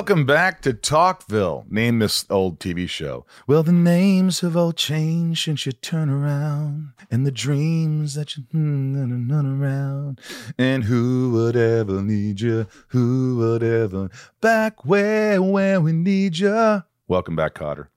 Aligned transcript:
Welcome 0.00 0.24
back 0.24 0.62
to 0.62 0.72
Talkville. 0.72 1.70
Name 1.70 1.98
this 1.98 2.24
old 2.30 2.58
TV 2.58 2.88
show. 2.88 3.26
Well, 3.46 3.62
the 3.62 3.70
names 3.70 4.40
have 4.40 4.56
all 4.56 4.72
changed 4.72 5.44
since 5.44 5.66
you 5.66 5.72
turn 5.72 6.08
around, 6.08 6.92
and 7.10 7.26
the 7.26 7.30
dreams 7.30 8.14
that 8.14 8.34
you 8.34 8.44
hmm, 8.44 9.30
run 9.30 9.44
around, 9.44 10.18
and 10.56 10.84
who 10.84 11.32
would 11.32 11.54
ever 11.54 12.00
need 12.00 12.40
you? 12.40 12.66
Who 12.88 13.36
would 13.40 13.62
ever 13.62 14.08
back 14.40 14.86
where 14.86 15.42
where 15.42 15.82
we 15.82 15.92
need 15.92 16.38
you? 16.38 16.82
Welcome 17.06 17.36
back, 17.36 17.52
Kotter. 17.52 17.88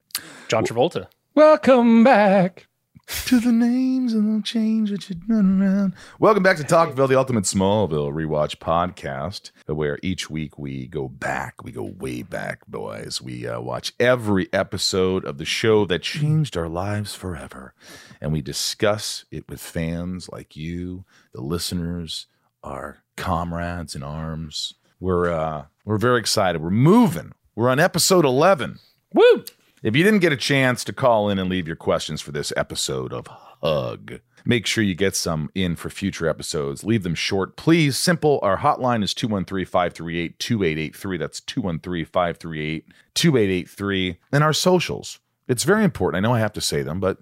John 0.50 0.66
Travolta. 0.66 1.08
Welcome 1.36 2.04
back. 2.04 2.68
To 3.08 3.40
the 3.40 3.52
names 3.52 4.14
and 4.14 4.40
the 4.40 4.44
change 4.44 4.90
that 4.90 5.10
you 5.10 5.16
run 5.28 5.62
around. 5.62 5.94
Welcome 6.20 6.44
back 6.44 6.58
to 6.58 6.64
Talkville, 6.64 7.10
the 7.10 7.18
ultimate 7.18 7.44
Smallville 7.44 8.14
rewatch 8.14 8.58
podcast, 8.58 9.52
where 9.66 10.00
each 10.02 10.30
week 10.30 10.58
we 10.58 10.88
go 10.88 11.08
back. 11.10 11.64
We 11.64 11.72
go 11.72 11.84
way 11.84 12.22
back, 12.22 12.66
boys. 12.68 13.22
We 13.22 13.46
uh, 13.48 13.60
watch 13.62 13.94
every 14.00 14.48
episode 14.54 15.26
of 15.26 15.38
the 15.38 15.46
show 15.46 15.86
that 15.86 16.02
changed 16.02 16.56
our 16.56 16.70
lives 16.70 17.14
forever, 17.14 17.74
and 18.22 18.32
we 18.32 18.42
discuss 18.42 19.26
it 19.32 19.50
with 19.50 19.60
fans 19.62 20.30
like 20.30 20.56
you, 20.56 21.06
the 21.34 21.42
listeners, 21.42 22.28
our 22.64 23.04
comrades 23.18 23.96
in 23.96 24.04
arms. 24.04 24.76
We're 25.00 25.30
uh, 25.32 25.66
we're 25.84 25.98
very 25.98 26.20
excited. 26.20 26.62
We're 26.62 26.70
moving. 26.70 27.34
We're 27.56 27.70
on 27.70 27.80
episode 27.80 28.26
eleven. 28.26 28.80
Woo! 29.14 29.44
If 29.84 29.98
you 29.98 30.04
didn't 30.06 30.22
get 30.22 30.32
a 30.32 30.38
chance 30.38 30.86
to 30.86 30.94
call 30.94 31.30
in 31.30 31.38
and 31.38 31.50
leave 31.50 31.68
your 31.68 31.76
questions 31.76 32.22
for 32.22 32.32
this 32.32 32.54
episode 32.56 33.12
of 33.12 33.28
Hug, 33.28 34.22
make 34.46 34.66
sure 34.66 34.82
you 34.82 34.96
get 34.96 35.14
some 35.14 35.50
in 35.54 35.76
for 35.76 35.90
future 35.90 36.26
episodes. 36.26 36.86
Leave 36.86 37.04
them 37.04 37.16
short, 37.16 37.58
please. 37.58 37.98
Simple. 37.98 38.40
Our 38.44 38.60
hotline 38.60 39.04
is 39.04 39.14
213 39.14 39.66
538 39.66 40.40
2883. 40.40 41.18
That's 41.18 41.42
213 41.42 42.06
538 42.06 42.86
2883. 43.14 44.20
And 44.32 44.42
our 44.42 44.54
socials. 44.54 45.20
It's 45.50 45.66
very 45.66 45.84
important. 45.84 46.24
I 46.24 46.26
know 46.26 46.34
I 46.34 46.40
have 46.40 46.54
to 46.54 46.62
say 46.62 46.82
them, 46.82 47.02
but 47.02 47.20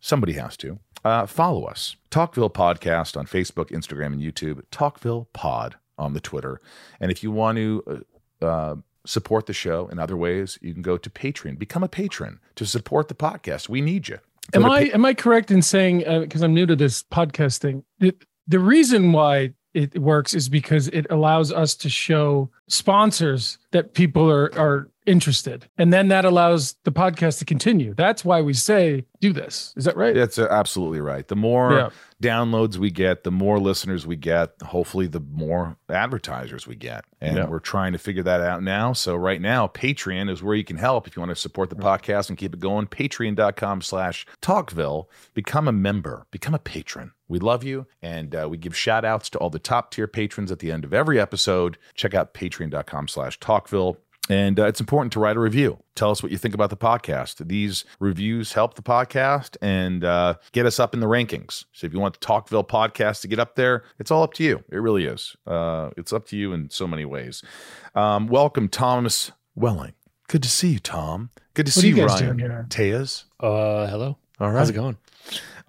somebody 0.00 0.32
has 0.32 0.56
to. 0.56 0.80
Uh, 1.04 1.26
follow 1.26 1.64
us. 1.66 1.94
Talkville 2.10 2.52
Podcast 2.52 3.16
on 3.16 3.26
Facebook, 3.26 3.70
Instagram, 3.70 4.06
and 4.06 4.20
YouTube. 4.20 4.64
Talkville 4.72 5.28
Pod 5.32 5.76
on 5.96 6.14
the 6.14 6.20
Twitter. 6.20 6.60
And 6.98 7.12
if 7.12 7.22
you 7.22 7.30
want 7.30 7.58
to 7.58 8.04
uh, 8.42 8.44
uh, 8.44 8.76
support 9.06 9.46
the 9.46 9.52
show 9.52 9.88
in 9.88 9.98
other 9.98 10.16
ways, 10.16 10.58
you 10.60 10.72
can 10.72 10.82
go 10.82 10.96
to 10.96 11.10
Patreon. 11.10 11.58
Become 11.58 11.82
a 11.82 11.88
patron 11.88 12.40
to 12.56 12.66
support 12.66 13.08
the 13.08 13.14
podcast. 13.14 13.68
We 13.68 13.80
need 13.80 14.08
you. 14.08 14.18
Go 14.52 14.60
Am 14.60 14.70
I 14.70 14.88
pa- 14.88 14.94
am 14.94 15.04
I 15.04 15.14
correct 15.14 15.50
in 15.50 15.62
saying 15.62 16.06
uh, 16.06 16.20
because 16.20 16.42
I'm 16.42 16.54
new 16.54 16.66
to 16.66 16.76
this 16.76 17.02
podcast 17.02 17.58
thing? 17.58 17.84
The, 17.98 18.14
the 18.46 18.58
reason 18.58 19.12
why 19.12 19.54
it 19.74 19.98
works 19.98 20.34
is 20.34 20.48
because 20.48 20.88
it 20.88 21.06
allows 21.10 21.52
us 21.52 21.74
to 21.76 21.88
show 21.88 22.50
sponsors 22.68 23.58
that 23.70 23.94
people 23.94 24.30
are 24.30 24.50
are 24.58 24.88
interested, 25.10 25.68
and 25.76 25.92
then 25.92 26.08
that 26.08 26.24
allows 26.24 26.76
the 26.84 26.92
podcast 26.92 27.38
to 27.40 27.44
continue. 27.44 27.94
That's 27.94 28.24
why 28.24 28.40
we 28.42 28.52
say 28.54 29.04
do 29.20 29.32
this. 29.32 29.74
Is 29.76 29.84
that 29.84 29.96
right? 29.96 30.14
That's 30.14 30.38
uh, 30.38 30.46
absolutely 30.50 31.00
right. 31.00 31.26
The 31.26 31.36
more 31.36 31.72
Yeah. 31.72 31.90
downloads 32.22 32.76
we 32.76 32.90
get, 32.90 33.24
the 33.24 33.30
more 33.30 33.58
listeners 33.58 34.06
we 34.06 34.16
get, 34.16 34.52
hopefully 34.64 35.06
the 35.08 35.20
more 35.20 35.76
advertisers 35.90 36.66
we 36.66 36.74
get. 36.76 37.04
And 37.20 37.36
Yeah. 37.36 37.46
we're 37.46 37.58
trying 37.58 37.92
to 37.92 37.98
figure 37.98 38.22
that 38.22 38.40
out 38.40 38.62
now. 38.62 38.92
So 38.94 39.14
right 39.16 39.40
now, 39.40 39.66
Patreon 39.66 40.30
is 40.30 40.42
where 40.42 40.54
you 40.54 40.64
can 40.64 40.78
help 40.78 41.06
if 41.06 41.16
you 41.16 41.20
want 41.20 41.30
to 41.30 41.36
support 41.36 41.68
the 41.70 41.76
podcast 41.76 42.28
and 42.30 42.38
keep 42.38 42.54
it 42.54 42.60
going. 42.60 42.86
Patreon.com 42.86 43.82
slash 43.82 44.26
Talkville. 44.40 45.06
Become 45.34 45.68
a 45.68 45.72
member. 45.72 46.26
Become 46.30 46.54
a 46.54 46.58
patron. 46.58 47.12
We 47.28 47.38
love 47.38 47.62
you. 47.62 47.86
And 48.00 48.34
uh, 48.34 48.48
we 48.50 48.56
give 48.56 48.74
shout 48.76 49.04
outs 49.04 49.28
to 49.30 49.38
all 49.38 49.50
the 49.50 49.58
top 49.58 49.90
tier 49.90 50.06
patrons 50.06 50.50
at 50.50 50.60
the 50.60 50.72
end 50.72 50.84
of 50.84 50.94
every 50.94 51.20
episode. 51.20 51.76
Check 51.94 52.14
out 52.14 52.32
patreon.com 52.34 53.08
slash 53.08 53.38
Talkville. 53.38 53.96
And 54.30 54.60
uh, 54.60 54.66
it's 54.66 54.78
important 54.78 55.12
to 55.14 55.18
write 55.20 55.36
a 55.36 55.40
review. 55.40 55.82
Tell 55.96 56.12
us 56.12 56.22
what 56.22 56.30
you 56.30 56.38
think 56.38 56.54
about 56.54 56.70
the 56.70 56.76
podcast. 56.76 57.48
These 57.48 57.84
reviews 57.98 58.52
help 58.52 58.74
the 58.74 58.82
podcast 58.82 59.56
and 59.60 60.04
uh, 60.04 60.34
get 60.52 60.66
us 60.66 60.78
up 60.78 60.94
in 60.94 61.00
the 61.00 61.08
rankings. 61.08 61.64
So 61.72 61.84
if 61.88 61.92
you 61.92 61.98
want 61.98 62.18
the 62.20 62.24
Talkville 62.24 62.68
podcast 62.68 63.22
to 63.22 63.28
get 63.28 63.40
up 63.40 63.56
there, 63.56 63.82
it's 63.98 64.12
all 64.12 64.22
up 64.22 64.32
to 64.34 64.44
you. 64.44 64.62
It 64.70 64.76
really 64.76 65.04
is. 65.04 65.34
Uh, 65.48 65.90
it's 65.96 66.12
up 66.12 66.26
to 66.26 66.36
you 66.36 66.52
in 66.52 66.70
so 66.70 66.86
many 66.86 67.04
ways. 67.04 67.42
Um, 67.96 68.28
welcome, 68.28 68.68
Thomas 68.68 69.32
Welling. 69.56 69.94
Good 70.28 70.44
to 70.44 70.48
see 70.48 70.68
you, 70.74 70.78
Tom. 70.78 71.30
Good 71.54 71.66
to 71.66 71.70
What 71.70 71.74
see 71.82 71.88
you 71.88 71.96
you, 71.96 72.02
guys 72.06 72.22
Ryan. 72.22 72.36
doing 72.36 72.50
here? 72.50 72.66
Tejas. 72.68 73.24
Uh, 73.40 73.88
hello. 73.88 74.16
All 74.38 74.48
right. 74.52 74.58
How's 74.58 74.70
it 74.70 74.74
going? 74.74 74.96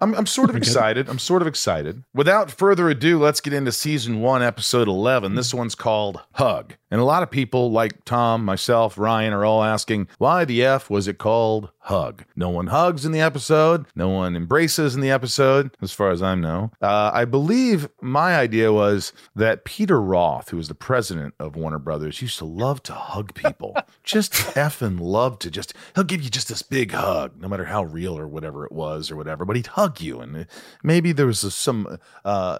I'm, 0.02 0.14
I'm 0.16 0.26
sort 0.26 0.50
of 0.50 0.56
excited. 0.56 1.08
I'm 1.08 1.20
sort 1.20 1.42
of 1.42 1.48
excited. 1.48 2.02
Without 2.12 2.50
further 2.50 2.88
ado, 2.88 3.20
let's 3.20 3.40
get 3.40 3.52
into 3.52 3.70
season 3.70 4.20
one, 4.20 4.42
episode 4.42 4.88
11. 4.88 5.36
This 5.36 5.54
one's 5.54 5.76
called 5.76 6.20
Hug. 6.32 6.74
And 6.90 7.00
a 7.00 7.04
lot 7.04 7.22
of 7.22 7.30
people, 7.30 7.70
like 7.70 8.04
Tom, 8.04 8.44
myself, 8.44 8.98
Ryan, 8.98 9.32
are 9.32 9.44
all 9.44 9.62
asking, 9.62 10.08
why 10.18 10.44
the 10.44 10.64
F 10.64 10.90
was 10.90 11.06
it 11.06 11.18
called 11.18 11.70
Hug? 11.86 12.24
No 12.36 12.48
one 12.48 12.68
hugs 12.68 13.04
in 13.04 13.10
the 13.10 13.20
episode. 13.20 13.86
No 13.96 14.08
one 14.08 14.36
embraces 14.36 14.94
in 14.94 15.00
the 15.00 15.10
episode, 15.10 15.76
as 15.82 15.92
far 15.92 16.10
as 16.10 16.22
I 16.22 16.36
know. 16.36 16.70
Uh, 16.80 17.10
I 17.12 17.24
believe 17.24 17.88
my 18.00 18.36
idea 18.36 18.72
was 18.72 19.12
that 19.34 19.64
Peter 19.64 20.00
Roth, 20.00 20.50
who 20.50 20.56
was 20.56 20.68
the 20.68 20.76
president 20.76 21.34
of 21.40 21.56
Warner 21.56 21.80
Brothers, 21.80 22.22
used 22.22 22.38
to 22.38 22.44
love 22.44 22.84
to 22.84 22.92
hug 22.92 23.34
people. 23.34 23.76
just 24.04 24.32
effing 24.32 25.00
love 25.00 25.40
to 25.40 25.50
just, 25.50 25.74
he'll 25.96 26.04
give 26.04 26.22
you 26.22 26.30
just 26.30 26.48
this 26.48 26.62
big 26.62 26.92
hug, 26.92 27.40
no 27.40 27.48
matter 27.48 27.64
how 27.64 27.82
real 27.82 28.16
or 28.16 28.28
whatever 28.28 28.64
it 28.64 28.72
was 28.72 29.10
or 29.10 29.16
whatever, 29.16 29.44
but 29.44 29.56
he'd 29.56 29.66
hug 29.66 30.00
you. 30.00 30.20
And 30.20 30.46
maybe 30.84 31.10
there 31.10 31.26
was 31.26 31.42
a, 31.42 31.50
some 31.50 31.98
uh, 32.24 32.58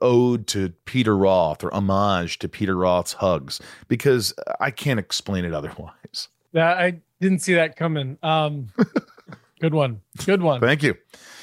ode 0.00 0.46
to 0.48 0.70
Peter 0.84 1.16
Roth 1.16 1.64
or 1.64 1.74
homage 1.74 2.38
to 2.38 2.48
Peter 2.48 2.76
Roth's 2.76 3.14
hugs 3.14 3.60
because 3.88 4.32
I 4.60 4.70
can't 4.70 5.00
explain 5.00 5.44
it 5.44 5.52
otherwise. 5.52 6.28
That 6.52 6.78
I 6.78 7.00
didn't 7.20 7.40
see 7.40 7.54
that 7.54 7.76
coming. 7.76 8.18
Um, 8.22 8.68
good 9.60 9.74
one. 9.74 10.00
Good 10.24 10.42
one. 10.42 10.60
Thank 10.60 10.82
you. 10.82 10.94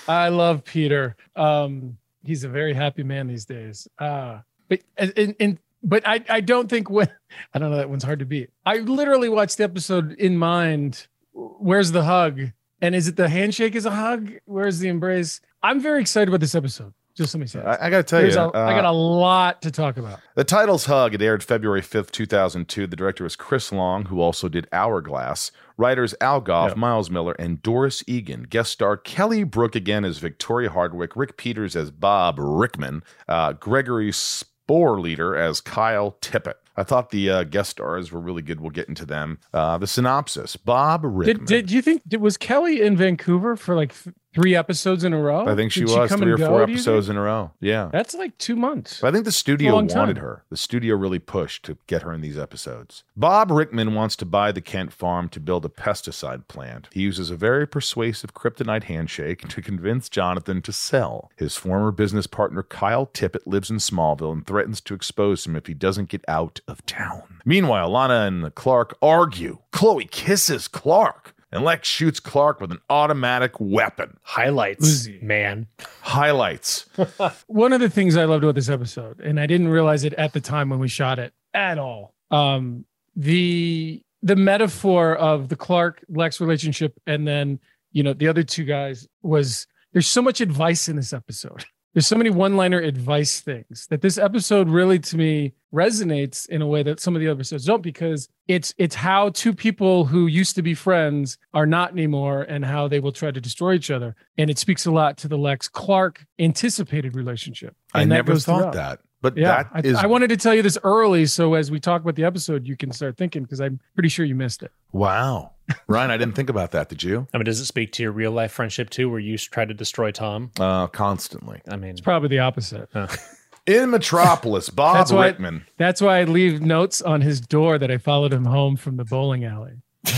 I 0.07 0.29
love 0.29 0.63
Peter. 0.63 1.15
Um, 1.35 1.97
he's 2.23 2.43
a 2.43 2.49
very 2.49 2.73
happy 2.73 3.03
man 3.03 3.27
these 3.27 3.45
days. 3.45 3.87
Uh, 3.99 4.39
but 4.69 4.81
and, 4.97 5.35
and 5.39 5.59
but 5.83 6.07
I 6.07 6.23
I 6.29 6.41
don't 6.41 6.69
think 6.69 6.89
when 6.89 7.09
I 7.53 7.59
don't 7.59 7.71
know 7.71 7.77
that 7.77 7.89
one's 7.89 8.03
hard 8.03 8.19
to 8.19 8.25
beat. 8.25 8.49
I 8.65 8.77
literally 8.77 9.29
watched 9.29 9.57
the 9.57 9.63
episode 9.63 10.13
in 10.13 10.37
mind. 10.37 11.07
Where's 11.33 11.91
the 11.91 12.03
hug? 12.03 12.41
And 12.81 12.93
is 12.95 13.07
it 13.07 13.15
the 13.15 13.29
handshake 13.29 13.75
is 13.75 13.85
a 13.85 13.91
hug? 13.91 14.33
Where's 14.45 14.79
the 14.79 14.87
embrace? 14.87 15.41
I'm 15.63 15.79
very 15.79 16.01
excited 16.01 16.29
about 16.29 16.41
this 16.41 16.55
episode. 16.55 16.93
Just 17.17 17.33
let 17.33 17.41
me 17.41 17.47
say. 17.47 17.61
I, 17.61 17.87
I 17.87 17.89
got 17.89 17.97
to 17.97 18.03
tell 18.03 18.19
you, 18.19 18.25
There's 18.27 18.35
a, 18.37 18.51
I 18.53 18.73
got 18.75 18.85
uh, 18.85 18.91
a 18.91 18.93
lot 18.93 19.63
to 19.63 19.71
talk 19.71 19.97
about. 19.97 20.19
The 20.35 20.43
title's 20.43 20.85
Hug. 20.85 21.15
It 21.15 21.21
aired 21.21 21.43
February 21.43 21.81
5th, 21.81 22.11
2002. 22.11 22.85
The 22.85 22.95
director 22.95 23.23
was 23.23 23.35
Chris 23.35 23.71
Long, 23.71 24.05
who 24.05 24.21
also 24.21 24.47
did 24.47 24.67
Hourglass. 24.71 25.51
Writers 25.77 26.13
Al 26.21 26.41
Gough, 26.41 26.69
Yeah. 26.71 26.75
Miles 26.79 27.09
Millar, 27.09 27.33
and 27.39 27.59
Doris 27.63 28.03
Egan. 28.05 28.43
Guest 28.43 28.71
star 28.71 28.97
Kelly 28.97 29.43
Brook 29.43 29.75
again 29.75 30.05
as 30.05 30.19
Victoria 30.19 30.69
Hardwick, 30.69 31.15
Rick 31.15 31.37
Peters 31.37 31.75
as 31.75 31.89
Bob 31.89 32.35
Rickman, 32.37 33.03
uh, 33.27 33.53
Gregory 33.53 34.11
Sporleder 34.11 35.37
as 35.39 35.61
Kyle 35.61 36.17
Tippett. 36.21 36.55
I 36.79 36.83
thought 36.83 37.09
the 37.09 37.29
uh, 37.31 37.43
guest 37.43 37.71
stars 37.71 38.11
were 38.11 38.19
really 38.19 38.43
good. 38.43 38.59
We'll 38.61 38.69
get 38.69 38.87
into 38.87 39.05
them. 39.05 39.39
Uh, 39.51 39.79
the 39.79 39.87
synopsis 39.87 40.55
Bob 40.55 41.01
Rickman. 41.03 41.45
Did, 41.45 41.67
did 41.67 41.71
you 41.71 41.81
think 41.81 42.03
did, 42.07 42.21
was 42.21 42.37
Kelly 42.37 42.81
in 42.81 42.95
Vancouver 42.95 43.55
for 43.55 43.75
like 43.75 43.95
three 44.37 44.55
episodes 44.55 45.03
in 45.03 45.13
a 45.13 45.19
row? 45.19 45.47
I 45.47 45.55
think 45.55 45.71
she 45.71 45.81
Did 45.81 45.97
was 45.97 46.09
come 46.09 46.19
three 46.19 46.31
or 46.31 46.37
go, 46.37 46.47
four 46.47 46.61
episodes 46.61 47.09
in 47.09 47.17
a 47.17 47.21
row. 47.21 47.51
Yeah. 47.59 47.89
That's 47.91 48.13
like 48.13 48.37
two 48.37 48.55
months. 48.55 49.01
But 49.01 49.07
I 49.07 49.11
think 49.11 49.25
the 49.25 49.31
studio 49.31 49.73
wanted 49.73 50.19
her. 50.19 50.43
The 50.49 50.57
studio 50.57 50.95
really 50.95 51.19
pushed 51.19 51.63
to 51.65 51.77
get 51.87 52.03
her 52.03 52.13
in 52.13 52.21
these 52.21 52.37
episodes. 52.37 53.03
Bob 53.15 53.49
Rickman 53.49 53.95
wants 53.95 54.15
to 54.17 54.25
buy 54.25 54.51
the 54.51 54.61
Kent 54.61 54.93
farm 54.93 55.27
to 55.29 55.39
build 55.39 55.65
a 55.65 55.69
pesticide 55.69 56.47
plant. 56.47 56.87
He 56.91 57.01
uses 57.01 57.31
a 57.31 57.35
very 57.35 57.67
persuasive 57.67 58.35
kryptonite 58.35 58.83
handshake 58.83 59.47
to 59.47 59.61
convince 59.61 60.07
Jonathan 60.07 60.61
to 60.61 60.71
sell. 60.71 61.31
His 61.35 61.55
former 61.55 61.91
business 61.91 62.27
partner 62.27 62.61
Kyle 62.61 63.07
Tippett 63.07 63.47
lives 63.47 63.71
in 63.71 63.77
Smallville 63.77 64.33
and 64.33 64.45
threatens 64.45 64.81
to 64.81 64.93
expose 64.93 65.47
him 65.47 65.55
if 65.55 65.65
he 65.65 65.73
doesn't 65.73 66.09
get 66.09 66.23
out 66.27 66.59
of 66.67 66.85
town. 66.85 67.41
Meanwhile, 67.43 67.89
Lana 67.89 68.27
and 68.27 68.53
Clark 68.53 68.97
argue. 69.01 69.59
Chloe 69.71 70.05
kisses 70.05 70.67
Clark. 70.67 71.33
And 71.51 71.63
Lex 71.63 71.87
shoots 71.87 72.19
Clark 72.19 72.59
with 72.59 72.71
an 72.71 72.79
automatic 72.89 73.53
weapon. 73.59 74.17
Highlights, 74.21 75.07
Uzi. 75.07 75.21
man. 75.21 75.67
Highlights. 76.01 76.85
One 77.47 77.71
of 77.71 77.79
the 77.79 77.89
things 77.89 78.17
I 78.17 78.25
loved 78.25 78.43
about 78.43 78.55
this 78.55 78.69
episode, 78.69 79.19
and 79.21 79.39
I 79.39 79.45
didn't 79.45 79.69
realize 79.69 80.03
it 80.03 80.13
at 80.15 80.33
the 80.33 80.41
time 80.41 80.69
when 80.69 80.79
we 80.79 80.89
shot 80.89 81.19
it 81.19 81.33
at 81.53 81.77
all. 81.77 82.13
Um, 82.31 82.85
the 83.15 84.01
the 84.21 84.35
metaphor 84.35 85.15
of 85.15 85.47
the 85.47 85.55
Clark 85.55 86.03
Lex 86.09 86.41
relationship, 86.41 86.99
and 87.07 87.25
then 87.27 87.59
you 87.91 88.03
know 88.03 88.13
the 88.13 88.27
other 88.27 88.43
two 88.43 88.65
guys 88.65 89.07
was 89.21 89.67
there's 89.93 90.07
so 90.07 90.21
much 90.21 90.41
advice 90.41 90.89
in 90.89 90.97
this 90.97 91.13
episode. 91.13 91.65
There's 91.93 92.07
so 92.07 92.15
many 92.15 92.29
one-liner 92.29 92.79
advice 92.79 93.39
things 93.41 93.87
that 93.89 94.01
this 94.01 94.17
episode 94.17 94.69
really 94.69 94.99
to 94.99 95.17
me 95.17 95.53
resonates 95.73 96.47
in 96.47 96.61
a 96.61 96.67
way 96.67 96.83
that 96.83 96.99
some 96.99 97.15
of 97.15 97.19
the 97.19 97.27
other 97.27 97.37
episodes 97.37 97.65
don't 97.65 97.81
because 97.81 98.29
it's 98.47 98.73
it's 98.77 98.95
how 98.95 99.29
two 99.29 99.53
people 99.53 100.05
who 100.05 100.27
used 100.27 100.55
to 100.55 100.61
be 100.61 100.73
friends 100.73 101.37
are 101.53 101.65
not 101.65 101.91
anymore 101.91 102.43
and 102.43 102.63
how 102.63 102.87
they 102.87 102.99
will 102.99 103.11
try 103.11 103.31
to 103.31 103.41
destroy 103.41 103.73
each 103.73 103.91
other 103.91 104.15
and 104.37 104.49
it 104.49 104.57
speaks 104.57 104.85
a 104.85 104.91
lot 104.91 105.17
to 105.17 105.27
the 105.27 105.37
Lex 105.37 105.67
Clark 105.67 106.25
anticipated 106.39 107.15
relationship 107.15 107.75
I 107.93 108.03
And 108.03 108.11
that 108.11 108.15
never 108.15 108.35
thought 108.35 108.73
throughout. 108.73 108.73
that. 108.73 108.99
But 109.21 109.35
Yeah, 109.35 109.63
that 109.63 109.69
I, 109.73 109.79
is 109.79 109.95
I 109.97 110.05
wanted 110.05 110.27
to 110.29 110.37
tell 110.37 110.53
you 110.53 110.61
this 110.61 110.77
early, 110.83 111.25
so 111.25 111.55
as 111.55 111.71
we 111.71 111.79
talk 111.79 112.01
about 112.01 112.15
the 112.15 112.23
episode, 112.23 112.67
you 112.67 112.77
can 112.77 112.91
start 112.91 113.17
thinking 113.17 113.43
because 113.43 113.59
I'm 113.59 113.79
pretty 113.95 114.09
sure 114.09 114.25
you 114.25 114.35
missed 114.35 114.61
it. 114.63 114.71
wow, 114.91 115.51
Ryan. 115.87 116.11
I 116.11 116.17
didn't 116.17 116.35
think 116.35 116.49
about 116.49 116.71
that. 116.71 116.89
Did 116.89 117.01
you? 117.03 117.27
I 117.33 117.37
mean, 117.37 117.45
does 117.45 117.59
it 117.59 117.65
speak 117.65 117.91
to 117.93 118.03
your 118.03 118.11
real 118.11 118.31
life 118.31 118.51
friendship 118.51 118.89
too, 118.91 119.09
where 119.09 119.19
you 119.19 119.37
try 119.37 119.65
to 119.65 119.73
destroy 119.73 120.11
Tom? 120.11 120.51
Uh, 120.59 120.87
constantly 120.87 121.61
I 121.67 121.77
mean, 121.77 121.91
It's 121.91 122.01
probably 122.01 122.29
the 122.29 122.39
opposite. 122.39 122.89
in 123.65 123.89
Metropolis. 123.89 124.69
Bob 124.69 124.95
That's 124.97 125.11
why- 125.11 125.27
Rickman. 125.27 125.65
That's 125.77 125.99
why 126.01 126.19
I 126.19 126.23
leave 126.25 126.61
notes 126.61 127.01
on 127.01 127.21
his 127.21 127.41
door 127.41 127.77
that 127.79 127.89
I 127.91 127.97
followed 127.97 128.31
him 128.33 128.45
home 128.45 128.75
from 128.77 128.97
the 128.97 129.03
bowling 129.05 129.43
alley. 129.45 129.73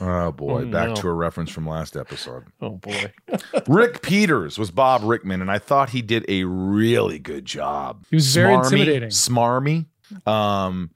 Oh 0.00 0.30
boy, 0.32 0.62
Oh, 0.62 0.66
back 0.66 0.88
no. 0.90 0.94
to 0.96 1.08
a 1.08 1.12
reference 1.12 1.50
from 1.50 1.66
last 1.66 1.96
episode. 1.96 2.44
oh 2.60 2.70
boy, 2.76 3.12
Rick 3.66 4.02
Peters 4.02 4.58
was 4.58 4.70
Bob 4.70 5.02
Rickman, 5.02 5.40
and 5.40 5.50
I 5.50 5.58
thought 5.58 5.90
he 5.90 6.02
did 6.02 6.24
a 6.28 6.44
really 6.44 7.18
good 7.18 7.44
job. 7.46 8.04
He 8.10 8.16
was 8.16 8.34
very 8.34 8.54
intimidating. 8.54 9.08
Smarmy. 9.10 9.86
Um, 10.26 10.90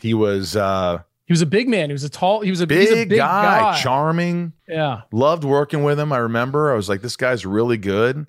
he 0.00 0.14
was 0.14 0.56
uh, 0.56 1.02
He 1.26 1.32
was 1.32 1.42
a 1.42 1.46
big 1.46 1.68
man. 1.68 1.88
He 1.88 1.92
was 1.92 2.04
a 2.04 2.08
tall. 2.10 2.40
He 2.40 2.50
was 2.50 2.60
a 2.60 2.66
big, 2.66 2.88
a 2.90 3.04
big 3.06 3.18
guy, 3.18 3.60
guy. 3.60 3.80
charming. 3.80 4.52
yeah, 4.68 5.02
Loved 5.12 5.44
working 5.44 5.82
with 5.84 5.98
him. 6.00 6.12
I 6.12 6.18
remember. 6.18 6.72
I 6.72 6.76
was 6.76 6.88
like, 6.88 7.02
this 7.02 7.16
guy's 7.16 7.46
really 7.46 7.76
good. 7.78 8.26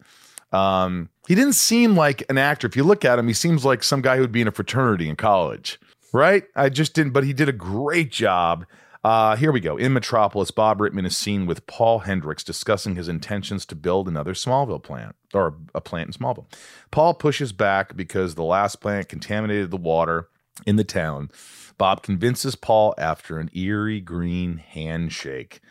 Um, 0.52 1.10
he 1.28 1.36
didn't 1.36 1.54
seem 1.56 1.96
like 1.98 2.24
an 2.30 2.38
actor. 2.38 2.68
If 2.68 2.76
you 2.78 2.84
look 2.84 3.04
at 3.04 3.20
him, 3.20 3.28
he 3.28 3.34
seems 3.34 3.66
like 3.66 3.84
some 3.84 4.02
guy 4.02 4.16
who 4.16 4.22
would 4.22 4.32
be 4.32 4.42
in 4.42 4.48
a 4.48 4.52
fraternity 4.52 5.10
in 5.10 5.18
college, 5.18 5.78
right? 6.14 6.44
I 6.56 6.70
just 6.70 6.94
didn't, 6.94 7.12
but 7.12 7.26
he 7.26 7.34
did 7.34 7.50
a 7.50 7.54
great 7.54 8.12
job. 8.12 8.66
Uh, 9.08 9.38
here 9.38 9.54
we 9.54 9.62
go. 9.62 9.78
In 9.78 9.94
Metropolis, 9.94 10.52
Bob 10.52 10.80
Rittman 10.80 11.06
is 11.06 11.16
seen 11.16 11.46
with 11.46 11.66
Paul 11.66 12.00
Hendricks 12.00 12.44
discussing 12.44 12.98
his 12.98 13.08
intentions 13.08 13.66
to 13.68 13.74
build 13.74 14.10
another 14.10 14.34
Smallville 14.34 14.84
plant 14.84 15.16
or 15.34 15.56
a 15.74 15.80
plant 15.80 16.10
in 16.10 16.14
Smallville. 16.14 16.52
Paul 16.92 17.14
pushes 17.14 17.54
back 17.54 17.96
because 17.96 18.36
the 18.36 18.44
last 18.44 18.82
plant 18.82 19.08
contaminated 19.08 19.72
the 19.72 19.78
water 19.78 20.28
in 20.66 20.76
the 20.76 20.84
town. 20.84 21.32
Bob 21.78 22.04
convinces 22.04 22.58
Paul 22.58 22.94
after 22.98 23.40
an 23.40 23.50
eerie 23.54 24.02
green 24.02 24.58
handshake. 24.58 25.62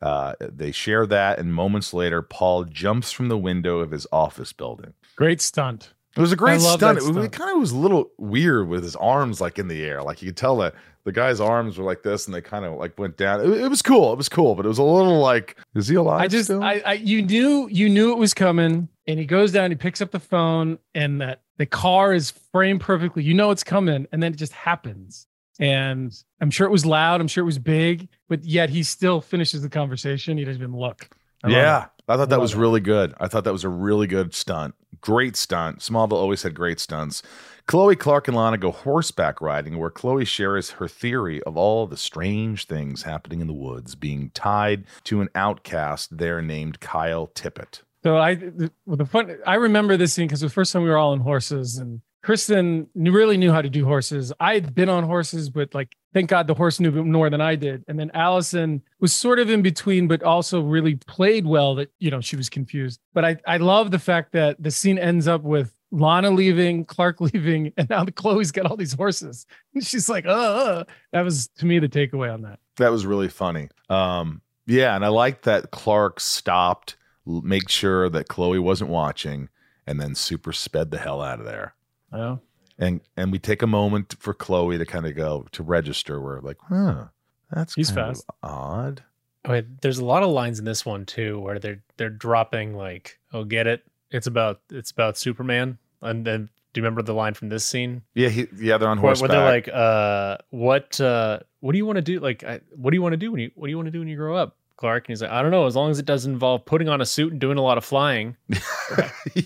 Uh, 0.00 0.34
they 0.38 0.70
share 0.70 1.04
that, 1.04 1.40
and 1.40 1.52
moments 1.52 1.92
later, 1.92 2.22
Paul 2.22 2.62
jumps 2.62 3.10
from 3.10 3.26
the 3.26 3.36
window 3.36 3.80
of 3.80 3.90
his 3.90 4.06
office 4.12 4.52
building. 4.52 4.94
great 5.16 5.40
stunt. 5.40 5.94
It 6.16 6.20
was 6.20 6.32
a 6.32 6.36
great 6.36 6.60
love 6.60 6.78
stunt. 6.78 6.98
It, 6.98 7.32
kind 7.32 7.54
of 7.54 7.60
was 7.60 7.70
a 7.70 7.76
little 7.76 8.10
weird 8.18 8.68
with 8.68 8.82
his 8.82 8.96
arms 8.96 9.40
like 9.40 9.58
in 9.58 9.68
the 9.68 9.84
air. 9.84 10.02
Like 10.02 10.22
you 10.22 10.28
could 10.28 10.36
tell 10.36 10.56
that 10.58 10.74
the 11.04 11.12
guy's 11.12 11.40
arms 11.40 11.78
were 11.78 11.84
like 11.84 12.02
this, 12.02 12.26
and 12.26 12.34
they 12.34 12.40
kind 12.40 12.64
of 12.64 12.74
like 12.74 12.98
went 12.98 13.16
down. 13.16 13.40
It, 13.40 13.62
it 13.62 13.68
was 13.68 13.82
cool. 13.82 14.12
It 14.12 14.16
was 14.16 14.28
cool, 14.28 14.54
but 14.54 14.64
it 14.64 14.68
was 14.68 14.78
a 14.78 14.82
little 14.82 15.20
like, 15.20 15.56
is 15.74 15.88
he 15.88 15.94
alive? 15.94 16.20
I 16.20 16.28
just, 16.28 16.44
still? 16.44 16.62
I, 16.62 16.82
I, 16.84 16.92
you 16.94 17.22
knew, 17.22 17.68
you 17.70 17.88
knew 17.88 18.12
it 18.12 18.18
was 18.18 18.34
coming, 18.34 18.88
and 19.06 19.18
he 19.18 19.24
goes 19.24 19.52
down, 19.52 19.70
he 19.70 19.76
picks 19.76 20.00
up 20.00 20.10
the 20.10 20.20
phone, 20.20 20.78
and 20.94 21.20
that 21.20 21.42
the 21.56 21.66
car 21.66 22.12
is 22.12 22.30
framed 22.52 22.80
perfectly. 22.80 23.22
You 23.22 23.34
know 23.34 23.50
it's 23.50 23.64
coming, 23.64 24.06
and 24.12 24.22
then 24.22 24.32
it 24.32 24.36
just 24.36 24.52
happens. 24.52 25.26
And 25.60 26.14
I'm 26.40 26.50
sure 26.50 26.66
it 26.66 26.70
was 26.70 26.86
loud. 26.86 27.20
I'm 27.20 27.28
sure 27.28 27.42
it 27.42 27.46
was 27.46 27.58
big, 27.58 28.08
but 28.28 28.44
yet 28.44 28.70
he 28.70 28.82
still 28.82 29.20
finishes 29.20 29.62
the 29.62 29.68
conversation. 29.68 30.38
He 30.38 30.44
doesn't 30.44 30.62
even 30.62 30.76
look. 30.76 31.08
I 31.42 31.48
yeah. 31.48 31.86
I 32.06 32.16
thought 32.16 32.30
that 32.30 32.40
was 32.40 32.54
it. 32.54 32.58
really 32.58 32.80
good. 32.80 33.14
I 33.20 33.28
thought 33.28 33.44
that 33.44 33.52
was 33.52 33.64
a 33.64 33.68
really 33.68 34.06
good 34.06 34.34
stunt. 34.34 34.74
Great 35.00 35.36
stunt. 35.36 35.80
Smallville 35.80 36.12
always 36.12 36.42
had 36.42 36.54
great 36.54 36.80
stunts. 36.80 37.22
Chloe 37.66 37.96
Clark 37.96 38.28
and 38.28 38.36
Lana 38.36 38.56
go 38.56 38.72
horseback 38.72 39.40
riding, 39.40 39.78
where 39.78 39.90
Chloe 39.90 40.24
shares 40.24 40.70
her 40.70 40.88
theory 40.88 41.42
of 41.42 41.56
all 41.56 41.86
the 41.86 41.96
strange 41.96 42.66
things 42.66 43.02
happening 43.02 43.40
in 43.40 43.46
the 43.46 43.52
woods, 43.52 43.94
being 43.94 44.30
tied 44.30 44.84
to 45.04 45.20
an 45.20 45.28
outcast 45.34 46.16
there 46.16 46.40
named 46.40 46.80
Kyle 46.80 47.26
Tippett. 47.28 47.82
So 48.02 48.16
I, 48.16 48.36
the, 48.36 48.70
the 48.86 49.04
fun, 49.04 49.36
I 49.46 49.56
remember 49.56 49.96
this 49.96 50.14
scene 50.14 50.26
because 50.26 50.40
the 50.40 50.48
first 50.48 50.72
time 50.72 50.82
we 50.82 50.88
were 50.88 50.96
all 50.96 51.12
on 51.12 51.20
horses, 51.20 51.76
and 51.76 52.00
Kristen 52.28 52.86
really 52.94 53.38
knew 53.38 53.50
how 53.50 53.62
to 53.62 53.70
do 53.70 53.86
horses. 53.86 54.34
I 54.38 54.52
had 54.52 54.74
been 54.74 54.90
on 54.90 55.02
horses, 55.02 55.48
but 55.48 55.74
like, 55.74 55.96
thank 56.12 56.28
God 56.28 56.46
the 56.46 56.52
horse 56.52 56.78
knew 56.78 56.90
more 57.02 57.30
than 57.30 57.40
I 57.40 57.54
did. 57.54 57.86
And 57.88 57.98
then 57.98 58.10
Allison 58.12 58.82
was 59.00 59.14
sort 59.14 59.38
of 59.38 59.48
in 59.48 59.62
between, 59.62 60.08
but 60.08 60.22
also 60.22 60.60
really 60.60 60.96
played 60.96 61.46
well. 61.46 61.74
That 61.76 61.90
you 62.00 62.10
know 62.10 62.20
she 62.20 62.36
was 62.36 62.50
confused. 62.50 63.00
But 63.14 63.24
I, 63.24 63.36
I 63.46 63.56
love 63.56 63.92
the 63.92 63.98
fact 63.98 64.32
that 64.32 64.62
the 64.62 64.70
scene 64.70 64.98
ends 64.98 65.26
up 65.26 65.40
with 65.40 65.74
Lana 65.90 66.30
leaving, 66.30 66.84
Clark 66.84 67.18
leaving, 67.32 67.72
and 67.78 67.88
now 67.88 68.04
Chloe's 68.04 68.52
got 68.52 68.66
all 68.66 68.76
these 68.76 68.92
horses. 68.92 69.46
And 69.74 69.82
she's 69.82 70.10
like, 70.10 70.26
uh, 70.26 70.28
uh. 70.28 70.84
that 71.12 71.22
was 71.22 71.48
to 71.56 71.64
me 71.64 71.78
the 71.78 71.88
takeaway 71.88 72.30
on 72.30 72.42
that. 72.42 72.58
That 72.76 72.92
was 72.92 73.06
really 73.06 73.30
funny. 73.30 73.70
Um, 73.88 74.42
yeah, 74.66 74.94
and 74.94 75.02
I 75.02 75.08
liked 75.08 75.44
that 75.44 75.70
Clark 75.70 76.20
stopped, 76.20 76.98
make 77.24 77.70
sure 77.70 78.10
that 78.10 78.28
Chloe 78.28 78.58
wasn't 78.58 78.90
watching, 78.90 79.48
and 79.86 79.98
then 79.98 80.14
super 80.14 80.52
sped 80.52 80.90
the 80.90 80.98
hell 80.98 81.22
out 81.22 81.40
of 81.40 81.46
there. 81.46 81.72
Oh, 82.12 82.40
and 82.78 83.00
and 83.16 83.32
we 83.32 83.38
take 83.38 83.62
a 83.62 83.66
moment 83.66 84.14
for 84.18 84.32
Chloe 84.34 84.78
to 84.78 84.86
kind 84.86 85.06
of 85.06 85.14
go 85.16 85.46
to 85.52 85.62
register. 85.62 86.20
We're 86.20 86.40
like, 86.40 86.58
huh, 86.68 87.06
that's 87.50 87.74
He's 87.74 87.88
kind 87.90 88.10
of 88.10 88.16
fast. 88.16 88.26
odd. 88.42 89.02
Wait, 89.46 89.80
there's 89.80 89.98
a 89.98 90.04
lot 90.04 90.22
of 90.22 90.30
lines 90.30 90.58
in 90.58 90.64
this 90.64 90.84
one 90.84 91.06
too 91.06 91.38
where 91.40 91.58
they're 91.58 91.82
they're 91.96 92.10
dropping 92.10 92.74
like, 92.74 93.18
"Oh, 93.32 93.44
get 93.44 93.66
it? 93.66 93.84
It's 94.10 94.26
about 94.26 94.60
it's 94.70 94.90
about 94.90 95.16
Superman." 95.16 95.78
And 96.02 96.24
then, 96.26 96.48
do 96.72 96.80
you 96.80 96.82
remember 96.82 97.02
the 97.02 97.14
line 97.14 97.34
from 97.34 97.48
this 97.48 97.64
scene 97.64 98.02
Yeah, 98.14 98.28
he, 98.28 98.46
yeah, 98.56 98.78
they're 98.78 98.88
on 98.88 99.00
where, 99.00 99.10
horseback. 99.10 99.30
where 99.30 99.38
they're 99.38 99.50
like, 99.50 99.68
"Uh, 99.72 100.36
what 100.50 101.00
uh, 101.00 101.40
what 101.60 101.72
do 101.72 101.78
you 101.78 101.86
want 101.86 101.96
to 101.96 102.02
do? 102.02 102.20
Like, 102.20 102.44
I, 102.44 102.60
what 102.76 102.90
do 102.90 102.96
you 102.96 103.02
want 103.02 103.14
to 103.14 103.16
do 103.16 103.32
when 103.32 103.40
you 103.40 103.50
what 103.54 103.68
do 103.68 103.70
you 103.70 103.76
want 103.76 103.86
to 103.86 103.92
do 103.92 104.00
when 104.00 104.08
you 104.08 104.16
grow 104.16 104.36
up?" 104.36 104.57
Clark 104.78 105.04
and 105.06 105.12
he's 105.12 105.20
like, 105.20 105.30
"I 105.30 105.42
don't 105.42 105.50
know, 105.50 105.66
as 105.66 105.76
long 105.76 105.90
as 105.90 105.98
it 105.98 106.06
doesn't 106.06 106.32
involve 106.32 106.64
putting 106.64 106.88
on 106.88 107.00
a 107.02 107.06
suit 107.06 107.32
and 107.32 107.40
doing 107.40 107.58
a 107.58 107.62
lot 107.62 107.76
of 107.76 107.84
flying." 107.84 108.36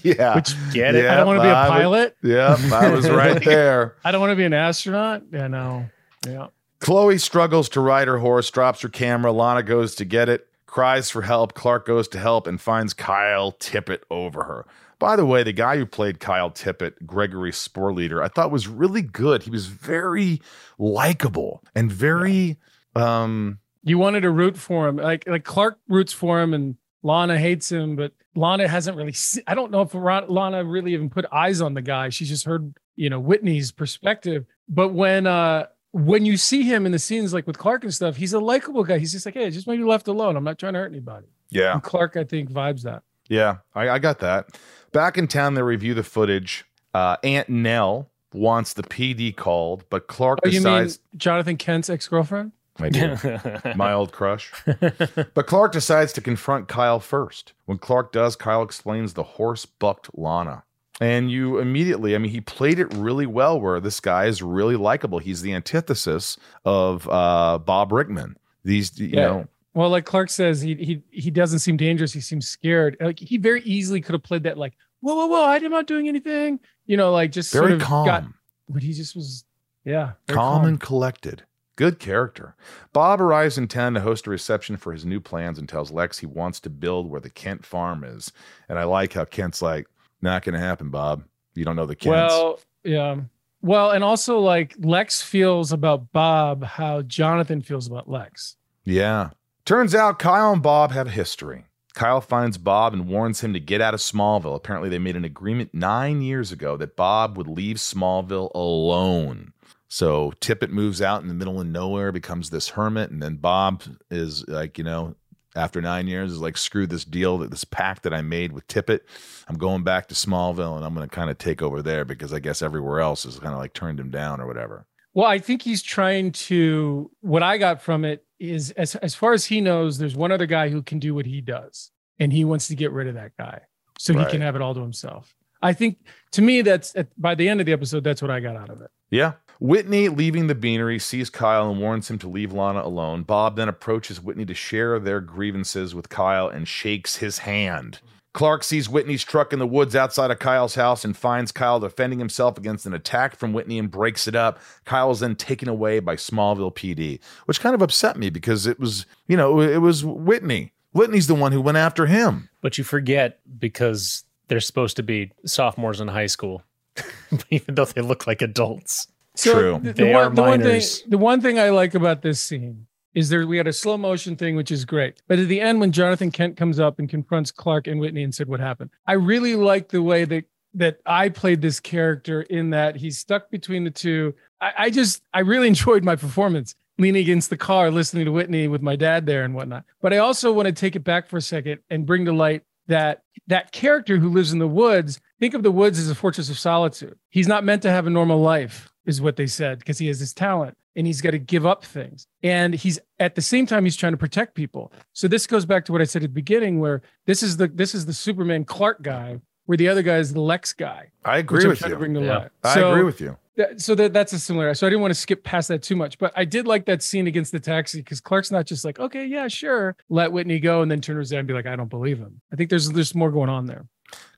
yeah, 0.02 0.34
which 0.36 0.54
Get 0.72 0.94
it? 0.94 1.04
Yeah, 1.04 1.12
I 1.12 1.16
don't 1.16 1.26
want 1.26 1.38
to 1.38 1.42
be 1.42 1.48
a 1.48 1.52
would- 1.52 1.68
pilot. 1.68 2.16
yeah, 2.22 2.56
I 2.72 2.90
was 2.90 3.10
right 3.10 3.42
there. 3.44 3.96
I 4.04 4.12
don't 4.12 4.20
want 4.20 4.30
to 4.30 4.36
be 4.36 4.44
an 4.44 4.52
astronaut. 4.54 5.22
Yeah, 5.32 5.48
no. 5.48 5.86
Yeah. 6.26 6.46
Chloe 6.80 7.18
struggles 7.18 7.68
to 7.70 7.80
ride 7.80 8.08
her 8.08 8.18
horse, 8.18 8.50
drops 8.50 8.80
her 8.82 8.88
camera. 8.88 9.32
Lana 9.32 9.62
goes 9.62 9.94
to 9.96 10.04
get 10.04 10.28
it, 10.28 10.46
cries 10.66 11.10
for 11.10 11.22
help. 11.22 11.54
Clark 11.54 11.86
goes 11.86 12.08
to 12.08 12.18
help 12.18 12.46
and 12.46 12.60
finds 12.60 12.92
Kyle 12.92 13.52
Tippett 13.52 14.00
over 14.10 14.44
her. 14.44 14.66
By 14.98 15.16
the 15.16 15.26
way, 15.26 15.42
the 15.42 15.52
guy 15.52 15.76
who 15.78 15.86
played 15.86 16.20
Kyle 16.20 16.50
Tippett, 16.50 17.06
Gregory 17.06 17.50
Sporleder, 17.52 18.22
I 18.22 18.28
thought 18.28 18.50
was 18.52 18.68
really 18.68 19.02
good. 19.02 19.42
He 19.44 19.50
was 19.50 19.66
very 19.66 20.40
likable 20.78 21.62
and 21.74 21.90
very 21.90 22.58
um 22.94 23.58
You 23.84 23.98
wanted 23.98 24.20
to 24.20 24.30
root 24.30 24.56
for 24.56 24.88
him. 24.88 24.96
Like 24.96 25.26
like 25.26 25.44
Clark 25.44 25.78
roots 25.88 26.12
for 26.12 26.40
him 26.40 26.54
and 26.54 26.76
Lana 27.02 27.38
hates 27.38 27.70
him, 27.70 27.96
but 27.96 28.12
Lana 28.34 28.68
hasn't 28.68 28.96
really 28.96 29.12
se- 29.12 29.42
I 29.46 29.54
don't 29.54 29.70
know 29.72 29.82
if 29.82 29.92
Lana 29.94 30.64
really 30.64 30.92
even 30.94 31.10
put 31.10 31.24
eyes 31.32 31.60
on 31.60 31.74
the 31.74 31.82
guy. 31.82 32.08
She's 32.10 32.28
just 32.28 32.44
heard, 32.44 32.74
you 32.96 33.10
know, 33.10 33.18
Whitney's 33.20 33.72
perspective. 33.72 34.44
But 34.68 34.90
when 34.90 35.26
uh 35.26 35.66
when 35.90 36.24
you 36.24 36.36
see 36.36 36.62
him 36.62 36.86
in 36.86 36.92
the 36.92 36.98
scenes 36.98 37.34
like 37.34 37.46
with 37.46 37.58
Clark 37.58 37.84
and 37.84 37.92
stuff, 37.92 38.16
he's 38.16 38.32
a 38.32 38.40
likable 38.40 38.84
guy. 38.84 38.98
He's 38.98 39.12
just 39.12 39.26
like, 39.26 39.34
hey, 39.34 39.50
just 39.50 39.66
maybe 39.66 39.82
left 39.84 40.08
alone. 40.08 40.36
I'm 40.36 40.44
not 40.44 40.58
trying 40.58 40.72
to 40.74 40.78
hurt 40.78 40.90
anybody. 40.92 41.26
yeah. 41.50 41.74
And 41.74 41.82
Clark, 41.82 42.16
I 42.16 42.24
think, 42.24 42.50
vibes 42.50 42.82
that. 42.82 43.02
Yeah, 43.28 43.58
I, 43.74 43.88
I 43.90 43.98
got 43.98 44.18
that. 44.20 44.58
Back 44.92 45.18
in 45.18 45.26
town, 45.28 45.54
they 45.54 45.62
review 45.62 45.92
the 45.94 46.02
footage. 46.02 46.64
Uh, 46.94 47.16
Aunt 47.22 47.48
Nell 47.48 48.10
wants 48.32 48.72
the 48.74 48.82
PD 48.82 49.34
called, 49.36 49.84
but 49.90 50.06
Clark 50.06 50.38
Oh, 50.44 50.48
you 50.48 50.60
mean 50.62 50.84
decides. 50.84 50.98
Jonathan 51.16 51.56
Kent's 51.58 51.90
ex-girlfriend? 51.90 52.52
I 52.78 52.88
do. 52.88 53.16
My 53.76 53.92
old 53.92 54.12
crush. 54.12 54.52
But 54.64 55.46
Clark 55.46 55.72
decides 55.72 56.12
to 56.14 56.20
confront 56.20 56.68
Kyle 56.68 57.00
first. 57.00 57.52
When 57.66 57.78
Clark 57.78 58.12
does, 58.12 58.34
Kyle 58.36 58.62
explains 58.62 59.14
the 59.14 59.22
horse 59.22 59.66
bucked 59.66 60.08
Lana. 60.16 60.64
And 61.00 61.30
you 61.30 61.58
immediately, 61.58 62.14
I 62.14 62.18
mean, 62.18 62.30
he 62.30 62.40
played 62.40 62.78
it 62.78 62.92
really 62.94 63.26
well 63.26 63.60
where 63.60 63.80
this 63.80 63.98
guy 64.00 64.26
is 64.26 64.42
really 64.42 64.76
likable. 64.76 65.18
He's 65.18 65.42
the 65.42 65.52
antithesis 65.52 66.36
of 66.64 67.08
uh, 67.08 67.58
Bob 67.58 67.92
Rickman. 67.92 68.36
These, 68.64 68.98
you 68.98 69.08
Yeah. 69.08 69.20
know, 69.26 69.48
Well, 69.74 69.90
like 69.90 70.04
Clark 70.04 70.30
says, 70.30 70.60
he 70.60 70.74
he 70.76 71.02
he 71.10 71.30
doesn't 71.30 71.58
seem 71.60 71.76
dangerous. 71.76 72.12
He 72.12 72.20
seems 72.20 72.46
scared. 72.46 72.96
Like 73.00 73.18
he 73.18 73.36
very 73.36 73.62
easily 73.62 74.00
could 74.00 74.12
have 74.12 74.22
played 74.22 74.44
that 74.44 74.58
like, 74.58 74.74
whoa, 75.00 75.14
whoa, 75.14 75.26
whoa, 75.26 75.44
I'm 75.46 75.70
not 75.70 75.86
doing 75.86 76.08
anything. 76.08 76.60
You 76.86 76.96
know, 76.96 77.10
like 77.10 77.32
just 77.32 77.52
very 77.52 77.70
sort 77.70 77.72
of 77.72 77.80
calm. 77.80 78.06
got 78.06 78.24
but 78.68 78.82
he 78.82 78.92
just 78.92 79.16
was 79.16 79.44
yeah. 79.84 80.12
very 80.28 80.36
calm, 80.36 80.64
and 80.66 80.80
collected. 80.80 81.42
Good 81.76 81.98
character. 81.98 82.54
Bob 82.92 83.20
arrives 83.20 83.56
in 83.56 83.66
town 83.68 83.94
to 83.94 84.00
host 84.00 84.26
a 84.26 84.30
reception 84.30 84.76
for 84.76 84.92
his 84.92 85.06
new 85.06 85.20
plans 85.20 85.58
and 85.58 85.68
tells 85.68 85.90
Lex 85.90 86.18
he 86.18 86.26
wants 86.26 86.60
to 86.60 86.70
build 86.70 87.08
where 87.08 87.20
the 87.20 87.30
Kent 87.30 87.64
farm 87.64 88.04
is. 88.04 88.30
And 88.68 88.78
I 88.78 88.84
like 88.84 89.14
how 89.14 89.24
Kent's 89.24 89.62
like, 89.62 89.86
not 90.20 90.44
going 90.44 90.52
to 90.52 90.60
happen, 90.60 90.90
Bob. 90.90 91.24
You 91.54 91.64
don't 91.64 91.76
know 91.76 91.86
the 91.86 91.96
Kents. 91.96 92.32
Well, 92.32 92.60
yeah. 92.84 93.16
Well, 93.62 93.90
and 93.90 94.04
also 94.04 94.38
like 94.38 94.74
Lex 94.78 95.22
feels 95.22 95.72
about 95.72 96.12
Bob 96.12 96.64
how 96.64 97.02
Jonathan 97.02 97.62
feels 97.62 97.86
about 97.86 98.08
Lex. 98.08 98.56
yeah. 98.84 99.30
Turns 99.64 99.94
out 99.94 100.18
Kyle 100.18 100.52
and 100.52 100.60
Bob 100.62 100.90
have 100.90 101.06
a 101.06 101.10
history. 101.10 101.66
Kyle 101.94 102.20
finds 102.20 102.58
Bob 102.58 102.94
and 102.94 103.06
warns 103.06 103.42
him 103.42 103.52
to 103.52 103.60
get 103.60 103.80
out 103.80 103.94
of 103.94 104.00
Smallville. 104.00 104.56
Apparently, 104.56 104.88
they 104.88 104.98
made 104.98 105.14
an 105.14 105.24
agreement 105.24 105.72
nine 105.72 106.20
years 106.20 106.50
ago 106.50 106.76
that 106.78 106.96
Bob 106.96 107.36
would 107.36 107.46
leave 107.46 107.76
Smallville 107.76 108.50
alone. 108.56 109.52
So 109.92 110.32
Tippett 110.40 110.70
moves 110.70 111.02
out 111.02 111.20
in 111.20 111.28
the 111.28 111.34
middle 111.34 111.60
of 111.60 111.66
nowhere, 111.66 112.12
becomes 112.12 112.48
this 112.48 112.70
hermit, 112.70 113.10
and 113.10 113.22
then 113.22 113.36
Bob 113.36 113.82
is 114.10 114.42
like, 114.48 114.78
you 114.78 114.84
know, 114.84 115.16
after 115.54 115.82
nine 115.82 116.08
years 116.08 116.32
is 116.32 116.40
like, 116.40 116.56
screw 116.56 116.86
this 116.86 117.04
deal, 117.04 117.36
that 117.36 117.50
this 117.50 117.64
pact 117.64 118.04
that 118.04 118.14
I 118.14 118.22
made 118.22 118.52
with 118.52 118.66
Tippett. 118.68 119.00
I'm 119.48 119.58
going 119.58 119.82
back 119.84 120.08
to 120.08 120.14
Smallville 120.14 120.76
and 120.76 120.84
I'm 120.86 120.94
going 120.94 121.06
to 121.06 121.14
kind 121.14 121.28
of 121.28 121.36
take 121.36 121.60
over 121.60 121.82
there 121.82 122.06
because 122.06 122.32
I 122.32 122.38
guess 122.38 122.62
everywhere 122.62 123.00
else 123.00 123.26
is 123.26 123.38
kind 123.38 123.52
of 123.52 123.58
like 123.58 123.74
turned 123.74 124.00
him 124.00 124.10
down 124.10 124.40
or 124.40 124.46
whatever. 124.46 124.86
Well, 125.12 125.26
I 125.26 125.38
think 125.38 125.60
he's 125.60 125.82
trying 125.82 126.32
to. 126.32 127.10
What 127.20 127.42
I 127.42 127.58
got 127.58 127.82
from 127.82 128.06
it 128.06 128.24
is, 128.40 128.70
as 128.70 128.94
as 128.94 129.14
far 129.14 129.34
as 129.34 129.44
he 129.44 129.60
knows, 129.60 129.98
there's 129.98 130.16
one 130.16 130.32
other 130.32 130.46
guy 130.46 130.70
who 130.70 130.80
can 130.80 131.00
do 131.00 131.14
what 131.14 131.26
he 131.26 131.42
does, 131.42 131.90
and 132.18 132.32
he 132.32 132.46
wants 132.46 132.66
to 132.68 132.74
get 132.74 132.92
rid 132.92 133.08
of 133.08 133.14
that 133.16 133.32
guy 133.38 133.60
so 133.98 134.14
Right. 134.14 134.24
he 134.24 134.30
can 134.32 134.40
have 134.40 134.56
it 134.56 134.62
all 134.62 134.72
to 134.72 134.80
himself. 134.80 135.36
I 135.60 135.74
think, 135.74 135.98
to 136.30 136.40
me, 136.40 136.62
that's 136.62 136.96
at, 136.96 137.08
by 137.20 137.34
the 137.34 137.46
end 137.46 137.60
of 137.60 137.66
the 137.66 137.72
episode, 137.74 138.04
that's 138.04 138.22
what 138.22 138.30
I 138.30 138.40
got 138.40 138.56
out 138.56 138.70
of 138.70 138.80
it. 138.80 138.90
Yeah. 139.10 139.32
Whitney, 139.62 140.08
leaving 140.08 140.48
the 140.48 140.56
beanery, 140.56 140.98
sees 140.98 141.30
Kyle 141.30 141.70
and 141.70 141.80
warns 141.80 142.10
him 142.10 142.18
to 142.18 142.28
leave 142.28 142.52
Lana 142.52 142.82
alone. 142.82 143.22
Bob 143.22 143.54
then 143.54 143.68
approaches 143.68 144.20
Whitney 144.20 144.44
to 144.46 144.54
share 144.54 144.98
their 144.98 145.20
grievances 145.20 145.94
with 145.94 146.08
Kyle 146.08 146.48
and 146.48 146.66
shakes 146.66 147.18
his 147.18 147.38
hand. 147.38 148.00
Clark 148.34 148.64
sees 148.64 148.88
Whitney's 148.88 149.22
truck 149.22 149.52
in 149.52 149.60
the 149.60 149.66
woods 149.68 149.94
outside 149.94 150.32
of 150.32 150.40
Kyle's 150.40 150.74
house 150.74 151.04
and 151.04 151.16
finds 151.16 151.52
Kyle 151.52 151.78
defending 151.78 152.18
himself 152.18 152.58
against 152.58 152.86
an 152.86 152.92
attack 152.92 153.36
from 153.36 153.52
Whitney 153.52 153.78
and 153.78 153.88
breaks 153.88 154.26
it 154.26 154.34
up. 154.34 154.58
Kyle 154.84 155.12
is 155.12 155.20
then 155.20 155.36
taken 155.36 155.68
away 155.68 156.00
by 156.00 156.16
Smallville 156.16 156.74
PD, 156.74 157.20
which 157.44 157.60
kind 157.60 157.76
of 157.76 157.82
upset 157.82 158.16
me 158.16 158.30
because 158.30 158.66
it 158.66 158.80
was, 158.80 159.06
you 159.28 159.36
know, 159.36 159.60
it 159.60 159.80
was 159.80 160.04
Whitney. 160.04 160.72
Whitney's 160.90 161.28
the 161.28 161.36
one 161.36 161.52
who 161.52 161.60
went 161.60 161.78
after 161.78 162.06
him. 162.06 162.48
But 162.62 162.78
you 162.78 162.82
forget 162.82 163.38
because 163.60 164.24
they're 164.48 164.58
supposed 164.58 164.96
to 164.96 165.04
be 165.04 165.30
sophomores 165.46 166.00
in 166.00 166.08
high 166.08 166.26
school, 166.26 166.64
even 167.50 167.76
though 167.76 167.84
they 167.84 168.00
look 168.00 168.26
like 168.26 168.42
adults. 168.42 169.06
True. 169.36 169.80
The, 169.82 169.92
the 169.92 170.04
They 170.04 170.12
one, 170.12 170.24
are 170.24 170.30
the 170.30 170.42
one 170.42 170.62
thing, 170.62 170.82
the 171.08 171.18
one 171.18 171.40
thing 171.40 171.58
I 171.58 171.70
like 171.70 171.94
about 171.94 172.22
this 172.22 172.40
scene 172.40 172.86
is 173.14 173.28
there 173.28 173.46
we 173.46 173.56
had 173.56 173.66
a 173.66 173.72
slow 173.72 173.98
motion 173.98 174.36
thing, 174.36 174.56
which 174.56 174.70
is 174.70 174.84
great. 174.84 175.22
But 175.28 175.38
at 175.38 175.48
the 175.48 175.60
end, 175.60 175.80
when 175.80 175.92
Jonathan 175.92 176.30
Kent 176.30 176.56
comes 176.56 176.80
up 176.80 176.98
and 176.98 177.08
confronts 177.08 177.50
Clark 177.50 177.86
and 177.86 178.00
Whitney 178.00 178.22
and 178.22 178.34
said 178.34 178.48
what 178.48 178.60
happened, 178.60 178.90
I 179.06 179.14
really 179.14 179.56
like 179.56 179.88
the 179.88 180.02
way 180.02 180.24
that 180.24 180.44
that 180.74 181.00
I 181.04 181.28
played 181.28 181.60
this 181.60 181.80
character 181.80 182.42
in 182.42 182.70
that 182.70 182.96
he's 182.96 183.18
stuck 183.18 183.50
between 183.50 183.84
the 183.84 183.90
two. 183.90 184.34
I, 184.60 184.72
I 184.78 184.90
just 184.90 185.22
I 185.32 185.40
really 185.40 185.68
enjoyed 185.74 186.04
my 186.04 186.16
performance 186.16 186.74
leaning 186.98 187.22
against 187.22 187.50
the 187.50 187.56
car, 187.56 187.90
listening 187.90 188.26
to 188.26 188.32
Whitney 188.32 188.68
with 188.68 188.82
my 188.82 188.96
dad 188.96 189.26
there 189.26 189.44
and 189.44 189.54
whatnot. 189.54 189.84
But 190.00 190.12
I 190.12 190.18
also 190.18 190.52
want 190.52 190.66
to 190.66 190.72
take 190.72 190.94
it 190.94 191.04
back 191.04 191.26
for 191.26 191.38
a 191.38 191.42
second 191.42 191.80
and 191.90 192.06
bring 192.06 192.26
to 192.26 192.32
light 192.32 192.64
that 192.88 193.22
that 193.46 193.72
character 193.72 194.18
who 194.18 194.28
lives 194.28 194.52
in 194.52 194.58
the 194.58 194.68
woods 194.68 195.20
think 195.38 195.54
of 195.54 195.62
the 195.62 195.70
woods 195.70 195.98
as 195.98 196.10
a 196.10 196.14
fortress 196.14 196.50
of 196.50 196.58
solitude 196.58 197.16
he's 197.30 197.48
not 197.48 197.64
meant 197.64 197.82
to 197.82 197.90
have 197.90 198.06
a 198.06 198.10
normal 198.10 198.40
life 198.40 198.91
is 199.06 199.20
what 199.20 199.36
they 199.36 199.46
said 199.46 199.78
because 199.78 199.98
he 199.98 200.06
has 200.06 200.18
this 200.20 200.32
talent 200.32 200.76
and 200.94 201.06
he's 201.06 201.20
got 201.20 201.30
to 201.32 201.38
give 201.38 201.64
up 201.66 201.84
things 201.84 202.26
and 202.42 202.74
he's 202.74 202.98
at 203.18 203.34
the 203.34 203.42
same 203.42 203.66
time 203.66 203.84
he's 203.84 203.96
trying 203.96 204.12
to 204.12 204.16
protect 204.16 204.54
people 204.54 204.92
so 205.12 205.26
this 205.28 205.46
goes 205.46 205.64
back 205.64 205.84
to 205.84 205.92
what 205.92 206.00
i 206.00 206.04
said 206.04 206.22
at 206.22 206.28
the 206.30 206.34
beginning 206.34 206.78
where 206.80 207.02
this 207.26 207.42
is 207.42 207.56
the 207.56 207.66
this 207.68 207.94
is 207.94 208.06
the 208.06 208.12
superman 208.12 208.64
clark 208.64 209.02
guy 209.02 209.40
where 209.66 209.78
the 209.78 209.88
other 209.88 210.02
guy 210.02 210.16
is 210.18 210.32
the 210.32 210.40
lex 210.40 210.72
guy 210.72 211.10
I 211.24 211.38
agree 211.38 211.66
with 211.66 211.80
you. 211.80 211.96
bring 211.96 212.14
to 212.14 212.20
Yeah. 212.20 212.36
light. 212.38 212.50
I 212.64 212.80
agree 212.80 213.04
with 213.04 213.20
you. 213.20 213.36
that, 213.56 213.80
so 213.80 213.94
that 213.94 214.12
that's 214.12 214.32
a 214.32 214.38
similar. 214.40 214.74
So 214.74 214.86
I 214.86 214.90
didn't 214.90 215.02
want 215.02 215.14
to 215.14 215.20
skip 215.20 215.44
past 215.44 215.68
that 215.68 215.82
too 215.82 215.94
much, 215.94 216.18
but 216.18 216.32
I 216.34 216.44
did 216.44 216.66
like 216.66 216.86
that 216.86 217.00
scene 217.00 217.26
against 217.28 217.52
the 217.52 217.60
taxi 217.60 217.98
because 217.98 218.20
Clark's 218.20 218.50
not 218.50 218.66
just 218.66 218.84
like, 218.84 218.98
okay, 218.98 219.24
yeah, 219.24 219.46
sure, 219.46 219.94
let 220.08 220.32
Whitney 220.32 220.58
go, 220.58 220.82
and 220.82 220.90
then 220.90 221.00
turn 221.00 221.16
around 221.16 221.32
and 221.32 221.46
be 221.46 221.54
like, 221.54 221.66
I 221.66 221.76
don't 221.76 221.90
believe 221.90 222.18
him. 222.18 222.40
I 222.52 222.56
think 222.56 222.70
there's 222.70 222.90
there's 222.90 223.14
more 223.14 223.30
going 223.30 223.50
on 223.50 223.66
there. 223.66 223.86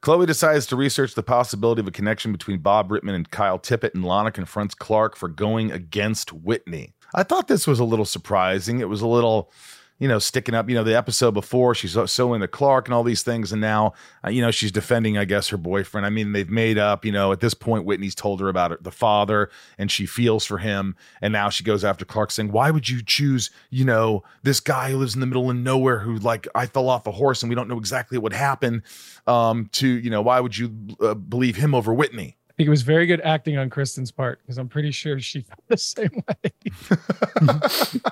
Chloe 0.00 0.26
decides 0.26 0.66
to 0.66 0.76
research 0.76 1.14
the 1.14 1.22
possibility 1.22 1.80
of 1.80 1.88
a 1.88 1.90
connection 1.90 2.30
between 2.32 2.58
Bob 2.58 2.90
Rittman 2.90 3.14
and 3.14 3.30
Kyle 3.30 3.58
Tippett, 3.58 3.94
and 3.94 4.04
Lana 4.04 4.30
confronts 4.30 4.74
Clark 4.74 5.16
for 5.16 5.28
going 5.28 5.72
against 5.72 6.32
Whitney. 6.32 6.94
I 7.14 7.22
thought 7.22 7.48
this 7.48 7.66
was 7.66 7.80
a 7.80 7.84
little 7.84 8.04
surprising. 8.04 8.80
It 8.80 8.88
was 8.88 9.00
a 9.00 9.06
little, 9.06 9.50
you 9.98 10.08
know, 10.08 10.18
sticking 10.18 10.54
up. 10.54 10.68
You 10.68 10.74
know, 10.74 10.84
the 10.84 10.96
episode 10.96 11.32
before, 11.32 11.74
she's 11.74 11.96
so, 12.10 12.34
into 12.34 12.48
Clark 12.48 12.88
and 12.88 12.94
all 12.94 13.04
these 13.04 13.22
things, 13.22 13.52
and 13.52 13.60
now, 13.60 13.94
uh, 14.24 14.30
you 14.30 14.42
know, 14.42 14.50
she's 14.50 14.72
defending, 14.72 15.16
I 15.16 15.24
guess, 15.24 15.48
her 15.48 15.56
boyfriend. 15.56 16.04
I 16.04 16.10
mean, 16.10 16.32
they've 16.32 16.50
made 16.50 16.78
up. 16.78 17.04
You 17.04 17.12
know, 17.12 17.32
at 17.32 17.40
this 17.40 17.54
point, 17.54 17.84
Whitney's 17.84 18.14
told 18.14 18.40
her 18.40 18.48
about 18.48 18.82
the 18.82 18.90
father, 18.90 19.50
and 19.78 19.90
she 19.90 20.06
feels 20.06 20.44
for 20.44 20.58
him, 20.58 20.96
and 21.22 21.32
now 21.32 21.48
she 21.48 21.62
goes 21.62 21.84
after 21.84 22.04
Clark, 22.04 22.32
saying, 22.32 22.50
"Why 22.50 22.70
would 22.70 22.88
you 22.88 23.02
choose, 23.02 23.50
you 23.70 23.84
know, 23.84 24.24
this 24.42 24.60
guy 24.60 24.90
who 24.90 24.98
lives 24.98 25.14
in 25.14 25.20
the 25.20 25.26
middle 25.26 25.48
of 25.48 25.56
nowhere, 25.56 26.00
who 26.00 26.16
like 26.16 26.48
I 26.54 26.66
fell 26.66 26.88
off 26.88 27.06
a 27.06 27.12
horse, 27.12 27.42
and 27.42 27.48
we 27.48 27.54
don't 27.54 27.68
know 27.68 27.78
exactly 27.78 28.18
what 28.18 28.32
happened." 28.32 28.82
Um, 29.26 29.68
to 29.72 29.88
you 29.88 30.10
know, 30.10 30.22
why 30.22 30.40
would 30.40 30.58
you 30.58 30.74
uh, 31.00 31.14
believe 31.14 31.56
him 31.56 31.74
over 31.74 31.94
Whitney? 31.94 32.36
I 32.50 32.52
think 32.56 32.66
it 32.68 32.70
was 32.70 32.82
very 32.82 33.06
good 33.06 33.20
acting 33.22 33.58
on 33.58 33.68
Kristen's 33.68 34.12
part 34.12 34.40
because 34.42 34.58
I'm 34.58 34.68
pretty 34.68 34.92
sure 34.92 35.18
she 35.18 35.40
felt 35.40 35.64
the 35.68 35.76
same 35.76 36.22
way. 36.28 36.52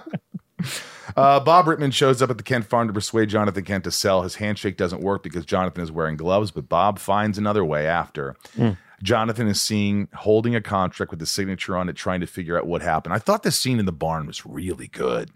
Uh, 1.16 1.40
Bob 1.40 1.66
Rittman 1.66 1.92
shows 1.92 2.23
up 2.23 2.31
at 2.31 2.38
the 2.38 2.45
Kent 2.45 2.64
farm 2.66 2.87
to 2.87 2.95
persuade 2.95 3.28
Jonathan 3.28 3.64
Kent 3.64 3.85
to 3.85 3.90
sell. 3.90 4.23
His 4.23 4.37
handshake 4.37 4.76
doesn't 4.76 5.02
work 5.02 5.23
because 5.23 5.45
Jonathan 5.45 5.83
is 5.83 5.90
wearing 5.92 6.16
gloves, 6.16 6.50
but 6.50 6.69
Bob 6.69 6.99
finds 6.99 7.38
another 7.38 7.64
way 7.64 7.87
after. 7.87 8.37
Jonathan 9.02 9.49
is 9.49 9.61
seen 9.61 10.09
holding 10.14 10.54
a 10.54 10.61
contract 10.61 11.11
with 11.11 11.19
the 11.19 11.26
signature 11.26 11.76
on 11.76 11.88
it, 11.88 11.97
trying 11.97 12.21
to 12.21 12.26
figure 12.26 12.57
out 12.57 12.66
what 12.66 12.83
happened. 12.83 13.12
I 13.12 13.19
thought 13.19 13.42
this 13.42 13.59
scene 13.59 13.81
in 13.81 13.85
the 13.85 13.92
barn 13.92 14.26
was 14.26 14.47
really 14.47 14.87
good. 14.87 15.31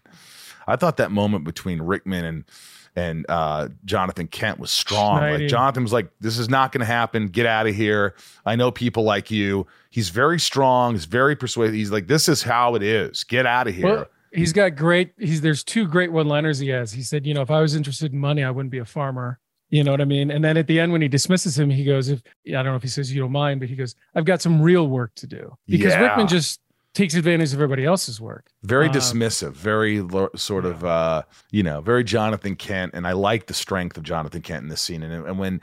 I 0.69 0.77
thought 0.77 0.97
that 0.99 1.11
moment 1.11 1.45
between 1.45 1.83
Rickman 1.83 2.25
and 2.25 2.45
and 2.99 3.27
uh, 3.29 3.69
Jonathan 3.85 4.27
Kent 4.27 4.59
was 4.59 4.71
strong. 4.71 5.21
Like 5.41 5.49
Jonathan 5.49 5.83
was 5.83 5.93
like, 5.93 6.09
"This 6.21 6.39
is 6.39 6.49
not 6.49 6.73
going 6.73 6.81
to 6.81 6.87
happen. 6.87 7.27
Get 7.27 7.45
out 7.45 7.67
of 7.67 7.75
here. 7.75 8.15
I 8.47 8.57
know 8.57 8.71
people 8.71 9.03
like 9.03 9.31
you." 9.31 9.67
He's 9.91 10.09
very 10.09 10.41
strong. 10.41 10.93
He's 10.93 11.05
very 11.05 11.37
persuasive. 11.37 11.75
He's 11.75 11.91
like, 11.91 12.07
"This 12.07 12.27
is 12.29 12.43
how 12.43 12.75
it 12.75 12.83
is. 12.83 13.23
Get 13.25 13.45
out 13.45 13.69
of 13.69 13.75
here." 13.75 13.85
Well, 13.87 14.07
he's 14.37 14.53
got 14.53 14.77
great. 14.77 15.13
He's 15.19 15.41
there's 15.41 15.65
two 15.65 15.87
great 15.89 16.13
one-liners 16.13 16.59
he 16.59 16.69
has. 16.69 16.93
He 16.93 17.03
said, 17.03 17.27
you 17.27 17.35
know, 17.35 17.43
if 17.43 17.51
I 17.51 17.61
was 17.61 17.75
interested 17.75 18.13
in 18.13 18.19
money, 18.21 18.45
I 18.45 18.51
wouldn't 18.51 18.71
be 18.71 18.79
a 18.79 18.85
farmer. 18.85 19.39
You 19.69 19.83
know 19.83 19.91
what 19.91 20.01
I 20.01 20.05
mean? 20.05 20.31
And 20.31 20.45
then 20.45 20.57
at 20.57 20.69
the 20.69 20.79
end, 20.79 20.93
when 20.93 21.03
he 21.03 21.09
dismisses 21.09 21.59
him, 21.59 21.71
he 21.71 21.83
goes, 21.85 22.09
"If 22.09 22.23
I 22.49 22.51
don't 22.53 22.67
know 22.67 22.77
if 22.77 22.83
he 22.83 22.89
says 22.89 23.13
you 23.13 23.21
don't 23.21 23.33
mind, 23.33 23.59
but 23.59 23.69
he 23.69 23.75
goes, 23.75 23.97
I've 24.15 24.25
got 24.25 24.41
some 24.41 24.63
real 24.63 24.87
work 24.89 25.15
to 25.17 25.27
do 25.27 25.57
because 25.67 25.93
Yeah. 25.93 26.03
Rickman 26.03 26.29
just 26.29 26.61
takes 26.95 27.15
advantage 27.15 27.53
of 27.53 27.55
everybody 27.61 27.85
else's 27.85 28.21
work. 28.21 28.47
very 28.63 28.87
Um, 28.87 28.93
dismissive, 28.95 29.53
very 29.53 30.01
lo- 30.01 30.31
sort 30.37 30.65
of, 30.65 30.83
uh, 30.85 31.23
you 31.51 31.63
know, 31.63 31.81
very 31.83 32.03
Jonathan 32.05 32.55
Kent. 32.57 32.93
And 32.95 33.07
I 33.07 33.13
like 33.13 33.49
the 33.49 33.55
strength 33.55 33.97
of 33.99 34.03
Jonathan 34.05 34.41
Kent 34.41 34.63
in 34.63 34.69
this 34.71 34.81
scene. 34.81 35.03
And, 35.03 35.27
and 35.27 35.39
when 35.39 35.61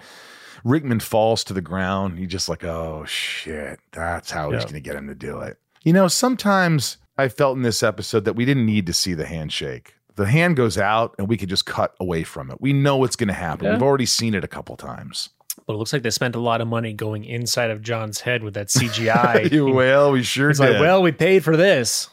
Rickman 0.63 1.00
falls 1.00 1.44
to 1.46 1.53
the 1.53 1.62
ground, 1.62 2.20
you 2.20 2.27
just 2.27 2.50
like, 2.50 2.63
oh 2.63 3.06
shit, 3.06 3.80
that's 3.94 4.30
how 4.32 4.51
he's 4.51 4.63
going 4.63 4.75
to 4.75 4.80
get 4.82 4.96
him 4.96 5.08
to 5.08 5.15
do 5.15 5.39
it. 5.39 5.58
You 5.84 5.94
know, 5.94 6.08
sometimes 6.08 6.98
I 7.17 7.27
felt 7.29 7.55
in 7.58 7.63
this 7.63 7.84
episode 7.84 8.25
that 8.25 8.36
we 8.36 8.46
didn't 8.46 8.65
need 8.65 8.86
to 8.88 8.93
see 8.93 9.13
the 9.13 9.25
handshake. 9.25 9.96
The 10.15 10.25
hand 10.25 10.55
goes 10.55 10.77
out 10.77 11.15
and 11.17 11.27
we 11.27 11.38
could 11.38 11.50
just 11.50 11.65
cut 11.65 11.96
away 12.00 12.24
from 12.24 12.51
it. 12.51 12.60
We 12.62 12.74
know 12.74 12.98
what's 12.98 13.15
going 13.15 13.27
to 13.29 13.34
happen. 13.34 13.65
Yeah. 13.65 13.74
We've 13.74 13.84
already 13.84 14.05
seen 14.05 14.34
it 14.36 14.43
a 14.43 14.48
couple 14.48 14.75
times. 14.77 15.29
But 15.67 15.74
it 15.74 15.77
looks 15.77 15.93
like 15.93 16.01
they 16.03 16.10
spent 16.10 16.36
a 16.36 16.39
lot 16.39 16.62
of 16.62 16.67
money 16.67 16.93
going 16.93 17.24
inside 17.25 17.70
of 17.72 17.82
John's 17.82 18.22
head 18.22 18.43
with 18.43 18.55
that 18.55 18.67
CGI. 18.67 19.74
well, 19.75 20.12
we 20.12 20.24
sure 20.24 20.50
It's 20.50 20.60
did. 20.60 20.72
like, 20.74 20.82
well, 20.82 21.01
we 21.03 21.12
paid 21.12 21.43
for 21.43 21.55
this. 21.55 22.10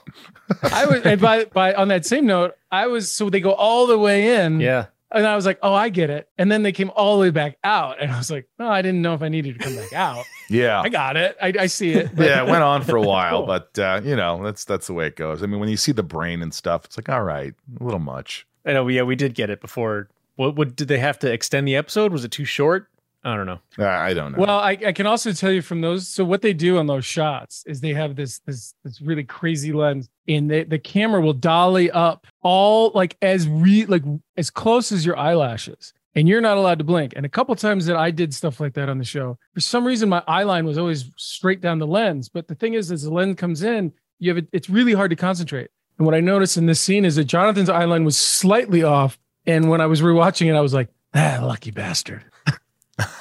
I 0.62 0.84
was, 0.86 1.02
and 1.02 1.20
by 1.20 1.44
by 1.46 1.72
on 1.74 1.88
that 1.88 2.04
same 2.04 2.26
note, 2.26 2.54
I 2.70 2.86
was 2.88 3.10
so 3.10 3.30
they 3.30 3.40
go 3.40 3.52
all 3.52 3.86
the 3.86 3.98
way 3.98 4.44
in, 4.44 4.60
Yeah. 4.60 4.86
And 5.12 5.26
I 5.26 5.34
was 5.36 5.46
like, 5.46 5.58
oh, 5.62 5.74
I 5.74 5.88
get 5.88 6.10
it. 6.10 6.28
And 6.38 6.50
then 6.50 6.62
they 6.62 6.72
came 6.72 6.90
all 6.94 7.16
the 7.16 7.22
way 7.22 7.30
back 7.30 7.56
out, 7.64 8.00
and 8.00 8.10
I 8.10 8.18
was 8.18 8.30
like, 8.30 8.48
no, 8.58 8.68
I 8.68 8.82
didn't 8.82 9.02
know 9.02 9.14
if 9.14 9.22
I 9.22 9.28
needed 9.28 9.58
to 9.58 9.64
come 9.64 9.76
back 9.76 9.92
out. 9.92 10.24
yeah. 10.50 10.80
I 10.80 10.88
got 10.88 11.16
it. 11.16 11.36
I, 11.42 11.52
I 11.60 11.66
see 11.66 11.92
it. 11.92 12.10
yeah, 12.16 12.42
it 12.44 12.48
went 12.50 12.62
on 12.62 12.82
for 12.82 12.96
a 12.96 13.02
while, 13.06 13.38
Cool. 13.38 13.46
but 13.46 13.78
uh, 13.78 14.00
you 14.04 14.16
know, 14.16 14.42
that's 14.44 14.64
that's 14.64 14.86
the 14.86 14.92
way 14.94 15.06
it 15.06 15.16
goes. 15.16 15.42
I 15.42 15.46
mean, 15.46 15.60
when 15.60 15.68
you 15.68 15.76
see 15.76 15.92
the 15.92 16.02
brain 16.02 16.42
and 16.42 16.52
stuff, 16.54 16.84
it's 16.84 16.96
like, 16.96 17.08
all 17.08 17.22
right, 17.22 17.54
a 17.80 17.84
little 17.84 17.98
much. 18.00 18.46
I 18.64 18.72
know. 18.72 18.86
Yeah, 18.88 19.02
we 19.02 19.16
did 19.16 19.34
get 19.34 19.50
it 19.50 19.60
before. 19.60 20.08
What, 20.36 20.56
what 20.56 20.76
did 20.76 20.88
they 20.88 20.98
have 20.98 21.18
to 21.20 21.32
extend 21.32 21.66
the 21.68 21.76
episode? 21.76 22.12
Was 22.12 22.24
it 22.24 22.30
too 22.30 22.44
short? 22.44 22.88
I 23.22 23.36
don't 23.36 23.46
know. 23.46 23.60
Uh, 23.78 23.86
I 23.86 24.14
don't 24.14 24.32
know. 24.32 24.38
Well, 24.38 24.58
I, 24.58 24.78
I 24.86 24.92
can 24.92 25.06
also 25.06 25.32
tell 25.32 25.52
you 25.52 25.60
from 25.60 25.82
those. 25.82 26.08
So 26.08 26.24
what 26.24 26.40
they 26.40 26.54
do 26.54 26.78
on 26.78 26.86
those 26.86 27.04
shots 27.04 27.62
is 27.66 27.80
they 27.80 27.92
have 27.92 28.16
this 28.16 28.38
this 28.40 28.74
this 28.82 29.00
really 29.02 29.24
crazy 29.24 29.72
lens, 29.72 30.08
and 30.26 30.50
they, 30.50 30.64
the 30.64 30.78
camera 30.78 31.20
will 31.20 31.34
dolly 31.34 31.90
up 31.90 32.26
all 32.42 32.92
like 32.94 33.18
as 33.20 33.46
re 33.46 33.84
like 33.84 34.04
as 34.38 34.48
close 34.50 34.90
as 34.90 35.04
your 35.04 35.18
eyelashes, 35.18 35.92
and 36.14 36.28
you're 36.28 36.40
not 36.40 36.56
allowed 36.56 36.78
to 36.78 36.84
blink. 36.84 37.12
And 37.14 37.26
a 37.26 37.28
couple 37.28 37.54
times 37.56 37.84
that 37.86 37.96
I 37.96 38.10
did 38.10 38.32
stuff 38.32 38.58
like 38.58 38.72
that 38.74 38.88
on 38.88 38.96
the 38.96 39.04
show, 39.04 39.38
for 39.52 39.60
some 39.60 39.86
reason 39.86 40.08
my 40.08 40.22
eye 40.26 40.44
line 40.44 40.64
was 40.64 40.78
always 40.78 41.10
straight 41.16 41.60
down 41.60 41.78
the 41.78 41.86
lens. 41.86 42.30
But 42.30 42.48
the 42.48 42.54
thing 42.54 42.72
is, 42.72 42.90
as 42.90 43.02
the 43.02 43.12
lens 43.12 43.36
comes 43.36 43.62
in, 43.62 43.92
you 44.18 44.30
have 44.30 44.38
it, 44.38 44.48
it's 44.52 44.70
really 44.70 44.94
hard 44.94 45.10
to 45.10 45.16
concentrate. 45.16 45.70
And 45.98 46.06
what 46.06 46.14
I 46.14 46.20
noticed 46.20 46.56
in 46.56 46.64
this 46.64 46.80
scene 46.80 47.04
is 47.04 47.16
that 47.16 47.24
Jonathan's 47.24 47.68
eye 47.68 47.84
line 47.84 48.06
was 48.06 48.16
slightly 48.16 48.82
off, 48.82 49.18
and 49.44 49.68
when 49.68 49.82
I 49.82 49.86
was 49.86 50.00
rewatching 50.00 50.46
it, 50.46 50.54
I 50.54 50.62
was 50.62 50.72
like, 50.72 50.88
ah, 51.14 51.40
lucky 51.42 51.70
bastard 51.70 52.24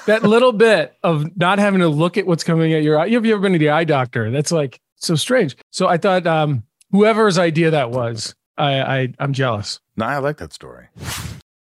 that 0.05 0.23
little 0.23 0.51
bit 0.51 0.95
of 1.03 1.37
not 1.37 1.59
having 1.59 1.79
to 1.79 1.87
look 1.87 2.17
at 2.17 2.27
what's 2.27 2.43
coming 2.43 2.73
at 2.73 2.83
your 2.83 2.99
eye. 2.99 3.09
Have 3.09 3.25
you 3.25 3.33
ever 3.33 3.41
been 3.41 3.53
to 3.53 3.59
the 3.59 3.69
eye 3.69 3.83
doctor? 3.83 4.29
That's 4.31 4.51
like 4.51 4.81
so 4.95 5.15
strange. 5.15 5.55
So 5.71 5.87
I 5.87 5.97
thought 5.97 6.27
um, 6.27 6.63
whoever's 6.91 7.37
idea 7.37 7.71
that 7.71 7.91
was, 7.91 8.35
I, 8.57 8.81
I 8.81 9.13
I'm 9.19 9.33
jealous. 9.33 9.79
No, 9.95 10.05
I 10.05 10.17
like 10.17 10.37
that 10.37 10.53
story. 10.53 10.87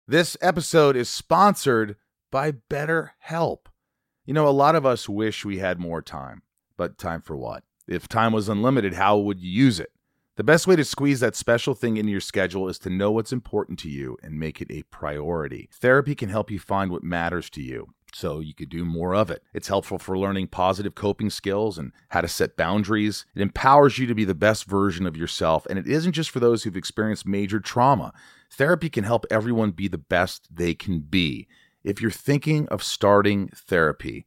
This 0.09 0.37
episode 0.41 0.97
is 0.97 1.09
sponsored 1.09 1.97
by 2.31 2.53
BetterHelp. 2.53 3.67
You 4.25 4.35
know, 4.35 4.49
a 4.49 4.51
lot 4.51 4.75
of 4.75 4.87
us 4.87 5.09
wish 5.09 5.45
we 5.45 5.59
had 5.59 5.79
more 5.79 6.03
time, 6.03 6.43
but 6.77 6.99
time 6.99 7.21
for 7.21 7.37
what? 7.37 7.65
If 7.89 8.09
time 8.09 8.33
was 8.33 8.49
unlimited, 8.49 8.95
how 8.95 9.19
would 9.19 9.41
you 9.41 9.51
use 9.51 9.79
it? 9.79 9.91
The 10.37 10.45
best 10.45 10.67
way 10.67 10.77
to 10.77 10.85
squeeze 10.85 11.21
that 11.21 11.35
special 11.35 11.75
thing 11.75 11.97
into 11.97 12.13
your 12.13 12.21
schedule 12.21 12.69
is 12.69 12.79
to 12.81 12.91
know 12.91 13.11
what's 13.11 13.33
important 13.33 13.79
to 13.81 13.89
you 13.89 14.19
and 14.23 14.39
make 14.39 14.61
it 14.61 14.71
a 14.71 14.83
priority. 14.85 15.71
Therapy 15.73 16.15
can 16.15 16.29
help 16.29 16.51
you 16.51 16.59
find 16.59 16.91
what 16.91 17.03
matters 17.03 17.49
to 17.51 17.63
you 17.63 17.95
so 18.17 18.41
you 18.41 18.55
could 18.55 18.71
do 18.71 18.85
more 18.85 19.15
of 19.15 19.31
it. 19.31 19.43
It's 19.53 19.69
helpful 19.69 19.99
for 19.99 20.19
learning 20.19 20.49
positive 20.49 20.95
coping 20.95 21.29
skills 21.29 21.77
and 21.77 21.93
how 22.09 22.23
to 22.23 22.29
set 22.29 22.57
boundaries. 22.57 23.27
It 23.35 23.43
empowers 23.43 23.99
you 23.99 24.07
to 24.07 24.15
be 24.15 24.25
the 24.25 24.35
best 24.35 24.65
version 24.65 25.07
of 25.07 25.19
yourself, 25.19 25.67
and 25.69 25.79
it 25.79 25.87
isn't 25.87 26.13
just 26.13 26.31
for 26.31 26.41
those 26.41 26.63
who've 26.63 26.77
experienced 26.77 27.27
major 27.27 27.61
trauma. 27.61 28.15
Therapy 28.51 28.89
can 28.89 29.05
help 29.05 29.27
everyone 29.31 29.73
be 29.73 29.87
the 29.87 29.99
best 29.99 30.49
they 30.51 30.73
can 30.73 31.01
be. 31.01 31.47
If 31.85 32.01
you're 32.01 32.11
thinking 32.11 32.67
of 32.69 32.83
starting 32.83 33.51
therapy, 33.55 34.27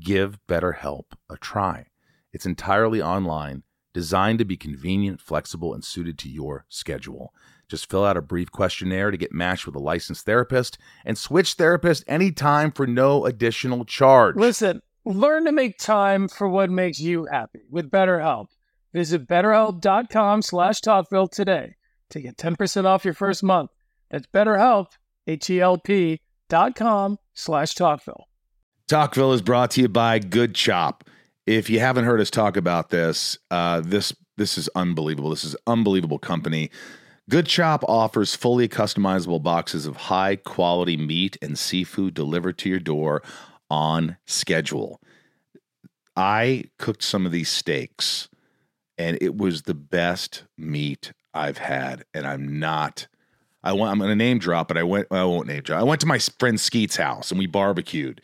give 0.00 0.38
BetterHelp 0.48 1.04
a 1.28 1.36
try. 1.36 1.88
It's 2.32 2.46
entirely 2.46 3.02
online, 3.02 3.64
designed 3.92 4.38
to 4.38 4.46
be 4.46 4.56
convenient, 4.56 5.20
flexible, 5.20 5.74
and 5.74 5.84
suited 5.84 6.18
to 6.20 6.30
your 6.30 6.64
schedule. 6.70 7.34
Just 7.68 7.90
fill 7.90 8.04
out 8.04 8.16
a 8.16 8.22
brief 8.22 8.50
questionnaire 8.50 9.10
to 9.10 9.16
get 9.16 9.32
matched 9.32 9.66
with 9.66 9.74
a 9.74 9.80
licensed 9.80 10.24
therapist 10.24 10.78
and 11.04 11.18
switch 11.18 11.54
therapist 11.54 12.04
anytime 12.06 12.70
for 12.70 12.86
no 12.86 13.26
additional 13.26 13.84
charge. 13.84 14.36
Listen, 14.36 14.82
learn 15.04 15.44
to 15.46 15.52
make 15.52 15.78
time 15.78 16.28
for 16.28 16.48
what 16.48 16.70
makes 16.70 17.00
you 17.00 17.26
happy 17.30 17.62
with 17.70 17.90
BetterHelp. 17.90 18.46
Visit 18.92 19.26
betterhelp.com 19.26 20.42
slash 20.42 20.80
talkville 20.80 21.30
today 21.30 21.74
to 22.10 22.20
get 22.20 22.36
10% 22.36 22.84
off 22.84 23.04
your 23.04 23.14
first 23.14 23.42
month. 23.42 23.70
That's 24.10 24.26
betterhelp, 24.26 24.92
H-E-L-P 25.26 26.20
dot 26.48 26.76
com 26.76 27.18
slash 27.34 27.74
talkville. 27.74 28.24
Talkville 28.88 29.34
is 29.34 29.42
brought 29.42 29.72
to 29.72 29.82
you 29.82 29.88
by 29.88 30.20
Good 30.20 30.54
Chop. 30.54 31.04
If 31.44 31.68
you 31.68 31.80
haven't 31.80 32.04
heard 32.04 32.20
us 32.20 32.30
talk 32.30 32.56
about 32.56 32.90
this, 32.90 33.36
uh, 33.50 33.80
this 33.80 34.14
this 34.36 34.58
is 34.58 34.68
unbelievable. 34.74 35.30
This 35.30 35.44
is 35.44 35.56
unbelievable 35.66 36.18
company. 36.18 36.70
Good 37.28 37.46
Chop 37.46 37.82
offers 37.88 38.36
fully 38.36 38.68
customizable 38.68 39.42
boxes 39.42 39.84
of 39.86 39.96
high 39.96 40.36
quality 40.36 40.96
meat 40.96 41.36
and 41.42 41.58
seafood 41.58 42.14
delivered 42.14 42.56
to 42.58 42.68
your 42.68 42.78
door 42.78 43.20
on 43.68 44.16
schedule. 44.26 45.00
I 46.14 46.64
cooked 46.78 47.02
some 47.02 47.26
of 47.26 47.32
these 47.32 47.48
steaks 47.48 48.28
and 48.96 49.18
it 49.20 49.36
was 49.36 49.62
the 49.62 49.74
best 49.74 50.44
meat 50.56 51.12
I've 51.34 51.58
had. 51.58 52.04
And 52.14 52.26
I'm 52.26 52.60
not, 52.60 53.08
I 53.64 53.72
went, 53.72 53.90
I'm 53.90 53.98
going 53.98 54.10
to 54.10 54.16
name 54.16 54.38
drop, 54.38 54.68
but 54.68 54.78
I 54.78 54.84
went, 54.84 55.08
I 55.10 55.24
won't 55.24 55.48
name 55.48 55.62
drop. 55.62 55.80
I 55.80 55.84
went 55.84 56.00
to 56.02 56.06
my 56.06 56.20
friend 56.20 56.60
Skeet's 56.60 56.96
house 56.96 57.32
and 57.32 57.40
we 57.40 57.46
barbecued 57.46 58.22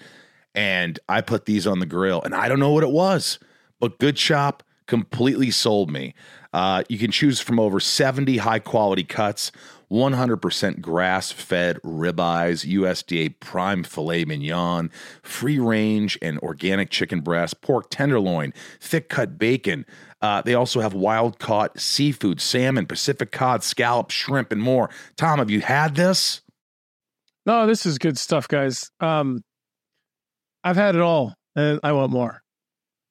and 0.55 1.01
I 1.09 1.23
put 1.23 1.47
these 1.47 1.67
on 1.67 1.81
the 1.81 1.87
grill 1.87 2.23
and 2.23 2.37
I 2.37 2.49
don't 2.49 2.61
know 2.61 2.73
what 2.73 2.85
it 2.85 2.91
was, 2.91 3.41
but 3.81 3.99
Good 3.99 4.17
Chop 4.17 4.63
completely 4.87 5.51
sold 5.51 5.91
me. 5.91 6.15
Uh, 6.53 6.83
you 6.89 6.99
can 6.99 7.11
choose 7.11 7.41
from 7.41 7.59
over 7.59 7.81
70 7.81 8.37
high 8.39 8.59
quality 8.59 9.05
cuts, 9.05 9.53
100% 9.91 10.81
grass 10.81 11.31
fed 11.31 11.81
ribeyes, 11.83 12.67
USDA 12.67 13.39
prime 13.41 13.85
filet 13.85 14.25
mignon, 14.25 14.91
free 15.23 15.59
range 15.59 16.19
and 16.23 16.39
organic 16.41 16.91
chicken 16.91 17.21
breast, 17.21 17.61
pork 17.61 17.91
tenderloin, 17.91 18.53
thick 18.81 19.09
cut 19.09 19.39
bacon. 19.39 19.85
Uh, 20.21 20.41
they 20.41 20.55
also 20.55 20.81
have 20.81 20.95
wild 20.95 21.39
caught 21.39 21.79
seafood, 21.79 22.41
salmon, 22.41 22.87
Pacific 22.87 23.33
cod, 23.33 23.63
scallops, 23.63 24.15
shrimp, 24.15 24.53
and 24.53 24.63
more. 24.63 24.89
Tom, 25.17 25.39
have 25.39 25.51
you 25.51 25.61
had 25.61 25.95
this? 25.95 26.41
No, 27.45 27.67
this 27.67 27.85
is 27.87 27.99
good 27.99 28.17
stuff, 28.17 28.47
guys. 28.47 28.91
Um, 29.01 29.43
I've 30.63 30.77
had 30.77 30.95
it 30.95 31.01
all, 31.01 31.35
and 31.57 31.81
I 31.83 31.93
want 31.93 32.13
more. 32.13 32.43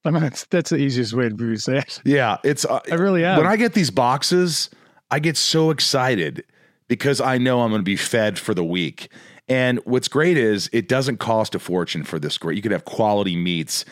I 0.06 0.12
mean, 0.12 0.24
that's, 0.24 0.46
that's 0.46 0.72
the 0.72 0.78
easiest 0.78 1.14
way 1.14 1.30
to 1.30 1.58
say 1.58 1.78
it. 1.78 2.02
Yeah, 2.04 2.38
it's. 2.44 2.66
Uh, 2.66 2.80
I 2.92 2.96
really 2.96 3.24
am. 3.24 3.38
When 3.38 3.48
I 3.48 3.56
get 3.56 3.74
these 3.74 3.92
boxes, 3.92 4.70
I 5.12 5.20
get 5.20 5.38
so 5.38 5.70
excited 5.70 6.44
because 6.88 7.22
I 7.22 7.38
know 7.38 7.62
I'm 7.62 7.70
going 7.70 7.82
to 7.82 7.84
be 7.84 7.96
fed 7.96 8.40
for 8.40 8.54
the 8.54 8.64
week. 8.64 9.10
And 9.48 9.80
what's 9.86 10.08
great 10.08 10.38
is 10.38 10.70
it 10.74 10.88
doesn't 10.88 11.18
cost 11.18 11.56
a 11.56 11.60
fortune 11.60 12.04
for 12.04 12.20
this 12.20 12.38
great. 12.38 12.56
You 12.56 12.62
could 12.62 12.72
have 12.72 12.86
quality 12.86 13.36
meats. 13.36 13.86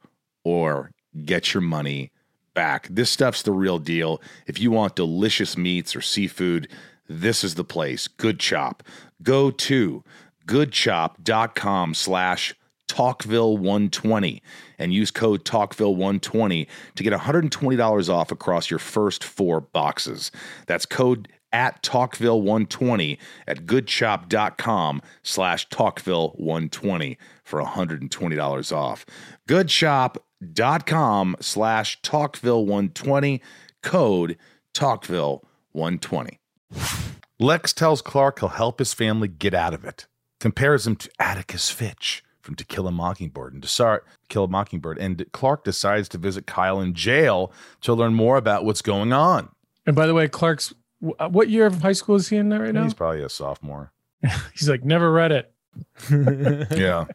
or 0.43 0.89
get 1.25 1.53
your 1.53 1.61
money 1.61 2.11
back. 2.55 2.87
This 2.89 3.11
stuff's 3.11 3.43
the 3.43 3.51
real 3.51 3.77
deal. 3.77 4.19
If 4.47 4.59
you 4.59 4.71
want 4.71 4.95
delicious 4.95 5.55
meats 5.57 5.95
or 5.95 6.01
seafood, 6.01 6.69
this 7.07 7.43
is 7.43 7.55
the 7.55 7.63
place. 7.63 8.07
Good 8.07 8.39
Chop. 8.39 8.81
Go 9.21 9.51
to 9.51 10.03
goodchop.com 10.45 11.93
slash 11.93 12.53
talkville120 12.87 14.41
and 14.77 14.93
use 14.93 15.11
code 15.11 15.45
talkville120 15.45 16.67
to 16.95 17.03
get 17.03 17.13
$120 17.13 18.09
off 18.09 18.31
across 18.31 18.69
your 18.69 18.79
first 18.79 19.23
four 19.23 19.61
boxes. 19.61 20.31
That's 20.67 20.85
code 20.85 21.27
at 21.51 21.81
talkville120 21.83 23.17
at 23.47 23.65
goodchop.com 23.65 25.01
slash 25.21 25.69
talkville120 25.69 27.17
for 27.43 27.61
$120 27.61 28.75
off. 28.75 29.05
goodchop.com 29.47 31.35
slash 31.39 32.01
talkville120 32.01 33.39
code 33.81 34.37
talkville120. 34.73 36.37
Lex 37.39 37.73
tells 37.73 38.01
Clark 38.01 38.39
he'll 38.39 38.49
help 38.49 38.79
his 38.79 38.93
family 38.93 39.27
get 39.27 39.53
out 39.53 39.73
of 39.73 39.85
it. 39.85 40.07
Compares 40.43 40.85
him 40.85 40.97
to 40.97 41.09
Atticus 41.19 41.69
Finch 41.69 42.21
from 42.41 42.55
To 42.55 42.65
Kill 42.65 42.85
a 42.85 42.91
Mockingbird 42.91 43.53
and 43.53 43.63
to 43.63 44.01
Kill 44.27 44.43
a 44.43 44.47
Mockingbird. 44.49 44.97
And 44.97 45.25
Clark 45.31 45.63
decides 45.63 46.09
to 46.09 46.17
visit 46.17 46.47
Kyle 46.47 46.81
in 46.81 46.93
jail 46.93 47.53
to 47.79 47.93
learn 47.93 48.13
more 48.13 48.35
about 48.35 48.65
what's 48.65 48.81
going 48.81 49.13
on. 49.13 49.47
And 49.85 49.95
by 49.95 50.05
the 50.05 50.13
way, 50.13 50.27
Clark's 50.27 50.73
uh, 51.17 51.29
what 51.29 51.47
year 51.47 51.65
of 51.65 51.81
high 51.81 51.93
school 51.93 52.15
is 52.15 52.27
he 52.27 52.35
in 52.35 52.49
right 52.49 52.73
now? 52.73 52.83
He's 52.83 52.93
probably 52.93 53.23
a 53.23 53.29
sophomore. 53.29 53.93
He's 54.53 54.67
like, 54.67 54.83
never 54.83 55.13
read 55.13 55.31
it. 55.31 55.53
yeah. 56.77 57.05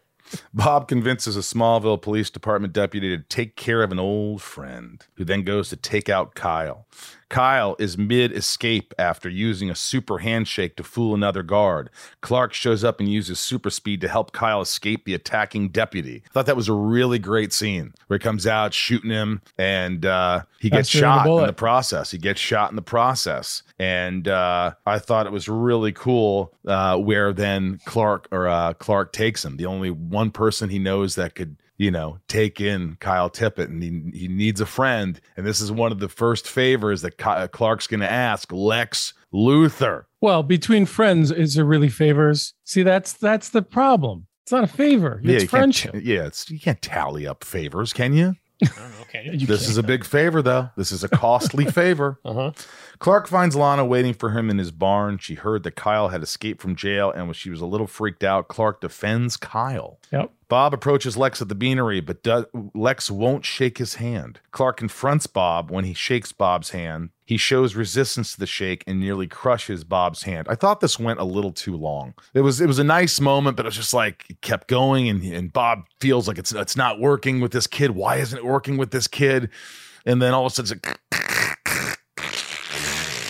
Bob 0.54 0.88
convinces 0.88 1.36
a 1.36 1.40
Smallville 1.40 2.00
Police 2.00 2.30
Department 2.30 2.72
deputy 2.72 3.14
to 3.14 3.22
take 3.24 3.56
care 3.56 3.82
of 3.82 3.92
an 3.92 3.98
old 3.98 4.40
friend, 4.40 5.04
who 5.16 5.24
then 5.26 5.42
goes 5.42 5.68
to 5.68 5.76
take 5.76 6.08
out 6.08 6.34
Kyle. 6.34 6.86
Kyle 7.28 7.76
is 7.78 7.98
mid 7.98 8.32
escape 8.32 8.94
after 8.98 9.28
using 9.28 9.70
a 9.70 9.74
super 9.74 10.18
handshake 10.18 10.76
to 10.76 10.82
fool 10.82 11.14
another 11.14 11.42
guard. 11.42 11.90
Clark 12.20 12.54
shows 12.54 12.84
up 12.84 13.00
and 13.00 13.08
uses 13.10 13.38
super 13.38 13.70
speed 13.70 14.00
to 14.00 14.08
help 14.08 14.32
Kyle 14.32 14.60
escape 14.60 15.04
the 15.04 15.14
attacking 15.14 15.68
deputy. 15.68 16.22
I 16.26 16.30
thought 16.30 16.46
that 16.46 16.56
was 16.56 16.68
a 16.68 16.72
really 16.72 17.18
great 17.18 17.52
scene 17.52 17.92
where 18.06 18.18
he 18.18 18.22
comes 18.22 18.46
out 18.46 18.72
shooting 18.72 19.10
him 19.10 19.42
and 19.58 20.06
uh, 20.06 20.42
he 20.60 20.70
gets 20.70 20.88
shot 20.88 21.26
in 21.26 21.46
the 21.46 21.52
process. 21.52 22.10
He 22.10 22.18
gets 22.18 22.40
shot 22.40 22.70
in 22.70 22.76
the 22.76 22.82
process. 22.82 23.62
And 23.78 24.26
uh, 24.26 24.72
I 24.86 24.98
thought 24.98 25.26
it 25.26 25.32
was 25.32 25.48
really 25.48 25.92
cool 25.92 26.54
uh, 26.66 26.96
where 26.96 27.32
then 27.32 27.80
Clark 27.84 28.28
or 28.32 28.48
uh, 28.48 28.74
Clark 28.74 29.12
takes 29.12 29.44
him. 29.44 29.56
The 29.56 29.66
only 29.66 29.90
one 29.90 30.30
person 30.30 30.70
he 30.70 30.78
knows 30.78 31.14
that 31.16 31.34
could 31.34 31.56
you 31.78 31.90
know, 31.90 32.18
take 32.28 32.60
in 32.60 32.96
Kyle 33.00 33.30
Tippett 33.30 33.66
and 33.66 33.82
he, 33.82 34.18
he 34.18 34.28
needs 34.28 34.60
a 34.60 34.66
friend. 34.66 35.20
And 35.36 35.46
this 35.46 35.60
is 35.60 35.72
one 35.72 35.92
of 35.92 36.00
the 36.00 36.08
first 36.08 36.46
favors 36.46 37.02
that 37.02 37.16
Clark's 37.52 37.86
going 37.86 38.00
to 38.00 38.10
ask 38.10 38.52
Lex 38.52 39.14
Luthor. 39.32 40.04
Well, 40.20 40.42
between 40.42 40.84
friends, 40.84 41.30
is 41.30 41.54
there 41.54 41.64
really 41.64 41.88
favors? 41.88 42.54
See, 42.64 42.82
that's 42.82 43.12
that's 43.12 43.50
the 43.50 43.62
problem. 43.62 44.26
It's 44.42 44.52
not 44.52 44.64
a 44.64 44.68
favor. 44.68 45.20
It's 45.22 45.44
yeah, 45.44 45.48
friendship. 45.48 45.94
yeah, 46.02 46.26
it's 46.26 46.50
you 46.50 46.58
can't 46.58 46.80
tally 46.82 47.26
up 47.26 47.44
favors, 47.44 47.92
can 47.92 48.12
you? 48.12 48.34
I 48.62 48.66
don't 48.66 48.76
know. 48.76 49.04
Can 49.12 49.38
you? 49.38 49.46
this 49.46 49.68
is 49.68 49.76
a 49.76 49.82
big 49.82 50.04
favor, 50.04 50.42
though. 50.42 50.70
This 50.76 50.90
is 50.90 51.04
a 51.04 51.08
costly 51.08 51.64
favor. 51.70 52.18
Uh-huh. 52.24 52.52
Clark 52.98 53.28
finds 53.28 53.54
Lana 53.54 53.84
waiting 53.84 54.14
for 54.14 54.30
him 54.30 54.50
in 54.50 54.58
his 54.58 54.70
barn. 54.70 55.18
She 55.18 55.34
heard 55.34 55.62
that 55.62 55.76
Kyle 55.76 56.08
had 56.08 56.22
escaped 56.22 56.60
from 56.60 56.74
jail 56.74 57.10
and 57.10 57.26
when 57.26 57.34
she 57.34 57.50
was 57.50 57.60
a 57.60 57.66
little 57.66 57.86
freaked 57.86 58.24
out, 58.24 58.48
Clark 58.48 58.80
defends 58.80 59.36
Kyle. 59.36 59.98
Yep. 60.10 60.32
Bob 60.48 60.72
approaches 60.72 61.16
Lex 61.16 61.42
at 61.42 61.48
the 61.48 61.54
beanery, 61.54 62.00
but 62.00 62.22
do- 62.22 62.46
Lex 62.74 63.10
won't 63.10 63.44
shake 63.44 63.76
his 63.78 63.96
hand. 63.96 64.40
Clark 64.50 64.78
confronts 64.78 65.26
Bob 65.26 65.70
when 65.70 65.84
he 65.84 65.92
shakes 65.92 66.32
Bob's 66.32 66.70
hand. 66.70 67.10
He 67.26 67.36
shows 67.36 67.74
resistance 67.74 68.32
to 68.32 68.40
the 68.40 68.46
shake 68.46 68.82
and 68.86 68.98
nearly 68.98 69.26
crushes 69.26 69.84
Bob's 69.84 70.22
hand. 70.22 70.46
I 70.48 70.54
thought 70.54 70.80
this 70.80 70.98
went 70.98 71.20
a 71.20 71.24
little 71.24 71.52
too 71.52 71.76
long. 71.76 72.14
It 72.32 72.40
was 72.40 72.62
it 72.62 72.66
was 72.66 72.78
a 72.78 72.84
nice 72.84 73.20
moment, 73.20 73.58
but 73.58 73.66
it 73.66 73.68
was 73.68 73.76
just 73.76 73.92
like 73.92 74.24
it 74.30 74.40
kept 74.40 74.68
going, 74.68 75.10
and 75.10 75.22
and 75.22 75.52
Bob 75.52 75.82
feels 76.00 76.26
like 76.26 76.38
it's 76.38 76.52
it's 76.52 76.76
not 76.76 76.98
working 76.98 77.40
with 77.40 77.52
this 77.52 77.66
kid. 77.66 77.90
Why 77.90 78.16
isn't 78.16 78.38
it 78.38 78.46
working 78.46 78.78
with 78.78 78.90
this 78.90 79.06
kid? 79.06 79.50
And 80.06 80.22
then 80.22 80.32
all 80.32 80.46
of 80.46 80.52
a 80.52 80.54
sudden, 80.54 80.78
it's 80.78 80.86
like, 80.86 81.37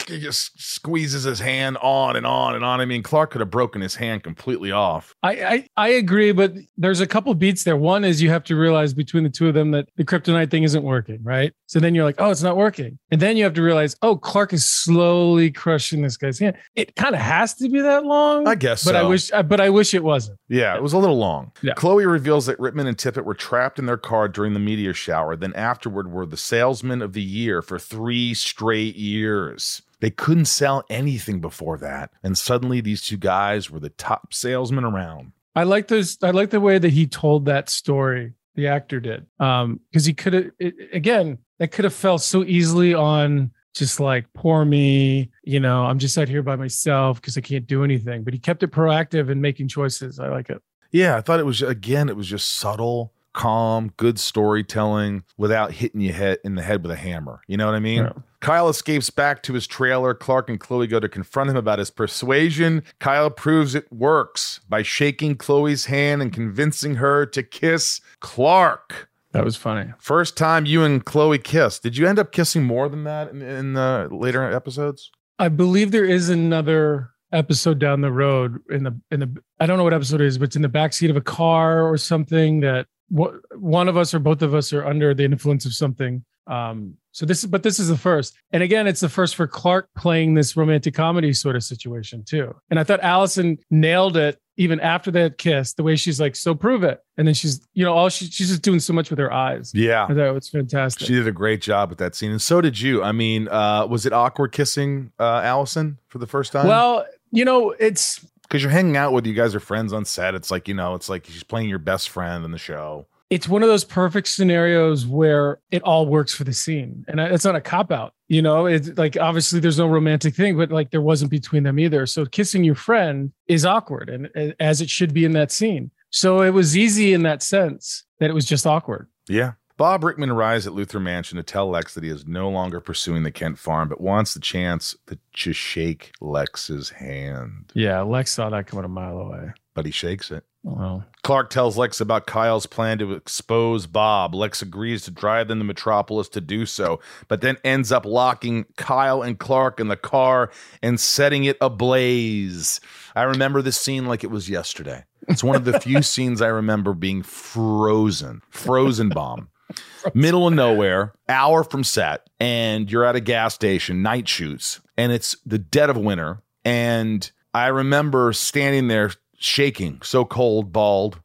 he 0.08 0.18
just 0.20 0.60
squeezes 0.60 1.24
his 1.24 1.40
hand 1.40 1.76
on 1.78 2.16
and 2.16 2.26
on 2.26 2.54
and 2.54 2.64
on. 2.64 2.80
I 2.80 2.84
mean, 2.84 3.02
Clark 3.02 3.30
could 3.30 3.40
have 3.40 3.50
broken 3.50 3.80
his 3.80 3.94
hand 3.94 4.22
completely 4.22 4.72
off. 4.72 5.14
I, 5.22 5.32
I 5.32 5.68
I 5.76 5.88
agree, 5.90 6.32
but 6.32 6.52
there's 6.76 7.00
a 7.00 7.06
couple 7.06 7.34
beats 7.34 7.64
there. 7.64 7.76
One 7.76 8.04
is 8.04 8.20
you 8.20 8.30
have 8.30 8.44
to 8.44 8.56
realize 8.56 8.94
between 8.94 9.24
the 9.24 9.30
two 9.30 9.48
of 9.48 9.54
them 9.54 9.70
that 9.72 9.88
the 9.96 10.04
kryptonite 10.04 10.50
thing 10.50 10.62
isn't 10.64 10.82
working, 10.82 11.22
right? 11.22 11.52
So 11.66 11.80
then 11.80 11.94
you're 11.94 12.04
like, 12.04 12.16
oh, 12.18 12.30
it's 12.30 12.42
not 12.42 12.56
working, 12.56 12.98
and 13.10 13.20
then 13.20 13.36
you 13.36 13.44
have 13.44 13.54
to 13.54 13.62
realize, 13.62 13.96
oh, 14.02 14.16
Clark 14.16 14.52
is 14.52 14.64
slowly 14.64 15.50
crushing 15.50 16.02
this 16.02 16.16
guy's 16.16 16.38
hand. 16.38 16.56
It 16.74 16.96
kind 16.96 17.14
of 17.14 17.20
has 17.20 17.54
to 17.56 17.68
be 17.68 17.80
that 17.80 18.04
long, 18.04 18.46
I 18.48 18.54
guess 18.54 18.84
but 18.84 18.96
I 18.96 19.02
wish, 19.02 19.32
uh, 19.32 19.42
but 19.42 19.60
I 19.60 19.70
wish 19.70 19.94
it 19.94 20.02
wasn't. 20.02 20.38
Yeah, 20.48 20.74
it 20.76 20.82
was 20.82 20.92
a 20.92 20.98
little 20.98 21.18
long. 21.18 21.52
Yeah. 21.62 21.74
Chloe 21.74 22.06
reveals 22.06 22.46
that 22.46 22.58
Rittman 22.58 22.86
and 22.86 22.96
Tippett 22.96 23.24
were 23.24 23.34
trapped 23.34 23.78
in 23.78 23.86
their 23.86 23.96
car 23.96 24.28
during 24.28 24.54
the 24.54 24.60
meteor 24.60 24.94
shower, 24.94 25.36
then 25.36 25.54
afterward 25.54 26.10
were 26.10 26.26
the 26.26 26.36
salesman 26.36 27.02
of 27.02 27.12
the 27.12 27.22
year 27.22 27.62
for 27.62 27.78
three 27.78 28.34
straight 28.34 28.96
years. 28.96 29.82
They 30.00 30.10
couldn't 30.10 30.44
sell 30.44 30.84
anything 30.88 31.40
before 31.40 31.78
that. 31.78 32.10
And 32.22 32.38
suddenly 32.38 32.80
these 32.80 33.02
two 33.02 33.16
guys 33.16 33.70
were 33.70 33.80
the 33.80 33.90
top 33.90 34.32
salesmen 34.32 34.84
around. 34.84 35.32
I 35.56 35.64
like 35.64 35.88
those. 35.88 36.18
I 36.22 36.30
like 36.30 36.50
the 36.50 36.60
way 36.60 36.78
that 36.78 36.90
he 36.90 37.06
told 37.06 37.46
that 37.46 37.68
story. 37.68 38.34
The 38.54 38.66
actor 38.66 38.98
did, 38.98 39.24
um, 39.38 39.78
because 39.88 40.04
he 40.04 40.14
could 40.14 40.32
have. 40.32 40.50
Again, 40.92 41.38
that 41.58 41.68
could 41.68 41.84
have 41.84 41.94
fell 41.94 42.18
so 42.18 42.42
easily 42.42 42.92
on 42.92 43.52
just 43.72 44.00
like 44.00 44.32
poor 44.32 44.64
me. 44.64 45.30
You 45.44 45.60
know, 45.60 45.84
I'm 45.84 45.98
just 45.98 46.18
out 46.18 46.28
here 46.28 46.42
by 46.42 46.56
myself 46.56 47.20
because 47.20 47.36
I 47.36 47.40
can't 47.40 47.66
do 47.66 47.84
anything. 47.84 48.24
But 48.24 48.34
he 48.34 48.40
kept 48.40 48.62
it 48.64 48.72
proactive 48.72 49.30
and 49.30 49.40
making 49.40 49.68
choices. 49.68 50.18
I 50.18 50.28
like 50.28 50.50
it. 50.50 50.60
Yeah, 50.90 51.16
I 51.16 51.20
thought 51.20 51.38
it 51.38 51.46
was 51.46 51.62
again, 51.62 52.08
it 52.08 52.16
was 52.16 52.26
just 52.26 52.54
subtle, 52.54 53.12
calm, 53.32 53.92
good 53.96 54.18
storytelling 54.18 55.22
without 55.36 55.72
hitting 55.72 56.00
you 56.00 56.12
head 56.12 56.38
in 56.44 56.54
the 56.54 56.62
head 56.62 56.82
with 56.82 56.90
a 56.90 56.96
hammer. 56.96 57.40
You 57.46 57.56
know 57.56 57.66
what 57.66 57.74
I 57.74 57.80
mean? 57.80 58.04
Yeah. 58.04 58.12
Kyle 58.40 58.68
escapes 58.68 59.10
back 59.10 59.42
to 59.44 59.54
his 59.54 59.66
trailer. 59.66 60.14
Clark 60.14 60.48
and 60.48 60.60
Chloe 60.60 60.86
go 60.86 61.00
to 61.00 61.08
confront 61.08 61.50
him 61.50 61.56
about 61.56 61.78
his 61.78 61.90
persuasion. 61.90 62.82
Kyle 63.00 63.30
proves 63.30 63.74
it 63.74 63.92
works 63.92 64.60
by 64.68 64.82
shaking 64.82 65.36
Chloe's 65.36 65.86
hand 65.86 66.22
and 66.22 66.32
convincing 66.32 66.96
her 66.96 67.26
to 67.26 67.42
kiss 67.42 68.00
Clark. 68.20 69.08
That 69.32 69.44
was 69.44 69.56
funny. 69.56 69.92
First 69.98 70.36
time 70.36 70.66
you 70.66 70.84
and 70.84 71.04
Chloe 71.04 71.38
kissed. 71.38 71.82
Did 71.82 71.96
you 71.96 72.06
end 72.06 72.18
up 72.18 72.32
kissing 72.32 72.64
more 72.64 72.88
than 72.88 73.04
that 73.04 73.30
in, 73.30 73.42
in 73.42 73.72
the 73.74 74.08
later 74.10 74.42
episodes? 74.50 75.10
I 75.38 75.48
believe 75.48 75.90
there 75.90 76.04
is 76.04 76.28
another 76.28 77.10
episode 77.32 77.78
down 77.78 78.00
the 78.00 78.10
road 78.10 78.58
in 78.70 78.84
the 78.84 78.98
in 79.10 79.20
the 79.20 79.42
I 79.60 79.66
don't 79.66 79.76
know 79.76 79.84
what 79.84 79.92
episode 79.92 80.20
it 80.20 80.26
is, 80.26 80.38
but 80.38 80.44
it's 80.44 80.56
in 80.56 80.62
the 80.62 80.68
backseat 80.68 81.10
of 81.10 81.16
a 81.16 81.20
car 81.20 81.82
or 81.82 81.98
something 81.98 82.60
that 82.60 82.86
wha- 83.10 83.34
one 83.54 83.88
of 83.88 83.96
us 83.96 84.14
or 84.14 84.18
both 84.18 84.42
of 84.42 84.54
us 84.54 84.72
are 84.72 84.84
under 84.86 85.12
the 85.14 85.24
influence 85.24 85.66
of 85.66 85.74
something. 85.74 86.24
Um, 86.48 86.94
so 87.12 87.26
this 87.26 87.42
is 87.42 87.50
but 87.50 87.62
this 87.62 87.78
is 87.78 87.88
the 87.88 87.96
first. 87.96 88.36
And 88.52 88.62
again, 88.62 88.86
it's 88.86 89.00
the 89.00 89.08
first 89.08 89.36
for 89.36 89.46
Clark 89.46 89.88
playing 89.96 90.34
this 90.34 90.56
romantic 90.56 90.94
comedy 90.94 91.32
sort 91.32 91.56
of 91.56 91.64
situation 91.64 92.24
too. 92.24 92.54
And 92.70 92.78
I 92.78 92.84
thought 92.84 93.00
Allison 93.00 93.58
nailed 93.70 94.16
it 94.16 94.40
even 94.58 94.80
after 94.80 95.10
that 95.12 95.38
kiss, 95.38 95.74
the 95.74 95.84
way 95.84 95.94
she's 95.94 96.20
like, 96.20 96.34
so 96.34 96.52
prove 96.54 96.82
it. 96.82 97.00
And 97.16 97.26
then 97.28 97.34
she's, 97.34 97.66
you 97.74 97.84
know, 97.84 97.92
all 97.94 98.08
she, 98.08 98.26
she's 98.26 98.48
just 98.48 98.62
doing 98.62 98.80
so 98.80 98.92
much 98.92 99.08
with 99.08 99.18
her 99.20 99.32
eyes. 99.32 99.72
Yeah. 99.72 100.04
I 100.04 100.08
thought 100.08 100.18
it 100.18 100.34
was 100.34 100.48
fantastic. 100.48 101.06
She 101.06 101.14
did 101.14 101.28
a 101.28 101.32
great 101.32 101.62
job 101.62 101.90
with 101.90 101.98
that 101.98 102.16
scene. 102.16 102.32
And 102.32 102.42
so 102.42 102.60
did 102.60 102.80
you. 102.80 103.02
I 103.02 103.12
mean, 103.12 103.48
uh, 103.48 103.86
was 103.86 104.04
it 104.04 104.12
awkward 104.12 104.50
kissing 104.50 105.12
uh, 105.18 105.42
Allison 105.44 105.98
for 106.08 106.18
the 106.18 106.26
first 106.26 106.52
time? 106.52 106.66
well, 106.66 107.06
you 107.30 107.44
know, 107.44 107.70
it's 107.78 108.24
because 108.42 108.62
you're 108.62 108.72
hanging 108.72 108.96
out 108.96 109.12
with 109.12 109.26
you 109.26 109.34
guys 109.34 109.54
are 109.54 109.60
friends 109.60 109.92
on 109.92 110.04
set. 110.04 110.34
It's 110.34 110.50
like 110.50 110.66
you 110.66 110.74
know, 110.74 110.94
it's 110.94 111.08
like 111.08 111.26
she's 111.26 111.42
playing 111.42 111.68
your 111.68 111.78
best 111.78 112.08
friend 112.08 112.44
in 112.44 112.50
the 112.50 112.58
show. 112.58 113.06
It's 113.30 113.46
one 113.48 113.62
of 113.62 113.68
those 113.68 113.84
perfect 113.84 114.28
scenarios 114.28 115.06
where 115.06 115.60
it 115.70 115.82
all 115.82 116.06
works 116.06 116.32
for 116.34 116.44
the 116.44 116.52
scene 116.54 117.04
and 117.08 117.20
it's 117.20 117.44
not 117.44 117.54
a 117.56 117.60
cop 117.60 117.92
out 117.92 118.14
you 118.28 118.40
know 118.40 118.66
it's 118.66 118.88
like 118.96 119.16
obviously 119.18 119.60
there's 119.60 119.78
no 119.78 119.86
romantic 119.86 120.34
thing 120.34 120.56
but 120.56 120.70
like 120.70 120.90
there 120.90 121.02
wasn't 121.02 121.30
between 121.30 121.62
them 121.62 121.78
either 121.78 122.06
so 122.06 122.24
kissing 122.24 122.64
your 122.64 122.74
friend 122.74 123.32
is 123.46 123.64
awkward 123.66 124.08
and 124.08 124.54
as 124.60 124.80
it 124.80 124.88
should 124.88 125.12
be 125.12 125.24
in 125.26 125.32
that 125.32 125.50
scene 125.52 125.90
so 126.10 126.40
it 126.40 126.50
was 126.50 126.76
easy 126.76 127.12
in 127.12 127.22
that 127.22 127.42
sense 127.42 128.04
that 128.18 128.30
it 128.30 128.34
was 128.34 128.46
just 128.46 128.66
awkward 128.66 129.08
Yeah. 129.28 129.52
Bob 129.76 130.02
Rickman 130.02 130.28
arrives 130.30 130.66
at 130.66 130.72
Luthor 130.72 131.00
Mansion 131.00 131.36
to 131.36 131.42
tell 131.44 131.68
Lex 131.70 131.94
that 131.94 132.02
he 132.02 132.10
is 132.10 132.26
no 132.26 132.48
longer 132.50 132.80
pursuing 132.80 133.22
the 133.22 133.30
Kent 133.30 133.60
farm, 133.60 133.88
but 133.88 134.00
wants 134.00 134.34
the 134.34 134.40
chance 134.40 134.96
to 135.06 135.16
just 135.32 135.60
shake 135.60 136.10
Lex's 136.20 136.90
hand. 136.90 137.70
yeah 137.74 138.00
lex 138.00 138.32
saw 138.32 138.50
that 138.50 138.66
coming 138.66 138.84
a 138.84 138.88
mile 138.88 139.18
away 139.18 139.52
But 139.74 139.84
he 139.86 139.92
shakes 139.92 140.32
it. 140.32 140.42
Well 140.62 141.04
Clark 141.28 141.50
tells 141.50 141.76
Lex 141.76 142.00
about 142.00 142.26
Kyle's 142.26 142.64
plan 142.64 142.96
to 143.00 143.12
expose 143.12 143.86
Bob. 143.86 144.34
Lex 144.34 144.62
agrees 144.62 145.02
to 145.02 145.10
drive 145.10 145.46
them 145.48 145.58
to 145.58 145.64
Metropolis 145.64 146.26
to 146.30 146.40
do 146.40 146.64
so, 146.64 147.00
but 147.28 147.42
then 147.42 147.58
ends 147.62 147.92
up 147.92 148.06
locking 148.06 148.64
Kyle 148.78 149.20
and 149.20 149.38
Clark 149.38 149.78
in 149.78 149.88
the 149.88 149.96
car 149.98 150.50
and 150.82 150.98
setting 150.98 151.44
it 151.44 151.58
ablaze. 151.60 152.80
I 153.14 153.24
remember 153.24 153.60
this 153.60 153.78
scene 153.78 154.06
like 154.06 154.24
it 154.24 154.30
was 154.30 154.48
yesterday. 154.48 155.04
It's 155.28 155.44
one 155.44 155.54
of 155.54 155.66
the 155.66 155.78
few 155.80 156.00
scenes 156.02 156.40
I 156.40 156.48
remember 156.48 156.94
being 156.94 157.22
frozen, 157.22 158.40
frozen 158.48 159.10
bomb. 159.10 159.50
Middle 160.14 160.48
of 160.48 160.54
nowhere, 160.54 161.12
hour 161.28 161.62
from 161.62 161.84
set, 161.84 162.26
and 162.40 162.90
you're 162.90 163.04
at 163.04 163.16
a 163.16 163.20
gas 163.20 163.52
station, 163.54 164.00
night 164.00 164.26
shoots, 164.26 164.80
and 164.96 165.12
it's 165.12 165.36
the 165.44 165.58
dead 165.58 165.90
of 165.90 165.98
winter. 165.98 166.42
And 166.64 167.30
I 167.52 167.66
remember 167.66 168.32
standing 168.32 168.88
there 168.88 169.10
shaking, 169.38 170.00
so 170.02 170.24
cold, 170.24 170.72
bald, 170.72 171.20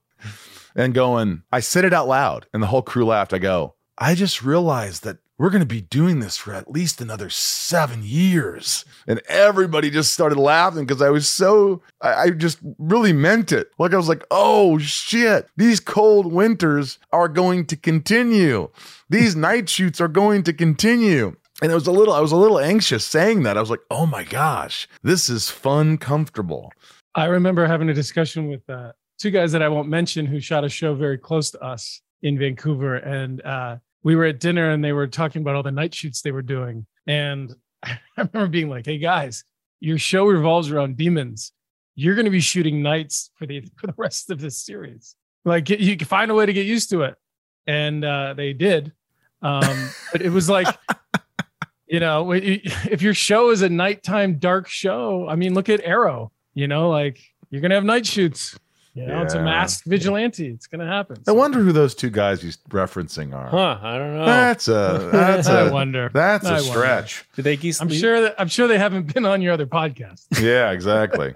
and 0.75 0.93
going, 0.93 1.43
I 1.51 1.59
said 1.59 1.85
it 1.85 1.93
out 1.93 2.07
loud, 2.07 2.47
and 2.53 2.61
the 2.61 2.67
whole 2.67 2.81
crew 2.81 3.05
laughed. 3.05 3.33
I 3.33 3.39
go, 3.39 3.75
I 3.97 4.15
just 4.15 4.43
realized 4.43 5.03
that 5.03 5.17
we're 5.37 5.49
going 5.49 5.61
to 5.61 5.65
be 5.65 5.81
doing 5.81 6.19
this 6.19 6.37
for 6.37 6.53
at 6.53 6.71
least 6.71 7.01
another 7.01 7.29
seven 7.29 8.01
years. 8.03 8.85
And 9.07 9.21
everybody 9.27 9.89
just 9.89 10.13
started 10.13 10.37
laughing 10.37 10.85
because 10.85 11.01
I 11.01 11.09
was 11.09 11.27
so, 11.27 11.81
I, 12.01 12.13
I 12.13 12.29
just 12.29 12.59
really 12.77 13.13
meant 13.13 13.51
it. 13.51 13.71
Like 13.79 13.93
I 13.93 13.97
was 13.97 14.07
like, 14.07 14.23
oh 14.29 14.77
shit, 14.77 15.47
these 15.57 15.79
cold 15.79 16.31
winters 16.31 16.99
are 17.11 17.27
going 17.27 17.65
to 17.65 17.75
continue. 17.75 18.69
These 19.09 19.35
night 19.35 19.69
shoots 19.69 19.99
are 19.99 20.07
going 20.07 20.43
to 20.43 20.53
continue. 20.53 21.35
And 21.61 21.71
it 21.71 21.75
was 21.75 21.87
a 21.87 21.91
little, 21.91 22.13
I 22.13 22.19
was 22.19 22.31
a 22.31 22.37
little 22.37 22.59
anxious 22.59 23.05
saying 23.05 23.43
that. 23.43 23.57
I 23.57 23.61
was 23.61 23.69
like, 23.69 23.83
oh 23.89 24.05
my 24.05 24.23
gosh, 24.23 24.87
this 25.01 25.29
is 25.29 25.49
fun, 25.49 25.97
comfortable. 25.97 26.71
I 27.15 27.25
remember 27.25 27.65
having 27.65 27.89
a 27.89 27.93
discussion 27.93 28.47
with 28.47 28.67
uh, 28.69 28.91
two 29.17 29.31
guys 29.31 29.51
that 29.51 29.61
i 29.61 29.67
won't 29.67 29.87
mention 29.87 30.25
who 30.25 30.39
shot 30.39 30.63
a 30.63 30.69
show 30.69 30.95
very 30.95 31.17
close 31.17 31.51
to 31.51 31.61
us 31.61 32.01
in 32.23 32.39
vancouver. 32.39 32.95
And 32.95 33.41
uh, 33.41 33.77
we 34.01 34.15
were 34.15 34.25
at 34.25 34.39
dinner 34.39 34.71
and 34.71 34.83
they 34.83 34.93
were 34.93 35.07
talking 35.07 35.41
about 35.41 35.55
all 35.55 35.63
the 35.63 35.71
night 35.71 35.93
shoots 35.93 36.21
they 36.21 36.31
were 36.31 36.41
doing. 36.41 36.85
And 37.05 37.53
i 37.83 37.99
remember 38.17 38.47
being 38.47 38.69
like 38.69 38.85
hey 38.85 38.97
guys 38.97 39.43
your 39.83 39.97
show 39.97 40.25
revolves 40.25 40.71
around 40.71 40.95
demons. 40.95 41.51
You're 41.95 42.15
going 42.15 42.23
to 42.23 42.31
be 42.31 42.39
shooting 42.39 42.81
nights 42.81 43.31
for 43.35 43.45
the 43.45 43.61
for 43.75 43.87
the 43.87 43.93
rest 43.97 44.29
of 44.29 44.39
this 44.39 44.65
series. 44.65 45.17
Like 45.43 45.69
you 45.69 45.97
can 45.97 46.07
find 46.07 46.31
a 46.31 46.33
way 46.33 46.45
to 46.45 46.53
get 46.53 46.65
used 46.65 46.89
to 46.91 47.01
it. 47.01 47.15
And 47.67 48.05
uh, 48.05 48.33
they 48.33 48.53
did. 48.53 48.93
Um, 49.41 49.89
but 50.13 50.21
it 50.21 50.29
was 50.29 50.47
like 50.49 50.67
you 51.85 51.99
know 51.99 52.31
if 52.31 53.01
your 53.01 53.13
show 53.13 53.49
is 53.49 53.61
a 53.61 53.69
nighttime 53.69 54.39
dark 54.39 54.67
show 54.69 55.27
i 55.27 55.35
mean 55.35 55.53
look 55.53 55.67
at 55.67 55.81
arrow 55.81 56.31
you 56.53 56.67
know 56.67 56.89
like 56.89 57.19
you're 57.49 57.61
gonna 57.61 57.75
have 57.75 57.83
night 57.83 58.05
shoots 58.05 58.57
you 58.95 59.05
know 59.05 59.21
it's 59.23 59.33
a 59.33 59.37
Yeah. 59.37 59.43
masked 59.43 59.85
vigilante 59.87 60.47
it's 60.49 60.67
gonna 60.67 60.85
happen 60.87 61.17
I 61.27 61.31
wonder 61.31 61.59
who 61.59 61.71
those 61.71 61.95
two 61.95 62.09
guys 62.11 62.41
he's 62.41 62.57
referencing 62.69 63.33
are. 63.33 63.47
Huh? 63.47 63.79
I 63.81 63.97
don't 63.97 64.15
know. 64.17 64.25
That's 64.25 64.67
a 64.67 65.09
that's 65.11 65.47
I 65.47 65.61
a 65.67 65.73
wonder. 65.73 66.09
that's 66.13 66.45
I 66.45 66.49
a 66.49 66.61
wonder. 66.61 66.69
stretch. 66.71 67.25
Did 67.35 67.45
they, 67.45 67.53
at 67.53 67.63
least 67.63 67.81
i'm 67.81 67.87
leave- 67.87 67.99
sure 67.99 68.21
that 68.21 68.35
i'm 68.39 68.47
sure 68.47 68.67
they 68.67 68.77
haven't 68.77 69.13
been 69.13 69.25
on 69.25 69.41
your 69.41 69.53
other 69.53 69.65
podcast 69.67 70.25
Yeah, 70.41 70.71
exactly. 70.71 71.33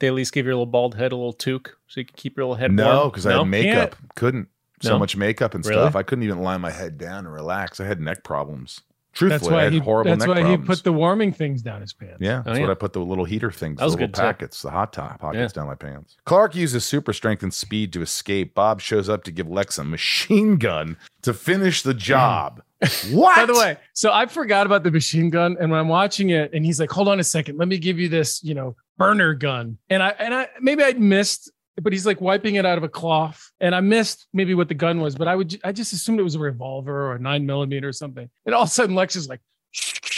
they 0.00 0.08
at 0.08 0.14
least 0.14 0.32
give 0.34 0.44
your 0.46 0.54
little 0.54 0.66
bald 0.66 0.94
head 0.96 1.12
a 1.12 1.16
little 1.16 1.32
toque 1.32 1.70
so 1.86 2.00
you 2.00 2.04
can 2.06 2.14
keep 2.16 2.36
your 2.36 2.44
little 2.46 2.56
head 2.56 2.72
no, 2.72 2.96
warm? 2.98 3.08
because 3.10 3.24
I 3.26 3.36
had 3.38 3.44
makeup. 3.44 3.96
Couldn't 4.14 4.48
so 4.82 4.90
No? 4.90 4.98
much 4.98 5.16
makeup 5.16 5.54
and 5.54 5.64
Really? 5.66 5.80
stuff. 5.80 5.96
I 5.96 6.02
couldn't 6.04 6.22
even 6.24 6.40
lie 6.40 6.56
my 6.58 6.70
head 6.70 6.98
down 6.98 7.24
and 7.26 7.32
relax. 7.34 7.80
I 7.80 7.84
had 7.86 8.00
neck 8.00 8.22
problems. 8.22 8.82
Truthfully, 9.18 9.38
That's 9.40 9.48
I 9.48 9.52
why 9.52 9.64
had 9.64 9.72
he. 9.72 9.78
horrible 9.80 10.10
That's 10.12 10.20
neck 10.20 10.28
why 10.28 10.34
problems. 10.42 10.62
he 10.62 10.66
put 10.66 10.84
the 10.84 10.92
warming 10.92 11.32
things 11.32 11.60
down 11.60 11.80
his 11.80 11.92
pants. 11.92 12.18
Yeah, 12.20 12.38
oh, 12.38 12.42
that's 12.46 12.58
Oh, 12.58 12.62
what. 12.62 12.70
I 12.70 12.74
put 12.74 12.92
the 12.92 13.00
little 13.00 13.24
heater 13.24 13.50
things, 13.50 13.78
That 13.78 13.84
the 13.86 13.90
little 13.90 14.06
good 14.06 14.14
tip. 14.14 14.22
packets, 14.24 14.62
the 14.62 14.70
hot 14.70 14.92
top 14.92 15.18
pockets 15.18 15.52
down 15.52 15.66
my 15.66 15.74
pants. 15.74 16.16
Clark 16.24 16.54
uses 16.54 16.84
super 16.84 17.12
strength 17.12 17.42
and 17.42 17.52
speed 17.52 17.92
to 17.94 18.02
escape. 18.02 18.54
Bob 18.54 18.80
shows 18.80 19.08
up 19.08 19.24
to 19.24 19.32
give 19.32 19.48
Lex 19.48 19.76
a 19.76 19.82
machine 19.84 20.56
gun 20.56 20.96
to 21.22 21.34
finish 21.34 21.82
the 21.82 21.94
job. 21.94 22.62
what? 23.10 23.34
By 23.34 23.44
the 23.46 23.54
way, 23.58 23.76
so 23.92 24.12
I 24.12 24.26
forgot 24.26 24.64
about 24.66 24.84
the 24.84 24.92
machine 24.92 25.30
gun, 25.30 25.56
and 25.58 25.68
when 25.68 25.80
I'm 25.80 25.88
watching 25.88 26.30
it, 26.30 26.52
and 26.54 26.64
he's 26.64 26.78
like, 26.78 26.90
"Hold 26.92 27.08
on 27.08 27.18
a 27.18 27.24
second, 27.24 27.58
let 27.58 27.66
me 27.66 27.76
give 27.76 27.98
you 27.98 28.08
this, 28.08 28.40
you 28.44 28.54
know, 28.54 28.76
burner 28.98 29.34
gun," 29.34 29.78
and 29.90 30.00
I 30.00 30.10
and 30.10 30.32
I 30.32 30.46
maybe 30.60 30.84
I'd 30.84 31.00
missed, 31.00 31.50
but 31.82 31.92
he's 31.92 32.06
like 32.06 32.20
wiping 32.20 32.56
it 32.56 32.64
out 32.66 32.78
of 32.78 32.84
a 32.84 32.88
cloth, 32.88 33.50
and 33.60 33.74
I 33.74 33.80
missed 33.80 34.26
maybe 34.32 34.54
what 34.54 34.68
the 34.68 34.74
gun 34.74 35.00
was, 35.00 35.14
but 35.14 35.28
I 35.28 35.36
would 35.36 35.58
I 35.64 35.72
just 35.72 35.92
assumed 35.92 36.20
it 36.20 36.24
was 36.24 36.34
a 36.34 36.38
revolver 36.40 37.06
or 37.08 37.14
a 37.14 37.18
nine 37.18 37.46
millimeter 37.46 37.88
or 37.88 37.92
something, 37.92 38.28
and 38.46 38.54
all 38.54 38.62
of 38.62 38.68
a 38.68 38.72
sudden 38.72 38.94
Lex 38.94 39.16
is 39.16 39.28
like 39.28 39.40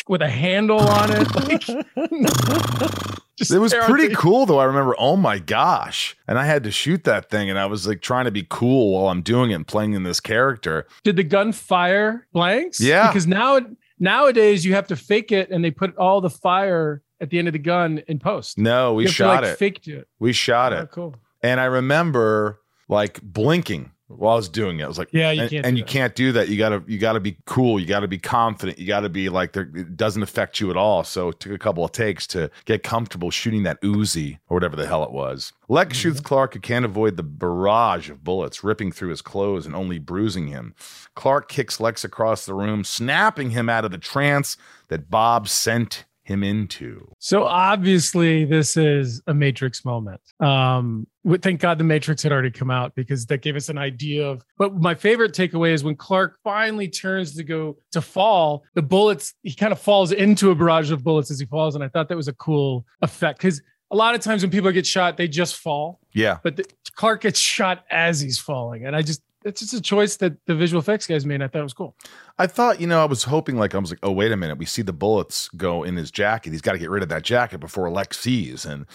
with 0.09 0.23
a 0.23 0.29
handle 0.29 0.81
on 0.81 1.11
it, 1.13 1.35
like 1.97 3.11
It 3.51 3.59
was 3.59 3.73
pretty 3.73 4.15
cool 4.15 4.45
though. 4.45 4.59
I 4.59 4.65
remember, 4.65 4.95
oh 4.99 5.17
my 5.17 5.39
gosh. 5.39 6.15
And 6.29 6.39
I 6.39 6.45
had 6.45 6.63
to 6.65 6.71
shoot 6.71 7.05
that 7.05 7.31
thing 7.31 7.49
and 7.49 7.59
I 7.59 7.65
was 7.65 7.87
like 7.87 8.03
trying 8.03 8.27
to 8.27 8.31
be 8.31 8.45
cool 8.49 8.93
while 8.93 9.09
I'm 9.09 9.23
doing 9.23 9.51
it 9.51 9.55
and 9.55 9.67
playing 9.67 9.95
in 9.95 10.03
this 10.03 10.21
character. 10.21 10.87
Did 11.05 11.17
the 11.17 11.25
gun 11.25 11.53
fire 11.53 12.27
blanks? 12.35 12.81
Yeah. 12.83 13.07
because 13.09 13.27
now 13.27 13.61
nowadays 13.99 14.65
you 14.67 14.75
have 14.75 14.89
to 14.89 14.97
fake 14.97 15.33
it, 15.33 15.51
and 15.51 15.65
they 15.65 15.71
put 15.71 15.97
all 15.97 16.21
the 16.21 16.29
fire 16.31 17.03
at 17.21 17.31
the 17.31 17.39
end 17.39 17.49
of 17.49 17.53
the 17.53 17.59
gun 17.59 18.03
in 18.09 18.19
post. 18.19 18.59
No, 18.59 18.93
we 18.95 19.05
have 19.05 19.11
to, 19.11 19.15
shot 19.15 19.43
like, 19.43 19.53
it. 19.53 19.59
Faked 19.59 19.89
it. 19.89 20.07
we 20.19 20.33
shot 20.33 20.73
Oh, 20.73 20.83
it. 20.83 20.91
cool. 20.91 21.15
And 21.43 21.61
I 21.61 21.65
remember 21.67 22.61
like 22.89 23.21
blinking 23.23 23.93
while 24.09 24.33
I 24.33 24.37
was 24.37 24.49
doing 24.49 24.81
it. 24.81 24.85
I 24.85 24.89
was 24.89 24.99
like, 24.99 25.11
Yeah, 25.13 25.31
you 25.31 25.43
and, 25.43 25.51
can't 25.51 25.67
and 25.67 25.79
you 25.79 25.85
that. 25.85 25.91
can't 25.91 26.15
do 26.17 26.33
that. 26.33 26.49
You 26.49 26.59
gotta 26.59 26.83
you 26.89 26.99
gotta 26.99 27.21
be 27.21 27.37
cool. 27.47 27.79
You 27.79 27.87
gotta 27.87 28.09
be 28.09 28.19
confident. 28.19 28.77
You 28.79 28.87
gotta 28.87 29.09
be 29.09 29.29
like 29.29 29.53
there 29.53 29.71
it 29.75 29.97
doesn't 29.97 30.23
affect 30.25 30.59
you 30.59 30.69
at 30.71 30.77
all. 30.77 31.05
So 31.05 31.29
it 31.29 31.39
took 31.39 31.53
a 31.53 31.59
couple 31.59 31.85
of 31.85 31.93
takes 31.93 32.27
to 32.29 32.51
get 32.65 32.83
comfortable 32.83 33.31
shooting 33.31 33.63
that 33.63 33.81
Uzi 33.83 34.39
or 34.49 34.57
whatever 34.57 34.75
the 34.75 34.87
hell 34.89 35.05
it 35.05 35.13
was. 35.13 35.53
Lex 35.69 35.91
Mm-hmm. 35.97 36.01
shoots 36.03 36.21
Clark, 36.21 36.55
who 36.55 36.61
can't 36.61 36.85
avoid 36.85 37.17
the 37.17 37.23
barrage 37.23 38.11
of 38.11 38.25
bullets 38.25 38.65
ripping 38.65 38.91
through 38.91 39.11
his 39.11 39.23
clothes 39.23 39.65
and 39.65 39.77
only 39.77 40.01
bruising 40.01 40.49
him. 40.49 40.75
Clark 41.15 41.49
kicks 41.49 41.79
Lex 41.79 42.03
across 42.05 42.45
the 42.45 42.55
room, 42.55 42.83
snapping 42.83 43.51
him 43.51 43.69
out 43.69 43.85
of 43.85 43.93
the 43.93 43.99
trance 43.99 44.57
that 44.89 45.09
Bob 45.09 45.49
sent 45.49 46.05
him 46.31 46.45
into. 46.45 47.07
So 47.19 47.45
obviously, 47.45 48.45
this 48.45 48.77
is 48.77 49.21
a 49.27 49.35
Matrix 49.35 49.85
moment. 49.85 50.21
Um, 50.39 51.07
thank 51.43 51.61
God 51.61 51.79
the 51.79 51.85
Matrix 51.85 52.23
had 52.23 52.31
already 52.33 52.51
come 52.53 52.71
out 52.71 52.95
because 52.95 53.27
that 53.27 53.43
gave 53.43 53.57
us 53.57 53.69
an 53.69 53.79
idea 53.79 54.27
of. 54.27 54.43
But 54.57 54.77
my 54.77 54.95
favorite 54.95 55.33
takeaway 55.33 55.73
is 55.73 55.83
when 55.83 55.97
Clark 55.97 56.39
finally 56.45 56.89
turns 56.89 57.35
to 57.37 57.43
go 57.45 57.77
to 57.93 58.01
fall, 58.01 58.63
the 58.75 58.83
bullets 58.83 59.35
he 59.43 59.55
kind 59.55 59.73
of 59.73 59.81
falls 59.81 60.13
into 60.13 60.51
a 60.51 60.55
barrage 60.55 60.91
of 60.93 61.03
bullets 61.03 61.31
as 61.31 61.41
he 61.41 61.47
falls, 61.47 61.75
and 61.75 61.83
I 61.83 61.89
thought 61.89 62.09
that 62.09 62.17
was 62.17 62.29
a 62.29 62.35
cool 62.35 62.87
effect 63.03 63.39
because 63.41 63.61
a 63.91 63.97
lot 63.97 64.15
of 64.15 64.21
times 64.21 64.43
when 64.43 64.53
people 64.53 64.71
get 64.71 64.87
shot, 64.87 65.17
they 65.17 65.27
just 65.27 65.57
fall, 65.57 65.99
Yeah. 66.15 66.39
but 66.45 66.57
the, 66.57 66.65
Clark 66.95 67.23
gets 67.23 67.41
shot 67.41 67.85
as 67.91 68.21
he's 68.21 68.39
falling, 68.39 68.87
and 68.87 68.95
I 68.95 69.03
just. 69.03 69.21
It's 69.45 69.61
just 69.61 69.73
a 69.73 69.81
choice 69.81 70.17
that 70.17 70.45
the 70.47 70.55
visual 70.55 70.81
effects 70.81 71.07
guys 71.07 71.25
made. 71.25 71.41
I 71.41 71.49
thought 71.49 71.61
it 71.61 71.65
was 71.65 71.73
cool. 71.73 71.97
I 72.39 72.47
thought, 72.47 72.81
you 72.81 72.87
know, 72.87 73.01
I 73.01 73.07
was 73.07 73.25
hoping 73.25 73.57
like 73.57 73.75
I 73.75 73.79
was 73.79 73.91
like, 73.91 74.01
oh, 74.03 74.13
wait 74.13 74.33
a 74.33 74.37
minute. 74.37 74.59
We 74.59 74.67
see 74.67 74.83
the 74.83 74.93
bullets 74.93 75.49
go 75.51 75.83
in 75.83 75.97
his 75.97 76.11
jacket. 76.11 76.51
He's 76.53 76.61
got 76.61 76.73
to 76.73 76.79
get 76.79 76.91
rid 76.91 77.03
of 77.03 77.09
that 77.09 77.23
jacket 77.23 77.59
before 77.59 77.91
Lex 77.91 78.19
sees 78.19 78.65
and, 78.67 78.87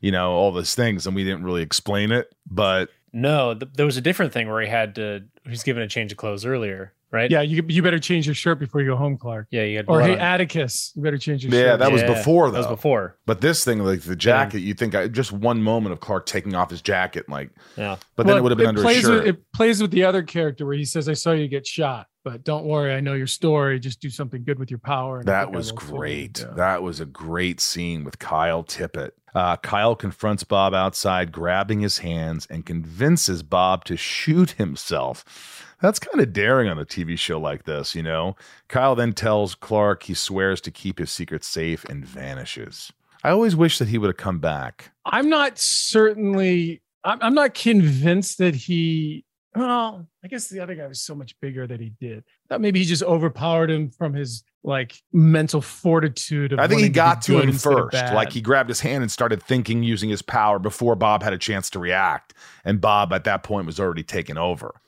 you 0.00 0.12
know, 0.12 0.32
all 0.32 0.52
those 0.52 0.74
things. 0.74 1.06
And 1.06 1.16
we 1.16 1.24
didn't 1.24 1.44
really 1.44 1.62
explain 1.62 2.12
it. 2.12 2.34
But 2.50 2.90
No, 3.12 3.54
th- 3.54 3.72
there 3.74 3.86
was 3.86 3.96
a 3.96 4.02
different 4.02 4.32
thing 4.32 4.48
where 4.48 4.60
he 4.60 4.68
had 4.68 4.94
to. 4.96 5.24
He's 5.48 5.62
given 5.62 5.82
a 5.82 5.88
change 5.88 6.12
of 6.12 6.18
clothes 6.18 6.44
earlier, 6.44 6.92
right? 7.14 7.30
Yeah, 7.30 7.40
you 7.40 7.64
you 7.68 7.82
better 7.82 7.98
change 7.98 8.26
your 8.26 8.34
shirt 8.34 8.58
before 8.58 8.80
you 8.82 8.88
go 8.88 8.96
home, 8.96 9.16
Clark. 9.16 9.46
yeah. 9.50 9.62
You 9.62 9.76
had 9.78 9.86
Or 9.88 10.02
hey, 10.02 10.12
on- 10.14 10.18
Atticus, 10.20 10.92
you 10.94 11.02
better 11.02 11.16
change 11.16 11.44
your 11.44 11.52
Yeah, 11.54 11.58
shirt. 11.60 11.66
Yeah, 11.68 11.76
that 11.76 11.92
was 11.92 12.02
Yeah, 12.02 12.14
before, 12.14 12.50
That 12.50 12.58
was 12.58 12.66
before. 12.66 13.16
but 13.24 13.40
this 13.40 13.64
thing, 13.64 13.78
like 13.78 14.00
the 14.02 14.16
jacket, 14.16 14.60
you 14.60 14.74
think 14.74 14.94
I, 14.94 15.08
just 15.08 15.32
one 15.32 15.62
moment 15.62 15.92
of 15.94 16.00
Clark 16.00 16.26
taking 16.26 16.54
off 16.54 16.68
his 16.70 16.82
jacket, 16.82 17.28
like, 17.28 17.50
Yeah. 17.76 17.96
but 18.16 18.26
then 18.26 18.32
Well, 18.34 18.36
it 18.38 18.42
would 18.42 18.52
have 18.52 18.58
been 18.58 18.66
under 18.66 18.80
his 18.82 18.84
plays 18.84 19.00
shirt. 19.02 19.24
With, 19.24 19.34
it 19.36 19.52
plays 19.54 19.80
with 19.80 19.92
the 19.92 20.04
other 20.04 20.22
character 20.22 20.66
where 20.66 20.76
he 20.76 20.84
says, 20.84 21.08
"I 21.08 21.14
saw 21.14 21.32
you 21.32 21.48
get 21.48 21.66
shot, 21.66 22.08
but 22.24 22.44
don't 22.44 22.64
worry, 22.64 22.92
I 22.94 23.00
know 23.00 23.14
your 23.14 23.26
story. 23.28 23.78
Just 23.78 24.00
do 24.00 24.10
something 24.10 24.42
good 24.44 24.58
with 24.58 24.70
your 24.70 24.80
power." 24.80 25.18
And 25.20 25.28
That 25.28 25.52
was 25.52 25.72
great. 25.72 26.40
Yeah. 26.40 26.54
That 26.56 26.82
was 26.82 27.00
a 27.00 27.06
great 27.06 27.60
scene 27.60 28.02
with 28.04 28.18
Kyle 28.18 28.64
Tippett. 28.64 29.10
Uh, 29.34 29.56
Kyle 29.56 29.96
confronts 29.96 30.44
Bob 30.44 30.74
outside, 30.74 31.32
grabbing 31.32 31.80
his 31.80 31.98
hands, 31.98 32.46
and 32.48 32.64
convinces 32.64 33.42
Bob 33.42 33.84
to 33.86 33.96
shoot 33.96 34.52
himself. 34.52 35.63
That's 35.84 35.98
kind 35.98 36.18
of 36.22 36.32
daring 36.32 36.70
on 36.70 36.78
a 36.78 36.86
TV 36.86 37.18
show 37.18 37.38
like 37.38 37.64
this, 37.64 37.94
you 37.94 38.02
know? 38.02 38.36
Kyle 38.68 38.94
then 38.94 39.12
tells 39.12 39.54
Clark 39.54 40.04
he 40.04 40.14
swears 40.14 40.62
to 40.62 40.70
keep 40.70 40.98
his 40.98 41.10
secret 41.10 41.44
safe 41.44 41.84
and 41.84 42.06
vanishes. 42.06 42.90
I 43.22 43.28
always 43.28 43.54
wish 43.54 43.76
that 43.78 43.88
he 43.88 43.98
would 43.98 44.06
have 44.06 44.16
come 44.16 44.38
back. 44.38 44.92
I'm 45.04 45.28
not 45.28 45.58
certainly. 45.58 46.80
I'm, 47.04 47.34
not 47.34 47.52
convinced 47.52 48.38
that 48.38 48.54
he. 48.54 49.26
Well, 49.54 50.08
I 50.24 50.28
guess 50.28 50.48
the 50.48 50.60
other 50.60 50.74
guy 50.74 50.86
was 50.86 51.02
so 51.02 51.14
much 51.14 51.38
bigger 51.40 51.66
that 51.66 51.80
he 51.80 51.92
did. 52.00 52.24
That 52.48 52.62
maybe 52.62 52.78
he 52.78 52.86
just 52.86 53.02
overpowered 53.02 53.70
him 53.70 53.90
from 53.90 54.14
his 54.14 54.42
like 54.64 55.02
mental 55.12 55.60
fortitude. 55.60 56.54
Of 56.54 56.58
I 56.58 56.66
think 56.66 56.80
he 56.80 56.88
got 56.88 57.22
to 57.22 57.38
him 57.38 57.52
first. 57.52 57.94
Like 57.94 58.32
he 58.32 58.40
grabbed 58.40 58.70
his 58.70 58.80
hand 58.80 59.02
and 59.02 59.12
started 59.12 59.42
thinking 59.42 59.82
using 59.82 60.08
his 60.08 60.22
power 60.22 60.58
before 60.58 60.96
Bob 60.96 61.22
had 61.22 61.32
a 61.32 61.38
chance 61.38 61.70
to 61.70 61.78
react. 61.78 62.34
And 62.64 62.80
Bob 62.80 63.12
at 63.12 63.24
that 63.24 63.42
point 63.42 63.66
was 63.66 63.78
already 63.78 64.02
taken 64.02 64.38
over. 64.38 64.80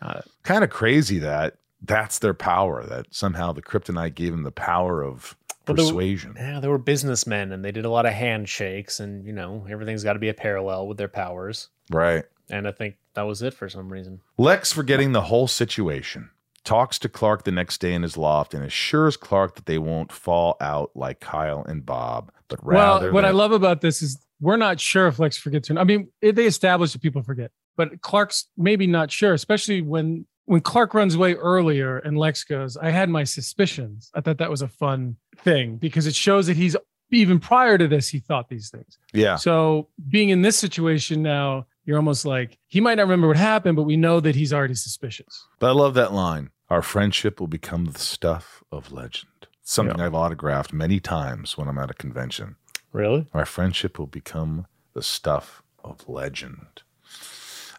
Kind 0.43 0.65
of 0.65 0.71
crazy 0.71 1.19
that 1.21 1.59
that's 1.83 2.19
their 2.19 2.35
power, 2.35 2.85
that 2.87 3.07
somehow 3.11 3.53
the 3.53 3.63
kryptonite 3.63 4.15
gave 4.15 4.33
him 4.33 4.43
the 4.43 4.51
power 4.51 5.05
of 5.05 5.37
persuasion. 5.67 6.35
Yeah, 6.37 6.59
they 6.59 6.69
were 6.69 6.79
businessmen 6.79 7.53
and 7.53 7.65
they 7.65 7.73
did 7.73 7.85
a 7.85 7.91
lot 7.91 8.07
of 8.07 8.13
handshakes, 8.13 8.99
and 8.99 9.27
you 9.27 9.33
know 9.33 9.67
everything's 9.69 10.03
got 10.03 10.15
to 10.15 10.19
be 10.19 10.31
a 10.31 10.35
parallel 10.35 10.89
with 10.89 10.97
their 10.97 11.09
powers. 11.09 11.69
Right. 11.91 12.25
And 12.49 12.67
I 12.67 12.73
think 12.73 12.97
that 13.15 13.23
was 13.23 13.43
it 13.43 13.53
for 13.53 13.69
some 13.69 13.93
reason. 13.93 14.21
Lex, 14.39 14.73
forgetting 14.73 15.13
the 15.13 15.23
whole 15.23 15.49
situation, 15.49 16.31
talks 16.67 16.99
to 16.99 17.09
Clark 17.09 17.45
the 17.45 17.53
next 17.53 17.81
day 17.81 17.95
in 17.95 18.03
his 18.03 18.19
loft 18.19 18.53
and 18.53 18.63
assures 18.63 19.17
Clark 19.17 19.55
that 19.55 19.65
they 19.65 19.79
won't 19.79 20.13
fall 20.13 20.57
out 20.61 20.91
like 20.95 21.21
Kyle 21.21 21.65
and 21.67 21.87
Bob, 21.87 22.31
but 22.49 22.59
rather. 22.63 23.07
well, 23.07 23.15
what 23.15 23.25
I 23.25 23.31
love 23.31 23.53
about 23.53 23.81
this 23.81 24.03
is 24.03 24.19
we're 24.41 24.59
not 24.59 24.79
sure 24.81 25.07
if 25.07 25.19
Lex 25.19 25.39
forgets 25.39 25.71
or 25.71 25.75
not. 25.75 25.81
I 25.81 25.85
mean, 25.85 26.09
it- 26.21 26.37
they 26.37 26.45
established 26.47 26.93
that 26.93 27.01
people 27.01 27.23
forget, 27.23 27.51
but 27.77 28.03
Clark's 28.03 28.49
maybe 28.59 28.87
not 28.87 29.11
sure, 29.11 29.33
especially 29.33 29.81
when 29.81 30.27
when 30.49 30.61
Clark 30.61 30.95
runs 30.95 31.17
away 31.17 31.35
earlier 31.35 31.99
and 31.99 32.17
Lex 32.17 32.45
goes, 32.45 32.77
I 32.77 32.91
had 32.91 33.09
my 33.09 33.25
suspicions. 33.25 34.11
I 34.15 34.21
thought 34.21 34.39
that 34.39 34.49
was 34.51 34.63
a 34.63 34.69
fun 34.69 35.17
thing 35.39 35.77
because 35.77 36.07
it 36.07 36.15
shows 36.15 36.47
that 36.47 36.57
he's 36.57 36.77
even 37.11 37.41
prior 37.41 37.77
to 37.79 37.89
this, 37.89 38.09
he 38.09 38.21
thought 38.21 38.49
these 38.49 38.71
things. 38.71 38.97
Yeah. 39.13 39.37
So 39.37 39.89
being 40.09 40.29
in 40.31 40.43
this 40.43 40.57
situation 40.57 41.21
now, 41.23 41.67
you're 41.85 41.97
almost 41.97 42.25
like 42.25 42.59
he 42.69 42.81
might 42.81 42.95
not 42.97 43.03
remember 43.05 43.27
what 43.29 43.37
happened, 43.37 43.75
but 43.77 43.85
we 43.85 43.97
know 43.97 44.21
that 44.21 44.35
he's 44.37 44.53
already 44.53 44.75
suspicious. 44.75 45.47
But 45.59 45.69
I 45.69 45.73
love 45.73 45.95
that 45.95 46.13
line. 46.13 46.51
Our 46.69 46.83
friendship 46.83 47.39
will 47.39 47.47
become 47.47 47.87
the 47.87 47.99
stuff 47.99 48.65
of 48.73 48.93
legend. 48.93 49.47
Something 49.63 50.01
I've 50.01 50.15
autographed 50.15 50.73
many 50.73 51.01
times 51.01 51.57
when 51.57 51.69
I'm 51.69 51.79
at 51.79 51.91
a 51.91 51.95
convention. 51.95 52.57
Really? 52.93 53.27
Our 53.35 53.45
friendship 53.47 53.99
will 53.99 54.07
become 54.07 54.67
the 54.93 55.03
stuff 55.03 55.63
of 55.85 56.09
legend. 56.09 56.83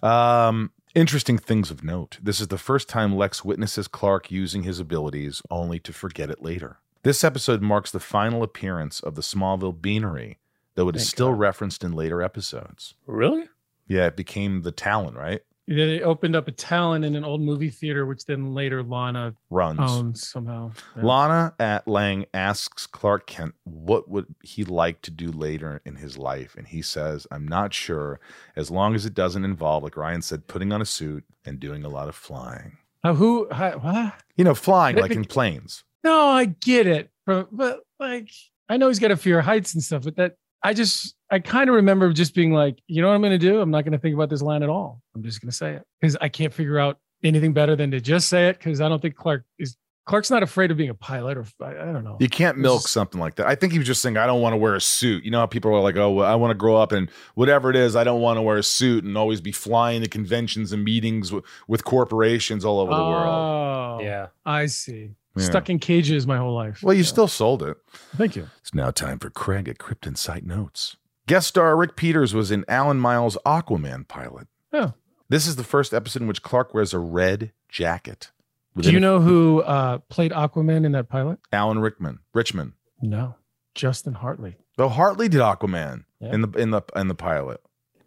Um, 0.01 0.71
interesting 0.95 1.37
things 1.37 1.71
of 1.71 1.83
note. 1.83 2.17
This 2.21 2.39
is 2.39 2.49
the 2.49 2.57
first 2.57 2.87
time 2.87 3.15
Lex 3.15 3.43
witnesses 3.43 3.87
Clark 3.87 4.31
using 4.31 4.63
his 4.63 4.79
abilities 4.79 5.41
only 5.49 5.79
to 5.79 5.91
forget 5.93 6.29
it 6.29 6.41
later. 6.41 6.77
This 7.03 7.23
episode 7.23 7.61
marks 7.61 7.91
the 7.91 7.99
final 7.99 8.43
appearance 8.43 8.99
of 8.99 9.15
the 9.15 9.21
Smallville 9.21 9.81
Beanery, 9.81 10.39
though 10.75 10.89
it 10.89 10.95
is 10.95 11.03
Thank 11.03 11.11
still 11.11 11.31
God. 11.31 11.39
referenced 11.39 11.83
in 11.83 11.93
later 11.93 12.21
episodes. 12.21 12.95
Really? 13.05 13.45
Yeah, 13.87 14.07
it 14.07 14.17
became 14.17 14.63
the 14.63 14.71
Talon, 14.71 15.15
right? 15.15 15.41
They 15.67 16.01
opened 16.01 16.35
up 16.35 16.47
a 16.47 16.51
Talon 16.53 17.03
in 17.03 17.15
an 17.15 17.25
old 17.25 17.41
movie 17.41 17.69
theater, 17.69 18.05
which 18.05 18.25
then 18.25 18.53
later 18.53 18.81
Lana 18.81 19.35
Runs. 19.49 19.79
owns 19.81 20.25
somehow. 20.27 20.71
Yeah. 20.95 21.03
Lana 21.03 21.53
at 21.59 21.85
Lang 21.87 22.25
asks 22.33 22.87
Clark 22.87 23.27
Kent 23.27 23.53
what 23.65 24.07
would 24.09 24.27
he 24.43 24.63
like 24.63 25.01
to 25.01 25.11
do 25.11 25.29
later 25.29 25.81
in 25.85 25.95
his 25.97 26.17
life, 26.17 26.55
and 26.57 26.67
he 26.67 26.81
says, 26.81 27.27
"I'm 27.31 27.45
not 27.45 27.73
sure, 27.73 28.21
as 28.55 28.71
long 28.71 28.95
as 28.95 29.05
it 29.05 29.13
doesn't 29.13 29.43
involve, 29.43 29.83
like 29.83 29.97
Ryan 29.97 30.21
said, 30.21 30.47
putting 30.47 30.71
on 30.71 30.81
a 30.81 30.85
suit 30.85 31.25
and 31.43 31.59
doing 31.59 31.83
a 31.83 31.89
lot 31.89 32.07
of 32.07 32.15
flying. 32.15 32.77
Uh, 33.03 33.13
who? 33.13 33.47
hi- 33.51 33.75
what? 33.75 34.13
You 34.37 34.45
know, 34.45 34.55
flying 34.55 34.95
like 34.95 35.11
in 35.11 35.25
planes. 35.25 35.83
No, 36.03 36.27
I 36.27 36.45
get 36.45 36.87
it, 36.87 37.09
but, 37.25 37.49
but 37.55 37.81
like 37.99 38.29
I 38.69 38.77
know 38.77 38.87
he's 38.87 38.99
got 38.99 39.11
a 39.11 39.17
fear 39.17 39.39
of 39.39 39.45
heights 39.45 39.73
and 39.73 39.83
stuff, 39.83 40.03
but 40.03 40.15
that 40.15 40.37
I 40.63 40.73
just 40.73 41.15
I 41.31 41.39
kind 41.39 41.69
of 41.69 41.75
remember 41.75 42.11
just 42.13 42.33
being 42.33 42.51
like, 42.53 42.79
you 42.87 43.01
know 43.01 43.09
what 43.09 43.15
I'm 43.15 43.21
going 43.21 43.31
to 43.31 43.37
do? 43.37 43.61
I'm 43.61 43.71
not 43.71 43.83
going 43.83 43.91
to 43.93 43.99
think 43.99 44.15
about 44.15 44.29
this 44.29 44.41
line 44.41 44.63
at 44.63 44.69
all. 44.69 45.01
I'm 45.15 45.23
just 45.23 45.41
going 45.41 45.49
to 45.51 45.55
say 45.55 45.73
it 45.73 45.83
because 46.01 46.17
I 46.21 46.29
can't 46.29 46.53
figure 46.53 46.79
out 46.79 46.99
anything 47.23 47.53
better 47.53 47.75
than 47.75 47.91
to 47.91 47.99
just 47.99 48.29
say 48.29 48.47
it 48.49 48.57
because 48.57 48.79
I 48.81 48.89
don't 48.89 49.01
think 49.01 49.15
Clark 49.15 49.43
is 49.59 49.75
Clark's 50.05 50.31
not 50.31 50.41
afraid 50.41 50.71
of 50.71 50.77
being 50.77 50.89
a 50.89 50.93
pilot 50.93 51.37
or 51.37 51.45
I, 51.61 51.71
I 51.71 51.91
don't 51.91 52.05
know. 52.05 52.15
You 52.19 52.29
can't 52.29 52.57
milk 52.57 52.83
just- 52.83 52.93
something 52.93 53.19
like 53.19 53.35
that. 53.35 53.45
I 53.47 53.55
think 53.55 53.73
he 53.73 53.77
was 53.77 53.85
just 53.87 54.01
saying, 54.01 54.15
I 54.15 54.25
don't 54.25 54.41
want 54.41 54.53
to 54.53 54.57
wear 54.57 54.73
a 54.73 54.79
suit. 54.81 55.25
You 55.25 55.31
know 55.31 55.39
how 55.39 55.47
people 55.47 55.75
are 55.75 55.81
like, 55.81 55.97
oh, 55.97 56.11
well, 56.11 56.25
I 56.31 56.35
want 56.35 56.51
to 56.51 56.55
grow 56.55 56.77
up 56.77 56.93
and 56.93 57.09
whatever 57.35 57.69
it 57.69 57.75
is, 57.75 57.95
I 57.97 58.05
don't 58.05 58.21
want 58.21 58.37
to 58.37 58.41
wear 58.41 58.55
a 58.57 58.63
suit 58.63 59.03
and 59.03 59.17
always 59.17 59.41
be 59.41 59.51
flying 59.51 60.01
to 60.03 60.07
conventions 60.07 60.71
and 60.71 60.83
meetings 60.85 61.33
with, 61.33 61.43
with 61.67 61.83
corporations 61.83 62.63
all 62.63 62.79
over 62.79 62.93
the 62.93 63.01
world. 63.03 63.27
Oh, 63.27 63.99
Yeah. 64.01 64.27
I 64.45 64.67
see. 64.67 65.11
Yeah. 65.41 65.45
stuck 65.49 65.69
in 65.69 65.79
cages 65.79 66.25
my 66.27 66.37
whole 66.37 66.53
life. 66.55 66.81
Well, 66.83 66.95
you 66.95 67.03
still 67.03 67.27
sold 67.27 67.63
it. 67.63 67.77
Thank 68.15 68.35
you. 68.35 68.47
It's 68.61 68.73
now 68.73 68.91
time 68.91 69.19
for 69.19 69.29
Craig 69.29 69.67
at 69.67 69.77
Kryptonite 69.77 70.43
Notes. 70.43 70.97
Guest 71.27 71.47
star 71.47 71.75
Rick 71.75 71.95
Peters 71.95 72.33
was 72.33 72.51
in 72.51 72.63
Alan 72.67 72.99
Miles' 72.99 73.37
Aquaman 73.45 74.07
pilot. 74.07 74.47
Oh. 74.73 74.93
This 75.29 75.45
is 75.47 75.57
the 75.57 75.63
first 75.63 75.93
episode 75.93 76.21
in 76.21 76.27
which 76.27 76.41
Clark 76.41 76.73
wears 76.73 76.93
a 76.93 76.99
red 76.99 77.51
jacket. 77.67 78.31
Do 78.79 78.91
you 78.91 78.99
know 78.99 79.19
who 79.19 79.61
uh, 79.63 79.97
played 80.09 80.31
Aquaman 80.31 80.85
in 80.85 80.91
that 80.91 81.09
pilot? 81.09 81.39
Alan 81.51 81.79
Rickman, 81.79 82.19
Richmond? 82.33 82.73
No, 83.01 83.35
Justin 83.75 84.13
Hartley. 84.13 84.55
Though 84.77 84.89
Hartley 84.89 85.27
did 85.27 85.41
Aquaman 85.41 86.05
Yeah. 86.21 86.33
in 86.33 86.41
the 86.41 86.49
in 86.51 86.69
the 86.71 86.81
in 86.95 87.07
the 87.07 87.15
pilot. 87.15 87.59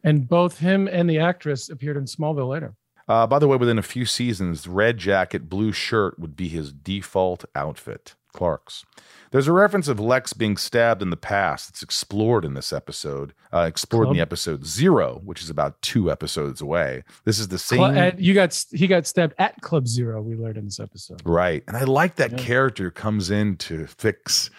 And 0.04 0.28
both 0.28 0.58
him 0.60 0.88
and 0.88 1.10
the 1.10 1.18
actress 1.18 1.68
appeared 1.68 1.96
in 1.96 2.04
Smallville 2.04 2.48
later. 2.48 2.74
Uh, 3.10 3.26
by 3.26 3.40
the 3.40 3.48
way, 3.48 3.56
within 3.56 3.76
a 3.78 3.82
few 3.82 4.06
seasons, 4.06 4.68
red 4.68 4.96
jacket, 4.96 5.48
blue 5.48 5.72
shirt 5.72 6.16
would 6.18 6.36
be 6.36 6.46
his 6.48 6.72
default 6.72 7.44
outfit. 7.56 8.14
Clark's. 8.32 8.84
There's 9.32 9.48
a 9.48 9.52
reference 9.52 9.88
of 9.88 9.98
Lex 9.98 10.32
being 10.32 10.56
stabbed 10.56 11.02
in 11.02 11.10
the 11.10 11.16
past. 11.16 11.68
It's 11.70 11.82
explored 11.82 12.44
in 12.44 12.54
this 12.54 12.72
episode. 12.72 13.34
Uh, 13.52 13.62
explored 13.68 14.06
in 14.08 14.14
the 14.14 14.20
episode 14.20 14.64
Zero, 14.64 15.20
which 15.24 15.42
is 15.42 15.50
about 15.50 15.82
two 15.82 16.10
episodes 16.10 16.60
away. 16.60 17.02
This 17.24 17.40
is 17.40 17.48
the 17.48 17.58
same. 17.58 17.78
Cl- 17.92 18.14
you 18.20 18.32
got 18.34 18.64
he 18.70 18.86
got 18.86 19.06
stabbed 19.06 19.34
at 19.38 19.60
Club 19.62 19.88
Zero. 19.88 20.22
We 20.22 20.36
learned 20.36 20.58
in 20.58 20.64
this 20.66 20.78
episode. 20.78 21.22
Right. 21.24 21.64
And 21.66 21.76
I 21.76 21.82
like 21.84 22.14
that 22.16 22.32
Yeah. 22.32 22.38
character 22.38 22.90
comes 22.92 23.30
in 23.30 23.56
to 23.56 23.86
fix 23.88 24.50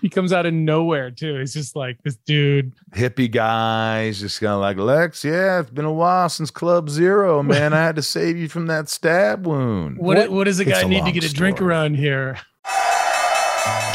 He 0.00 0.08
comes 0.08 0.32
out 0.32 0.46
of 0.46 0.54
nowhere 0.54 1.10
too. 1.10 1.38
He's 1.38 1.52
just 1.54 1.76
like 1.76 1.98
this 2.02 2.16
dude. 2.16 2.72
hippie 2.94 3.30
guy. 3.30 4.06
He's 4.06 4.20
just 4.20 4.40
kind 4.40 4.52
of 4.52 4.60
like, 4.60 4.76
Lex, 4.78 5.24
yeah, 5.24 5.60
it's 5.60 5.70
been 5.70 5.84
a 5.84 5.92
while 5.92 6.28
since 6.28 6.50
Club 6.50 6.88
Zero, 6.90 7.42
man. 7.42 7.72
I 7.72 7.82
had 7.82 7.96
to 7.96 8.02
save 8.02 8.36
you 8.36 8.48
from 8.48 8.66
that 8.66 8.88
stab 8.88 9.46
wound. 9.46 9.98
What 9.98 10.30
what 10.30 10.44
does 10.44 10.58
a 10.60 10.62
It's 10.62 10.70
guy 10.72 10.82
a 10.82 10.88
need 10.88 10.98
to 10.98 11.04
long 11.04 11.12
get 11.12 11.24
a 11.24 11.32
drink 11.32 11.58
story. 11.58 11.68
around 11.70 11.94
here? 11.96 12.38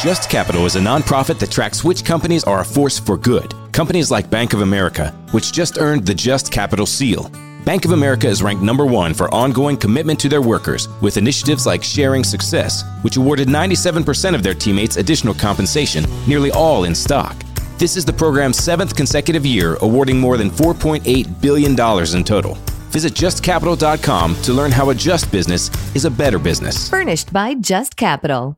Just 0.01 0.29
Capital 0.31 0.65
is 0.65 0.75
a 0.75 0.79
nonprofit 0.79 1.37
that 1.39 1.51
tracks 1.51 1.83
which 1.83 2.03
companies 2.03 2.43
are 2.45 2.61
a 2.61 2.65
force 2.65 2.97
for 2.99 3.17
good. 3.17 3.53
Companies 3.71 4.09
like 4.09 4.29
Bank 4.31 4.53
of 4.53 4.61
America, 4.61 5.11
which 5.31 5.51
just 5.53 5.77
earned 5.77 6.05
the 6.07 6.15
Just 6.15 6.51
Capital 6.51 6.87
seal. 6.87 7.31
Bank 7.65 7.85
of 7.85 7.91
America 7.91 8.27
is 8.27 8.41
ranked 8.41 8.63
number 8.63 8.87
one 8.87 9.13
for 9.13 9.31
ongoing 9.31 9.77
commitment 9.77 10.19
to 10.19 10.27
their 10.27 10.41
workers 10.41 10.87
with 10.99 11.17
initiatives 11.17 11.67
like 11.67 11.83
Sharing 11.83 12.23
Success, 12.23 12.83
which 13.03 13.17
awarded 13.17 13.47
97% 13.47 14.33
of 14.33 14.41
their 14.41 14.55
teammates 14.55 14.97
additional 14.97 15.35
compensation, 15.35 16.05
nearly 16.27 16.49
all 16.51 16.85
in 16.85 16.95
stock. 16.95 17.35
This 17.77 17.97
is 17.97 18.03
the 18.03 18.13
program's 18.13 18.57
seventh 18.57 18.95
consecutive 18.95 19.45
year, 19.45 19.77
awarding 19.81 20.19
more 20.19 20.37
than 20.37 20.49
$4.8 20.49 21.41
billion 21.41 21.71
in 21.71 22.23
total. 22.23 22.55
Visit 22.89 23.13
justcapital.com 23.13 24.35
to 24.41 24.53
learn 24.53 24.71
how 24.71 24.89
a 24.89 24.95
just 24.95 25.31
business 25.31 25.69
is 25.95 26.05
a 26.05 26.11
better 26.11 26.39
business. 26.39 26.89
Furnished 26.89 27.31
by 27.31 27.53
Just 27.53 27.95
Capital. 27.95 28.57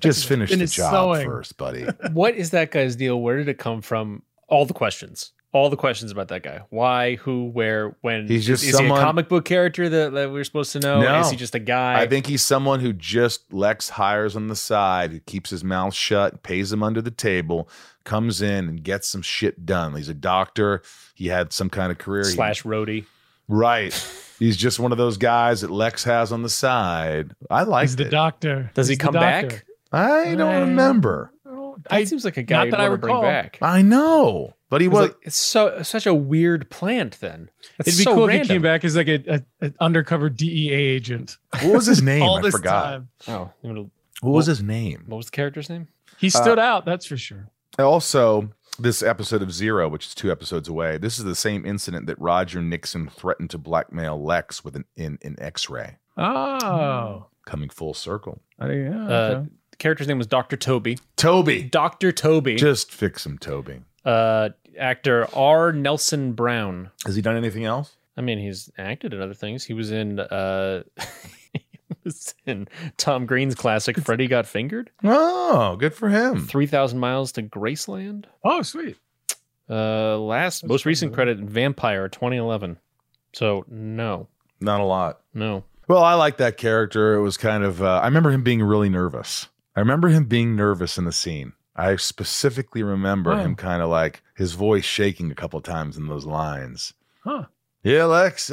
Just 0.00 0.26
finish 0.26 0.50
the 0.50 0.56
Finish 0.56 0.72
job 0.74 0.92
sewing. 0.92 1.26
first, 1.28 1.56
buddy. 1.56 1.84
what 2.12 2.34
is 2.34 2.50
that 2.50 2.70
guy's 2.70 2.96
deal? 2.96 3.20
Where 3.20 3.36
did 3.36 3.48
it 3.48 3.58
come 3.58 3.82
from? 3.82 4.22
All 4.48 4.64
the 4.66 4.74
questions. 4.74 5.32
All 5.52 5.70
the 5.70 5.76
questions 5.76 6.10
about 6.12 6.28
that 6.28 6.42
guy. 6.42 6.60
Why, 6.70 7.14
who, 7.16 7.46
where, 7.46 7.96
when. 8.02 8.26
He's 8.28 8.44
just 8.46 8.62
is 8.62 8.70
he 8.70 8.72
someone- 8.74 8.98
a 9.00 9.02
comic 9.02 9.28
book 9.28 9.44
character 9.44 9.88
that, 9.88 10.12
that 10.12 10.30
we're 10.32 10.44
supposed 10.44 10.72
to 10.72 10.80
know? 10.80 11.00
No. 11.00 11.20
Is 11.20 11.30
he 11.30 11.36
just 11.36 11.54
a 11.54 11.58
guy? 11.60 12.00
I 12.00 12.06
think 12.06 12.26
he's 12.26 12.42
someone 12.44 12.80
who 12.80 12.92
just 12.92 13.52
Lex 13.52 13.88
hires 13.90 14.36
on 14.36 14.48
the 14.48 14.56
side, 14.56 15.12
who 15.12 15.20
keeps 15.20 15.50
his 15.50 15.64
mouth 15.64 15.94
shut, 15.94 16.42
pays 16.42 16.72
him 16.72 16.82
under 16.82 17.00
the 17.00 17.10
table, 17.12 17.70
comes 18.04 18.42
in 18.42 18.68
and 18.68 18.82
gets 18.82 19.08
some 19.08 19.22
shit 19.22 19.64
done. 19.64 19.94
He's 19.94 20.08
a 20.10 20.14
doctor. 20.14 20.82
He 21.14 21.28
had 21.28 21.52
some 21.52 21.70
kind 21.70 21.90
of 21.90 21.98
career. 21.98 22.24
He- 22.24 22.32
slash 22.32 22.64
roadie. 22.64 23.06
right. 23.48 23.94
He's 24.38 24.58
just 24.58 24.78
one 24.78 24.92
of 24.92 24.98
those 24.98 25.16
guys 25.16 25.62
that 25.62 25.70
Lex 25.70 26.04
has 26.04 26.30
on 26.32 26.42
the 26.42 26.50
side. 26.50 27.32
I 27.48 27.62
like 27.62 27.84
He's 27.84 27.96
the 27.96 28.06
it. 28.08 28.10
doctor. 28.10 28.70
Does 28.74 28.88
he 28.88 28.92
He's 28.92 28.98
the 28.98 29.04
come 29.04 29.14
doctor. 29.14 29.48
back? 29.48 29.64
I 29.92 30.34
don't 30.34 30.54
Uh, 30.54 30.60
remember. 30.60 31.32
That 31.44 31.92
I, 31.92 32.04
seems 32.04 32.24
like 32.24 32.38
a 32.38 32.42
guy 32.42 32.64
not 32.64 32.70
that 32.70 32.80
I 32.80 32.88
want 32.88 33.02
to 33.02 33.06
bring 33.06 33.14
recall. 33.14 33.22
back. 33.22 33.58
I 33.60 33.82
know, 33.82 34.54
but 34.70 34.80
he 34.80 34.86
It's, 34.86 34.94
was. 34.94 35.08
like, 35.08 35.16
it's 35.22 35.36
so 35.36 35.82
such 35.82 36.06
a 36.06 36.14
weird 36.14 36.70
plant. 36.70 37.20
Then 37.20 37.50
it's 37.78 37.88
it'd 37.88 37.98
be 37.98 38.04
so 38.04 38.14
cool 38.14 38.26
random. 38.28 38.40
if 38.40 38.46
he 38.48 38.54
came 38.54 38.62
back 38.62 38.82
as 38.84 38.96
like 38.96 39.08
a, 39.08 39.22
a, 39.34 39.42
an 39.60 39.74
undercover 39.78 40.30
DEA 40.30 40.72
agent. 40.72 41.36
what 41.60 41.74
was 41.74 41.84
his 41.86 42.02
name? 42.12 42.22
All 42.22 42.38
I 42.38 42.42
this 42.42 42.52
forgot. 42.56 42.82
time. 42.84 43.08
Oh, 43.28 43.50
you 43.62 43.68
wanna- 43.68 43.90
What 44.22 44.32
was 44.32 44.46
his 44.46 44.62
name? 44.62 45.04
what 45.06 45.18
was 45.18 45.26
the 45.26 45.32
character's 45.32 45.68
name? 45.68 45.88
He 46.18 46.30
stood 46.30 46.58
out, 46.58 46.86
that's 46.86 47.04
for 47.04 47.18
sure. 47.18 47.50
Also, 47.78 48.48
this 48.78 49.02
episode 49.02 49.42
of 49.42 49.52
Zero, 49.52 49.86
which 49.86 50.06
is 50.06 50.14
two 50.14 50.32
episodes 50.32 50.66
away, 50.70 50.96
this 50.96 51.18
is 51.18 51.24
the 51.26 51.34
same 51.34 51.66
incident 51.66 52.06
that 52.06 52.18
Roger 52.18 52.62
Nixon 52.62 53.06
threatened 53.10 53.50
to 53.50 53.58
blackmail 53.58 54.20
Lex 54.24 54.64
with 54.64 54.76
an 54.76 54.86
in 54.96 55.18
an 55.22 55.36
X-ray. 55.38 55.98
Oh. 56.16 57.26
Coming 57.44 57.68
full 57.68 57.92
circle. 57.92 58.40
I 58.58 58.66
think- 58.66 58.90
yeah, 58.90 59.06
Uh, 59.06 59.10
okay. 59.10 59.48
The 59.78 59.82
character's 59.82 60.08
name 60.08 60.18
was 60.18 60.26
Doctor 60.26 60.56
Toby. 60.56 60.98
Toby, 61.16 61.62
Doctor 61.62 62.12
Toby. 62.12 62.56
just 62.56 62.90
fix 62.92 63.24
him, 63.26 63.38
Toby. 63.38 63.80
uh, 64.04 64.50
actor 64.78 65.26
R. 65.34 65.72
Nelson 65.72 66.32
Brown. 66.32 66.90
Has 67.04 67.16
he 67.16 67.22
done 67.22 67.36
anything 67.36 67.64
else? 67.64 67.96
I 68.16 68.22
mean, 68.22 68.38
he's 68.38 68.70
acted 68.78 69.12
in 69.12 69.20
other 69.20 69.34
things. 69.34 69.64
He 69.64 69.74
was 69.74 69.90
in 69.90 70.20
uh 70.20 70.82
he 71.52 71.60
was 72.04 72.34
in 72.46 72.68
Tom 72.96 73.26
Green's 73.26 73.54
classic 73.54 73.98
Freddy 73.98 74.26
Got 74.26 74.46
Fingered, 74.46 74.90
Oh, 75.04 75.76
good 75.76 75.94
for 75.94 76.08
him. 76.08 76.46
3000 76.46 76.98
Miles 76.98 77.32
to 77.32 77.42
Graceland. 77.42 78.24
oh, 78.44 78.62
sweet. 78.62 78.96
Uh 79.68 80.16
last 80.18 80.62
That's 80.62 80.68
most 80.70 80.82
pretty 80.82 80.90
recent 80.92 81.12
good. 81.12 81.16
credit 81.16 81.38
Vampire 81.40 82.08
2011. 82.08 82.78
So, 83.34 83.64
no. 83.68 84.28
Not 84.60 84.80
a 84.80 84.84
lot. 84.84 85.20
No. 85.34 85.64
Well, 85.88 86.02
I 86.02 86.14
like 86.14 86.38
that 86.38 86.56
character. 86.56 87.14
It 87.14 87.20
was 87.22 87.36
kind 87.36 87.64
of. 87.64 87.82
Uh, 87.82 88.00
I 88.02 88.06
remember 88.06 88.30
him 88.30 88.42
being 88.42 88.62
really 88.62 88.88
nervous. 88.88 89.48
I 89.76 89.80
remember 89.80 90.08
him 90.08 90.24
being 90.24 90.56
nervous 90.56 90.96
in 90.96 91.04
the 91.04 91.12
scene. 91.12 91.52
I 91.76 91.96
specifically 91.96 92.82
remember 92.82 93.38
him 93.38 93.54
kind 93.54 93.82
of 93.82 93.90
like 93.90 94.22
his 94.34 94.54
voice 94.54 94.84
shaking 94.86 95.30
a 95.30 95.34
couple 95.34 95.60
times 95.60 95.98
in 95.98 96.06
those 96.06 96.24
lines. 96.24 96.94
Huh. 97.22 97.44
Yeah, 97.82 98.04
Lex. 98.04 98.48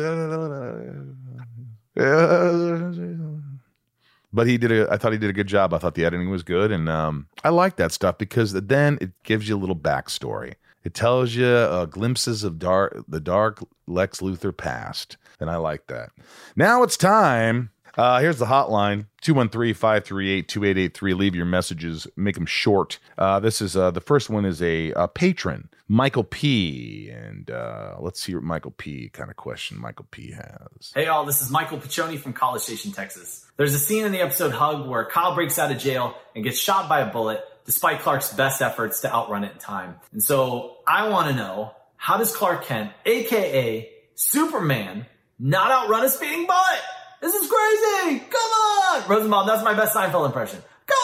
But 4.33 4.47
he 4.47 4.57
did 4.57 4.71
a. 4.71 4.91
I 4.91 4.97
thought 4.97 5.13
he 5.13 5.17
did 5.17 5.29
a 5.29 5.33
good 5.33 5.47
job. 5.47 5.73
I 5.73 5.77
thought 5.77 5.95
the 5.95 6.03
editing 6.05 6.29
was 6.29 6.43
good, 6.43 6.71
and 6.71 6.89
um, 6.89 7.27
I 7.43 7.49
like 7.49 7.77
that 7.77 7.91
stuff 7.91 8.17
because 8.17 8.51
then 8.51 8.97
it 8.99 9.11
gives 9.23 9.47
you 9.47 9.55
a 9.55 9.59
little 9.59 9.75
backstory. 9.75 10.55
It 10.83 10.93
tells 10.93 11.33
you 11.33 11.45
uh, 11.45 11.85
glimpses 11.85 12.43
of 12.43 12.59
dark, 12.59 13.05
the 13.07 13.21
dark 13.21 13.63
Lex 13.87 14.19
Luthor 14.19 14.55
past, 14.55 15.17
and 15.39 15.49
I 15.49 15.55
like 15.55 15.87
that. 15.87 16.09
Now 16.55 16.83
it's 16.83 16.97
time. 16.97 17.69
Uh, 17.95 18.19
here's 18.19 18.39
the 18.39 18.45
hotline 18.45 19.05
213 19.21 19.73
538 19.73 20.47
2883. 20.47 21.13
Leave 21.13 21.35
your 21.35 21.45
messages, 21.45 22.07
make 22.15 22.35
them 22.35 22.45
short. 22.45 22.99
Uh, 23.17 23.39
this 23.39 23.61
is 23.61 23.77
uh, 23.77 23.91
the 23.91 24.01
first 24.01 24.29
one 24.29 24.45
is 24.45 24.61
a, 24.61 24.91
a 24.91 25.07
patron, 25.07 25.69
Michael 25.87 26.23
P. 26.23 27.09
And 27.09 27.51
uh, 27.51 27.95
let's 27.99 28.21
see 28.21 28.33
what 28.33 28.43
Michael 28.43 28.71
P. 28.71 29.09
kind 29.09 29.29
of 29.29 29.35
question 29.35 29.79
Michael 29.79 30.07
P. 30.09 30.31
has. 30.31 30.91
Hey 30.95 31.05
y'all, 31.05 31.25
this 31.25 31.41
is 31.41 31.51
Michael 31.51 31.77
Piccioni 31.77 32.17
from 32.17 32.33
College 32.33 32.63
Station, 32.63 32.91
Texas. 32.91 33.45
There's 33.57 33.75
a 33.75 33.79
scene 33.79 34.05
in 34.05 34.11
the 34.11 34.21
episode 34.21 34.51
Hug 34.51 34.87
where 34.87 35.05
Kyle 35.05 35.35
breaks 35.35 35.59
out 35.59 35.71
of 35.71 35.77
jail 35.77 36.15
and 36.35 36.43
gets 36.43 36.57
shot 36.57 36.89
by 36.89 37.01
a 37.01 37.11
bullet 37.11 37.41
despite 37.65 38.01
Clark's 38.01 38.33
best 38.33 38.61
efforts 38.61 39.01
to 39.01 39.13
outrun 39.13 39.43
it 39.43 39.53
in 39.53 39.57
time. 39.57 39.95
And 40.11 40.21
so 40.21 40.77
I 40.87 41.09
want 41.09 41.29
to 41.29 41.35
know, 41.35 41.73
how 41.95 42.17
does 42.17 42.35
Clark 42.35 42.65
Kent, 42.65 42.91
aka 43.05 43.89
Superman, 44.15 45.05
not 45.39 45.71
outrun 45.71 46.03
a 46.03 46.09
speeding 46.09 46.45
bullet? 46.45 46.81
This 47.23 47.33
is 47.33 47.49
crazy! 47.49 48.19
Come 48.29 48.51
on! 48.51 49.09
Rosenbaum, 49.09 49.47
that's 49.47 49.63
my 49.63 49.73
best 49.73 49.95
Seinfeld 49.95 50.25
impression. 50.27 50.59
Come 50.85 50.97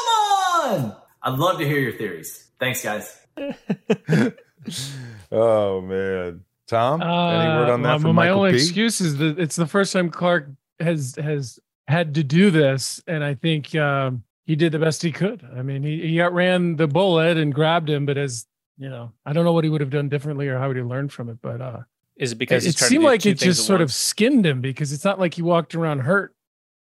on! 0.84 0.96
I'd 1.24 1.40
love 1.40 1.58
to 1.60 1.66
hear 1.66 1.80
your 1.80 1.94
theories. 1.94 2.50
Thanks, 2.60 2.84
guys. 2.84 3.16
Oh 5.32 5.80
man, 5.82 6.42
Tom, 6.68 7.02
any 7.02 7.10
Uh, 7.12 7.60
word 7.60 7.70
on 7.70 7.82
that 7.84 7.90
well, 7.90 8.00
from 8.00 8.16
my 8.16 8.26
Michael 8.26 8.40
only 8.40 8.52
P? 8.52 8.58
excuse 8.58 9.00
is 9.00 9.18
that 9.18 9.40
it's 9.40 9.56
the 9.56 9.68
first 9.68 9.94
time 9.94 10.10
Clark 10.10 10.50
has 10.80 11.16
has 11.22 11.60
had 11.88 12.16
to 12.16 12.24
do 12.24 12.50
this, 12.52 13.02
and 13.08 13.24
I 13.24 13.36
think 13.36 13.74
um, 13.76 14.24
he 14.46 14.56
did 14.56 14.72
the 14.72 14.80
best 14.80 15.02
he 15.04 15.12
could. 15.12 15.48
I 15.56 15.62
mean, 15.62 15.84
he, 15.84 16.02
he 16.08 16.22
outran 16.22 16.76
the 16.78 16.88
bullet 16.88 17.38
and 17.38 17.54
grabbed 17.54 17.90
him, 17.90 18.06
but 18.08 18.18
as 18.18 18.46
you 18.78 18.90
know, 18.90 19.12
I 19.26 19.34
don't 19.34 19.46
know 19.46 19.54
what 19.54 19.64
he 19.64 19.70
would 19.70 19.82
have 19.82 19.90
done 19.92 20.10
differently 20.10 20.48
or 20.48 20.58
how 20.58 20.68
would 20.68 20.78
he 20.78 20.84
learn 20.84 21.10
from 21.10 21.30
it. 21.30 21.38
But 21.42 21.62
uh, 21.62 21.80
Is 22.20 22.32
it 22.32 22.36
it, 22.36 22.38
because 22.38 22.66
he's 22.66 22.76
it 22.76 22.86
seemed 22.86 23.04
like 23.06 23.26
it 23.26 23.40
just 23.40 23.62
at 23.62 23.66
sort 23.66 23.82
of 23.82 23.92
skinned 23.92 24.46
him 24.46 24.62
because 24.62 24.92
it's 24.94 25.06
not 25.06 25.20
like 25.20 25.34
he 25.34 25.42
walked 25.42 25.74
around 25.74 26.00
hurt 26.02 26.36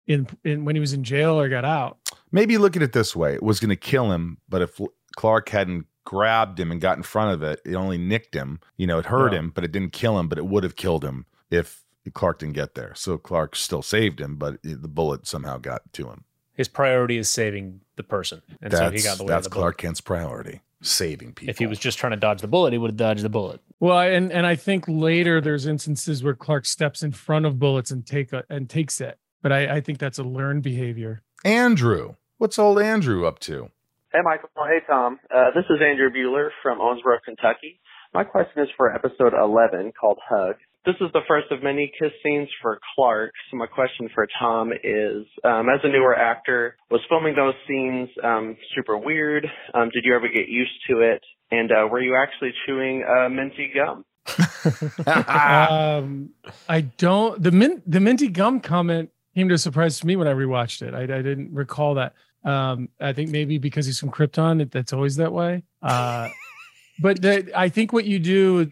in, 0.07 0.27
in 0.43 0.65
when 0.65 0.75
he 0.75 0.79
was 0.79 0.93
in 0.93 1.03
jail 1.03 1.39
or 1.39 1.49
got 1.49 1.65
out. 1.65 1.97
Maybe 2.31 2.57
look 2.57 2.75
at 2.75 2.81
it 2.81 2.93
this 2.93 3.15
way: 3.15 3.33
it 3.35 3.43
was 3.43 3.59
going 3.59 3.69
to 3.69 3.75
kill 3.75 4.11
him, 4.11 4.37
but 4.49 4.61
if 4.61 4.79
Clark 5.15 5.49
hadn't 5.49 5.85
grabbed 6.05 6.59
him 6.59 6.71
and 6.71 6.79
got 6.79 6.97
in 6.97 7.03
front 7.03 7.33
of 7.33 7.43
it, 7.43 7.59
it 7.65 7.75
only 7.75 7.97
nicked 7.97 8.33
him. 8.33 8.59
You 8.77 8.87
know, 8.87 8.97
it 8.97 9.05
hurt 9.07 9.33
Yeah. 9.33 9.39
him, 9.39 9.51
but 9.53 9.63
it 9.63 9.71
didn't 9.71 9.91
kill 9.93 10.17
him. 10.19 10.27
But 10.27 10.37
it 10.37 10.45
would 10.45 10.63
have 10.63 10.75
killed 10.75 11.03
him 11.03 11.25
if 11.51 11.83
Clark 12.13 12.39
didn't 12.39 12.53
get 12.55 12.75
there. 12.75 12.93
So 12.95 13.17
Clark 13.17 13.55
still 13.55 13.81
saved 13.81 14.21
him, 14.21 14.37
but 14.37 14.57
the 14.63 14.87
bullet 14.87 15.27
somehow 15.27 15.57
got 15.57 15.81
to 15.93 16.09
him. 16.09 16.23
His 16.53 16.67
priority 16.69 17.17
is 17.17 17.29
saving 17.29 17.81
the 17.97 18.03
person, 18.03 18.41
and 18.61 18.71
that's 18.71 18.79
so 18.79 18.91
he 18.91 19.03
got 19.03 19.17
the 19.17 19.23
way 19.23 19.27
of 19.27 19.29
that's 19.35 19.47
the 19.47 19.49
bullet. 19.49 19.61
Clark 19.61 19.77
Kent's 19.79 19.99
priority: 20.01 20.61
saving 20.81 21.33
people. 21.33 21.49
If 21.49 21.57
he 21.57 21.67
was 21.67 21.79
just 21.79 21.97
trying 21.97 22.11
to 22.11 22.17
dodge 22.17 22.41
the 22.41 22.47
bullet, 22.47 22.73
he 22.73 22.79
would 22.79 22.91
have 22.91 22.97
dodged 22.97 23.23
the 23.23 23.29
bullet. 23.29 23.61
Well, 23.79 23.99
and 23.99 24.31
and 24.31 24.45
I 24.45 24.55
think 24.55 24.85
later 24.87 25.41
there's 25.41 25.65
instances 25.65 26.23
where 26.23 26.35
Clark 26.35 26.65
steps 26.65 27.03
in 27.03 27.11
front 27.11 27.45
of 27.45 27.59
bullets 27.59 27.91
and 27.91 28.05
take 28.05 28.33
a, 28.33 28.43
and 28.49 28.69
takes 28.69 29.01
it, 29.01 29.17
but 29.41 29.51
I, 29.51 29.77
I 29.77 29.81
think 29.81 29.99
that's 29.99 30.19
a 30.19 30.23
learned 30.23 30.63
behavior. 30.63 31.21
Andrew, 31.43 32.15
what's 32.37 32.57
old 32.57 32.79
Andrew 32.79 33.25
up 33.27 33.39
to? 33.39 33.69
Hey, 34.11 34.21
Michael. 34.23 34.49
Hey, 34.55 34.79
Tom. 34.87 35.19
Uh, 35.33 35.51
this 35.53 35.65
is 35.69 35.77
Andrew 35.85 36.09
Bueller 36.09 36.49
from 36.63 36.79
Owensboro, 36.79 37.17
Kentucky. 37.23 37.81
My 38.13 38.23
question 38.23 38.63
is 38.63 38.69
for 38.77 38.93
episode 38.93 39.33
11 39.37 39.91
called 39.99 40.19
Hug. 40.27 40.55
This 40.85 40.95
is 41.01 41.11
the 41.13 41.21
first 41.27 41.51
of 41.51 41.63
many 41.63 41.91
kiss 41.99 42.11
scenes 42.23 42.47
for 42.61 42.79
Clark. 42.93 43.31
So 43.49 43.57
my 43.57 43.65
question 43.65 44.07
for 44.13 44.27
Tom 44.39 44.71
is, 44.71 45.25
um, 45.43 45.67
as 45.67 45.79
a 45.83 45.87
newer 45.87 46.15
actor, 46.15 46.77
was 46.91 47.01
filming 47.09 47.35
those 47.35 47.55
scenes 47.67 48.07
um, 48.23 48.55
super 48.75 48.95
weird? 48.95 49.47
Um, 49.73 49.89
did 49.91 50.03
you 50.05 50.15
ever 50.15 50.27
get 50.27 50.47
used 50.47 50.73
to 50.91 50.99
it? 50.99 51.23
And 51.49 51.71
uh, 51.71 51.87
were 51.87 52.01
you 52.01 52.15
actually 52.15 52.51
chewing 52.67 53.03
uh, 53.03 53.29
minty 53.29 53.71
gum? 53.73 54.05
um, 55.07 56.29
I 56.69 56.81
don't 56.81 57.41
the 57.41 57.51
mint 57.51 57.89
the 57.89 57.99
minty 57.99 58.27
gum 58.27 58.59
comment 58.59 59.11
came 59.35 59.49
to 59.49 59.55
a 59.55 59.59
surprise 59.59 59.99
to 59.99 60.07
me 60.07 60.15
when 60.15 60.27
I 60.27 60.33
rewatched 60.33 60.81
it. 60.81 60.93
I, 60.93 61.03
I 61.03 61.21
didn't 61.21 61.53
recall 61.53 61.95
that. 61.95 62.13
Um, 62.43 62.89
I 63.01 63.13
think 63.13 63.31
maybe 63.31 63.57
because 63.57 63.87
he's 63.87 63.99
from 63.99 64.11
Krypton, 64.11 64.61
it, 64.61 64.71
that's 64.71 64.93
always 64.93 65.15
that 65.15 65.33
way. 65.33 65.63
Uh, 65.81 66.29
but 66.99 67.21
the, 67.21 67.51
I 67.55 67.69
think 67.69 67.91
what 67.91 68.05
you 68.05 68.19
do, 68.19 68.71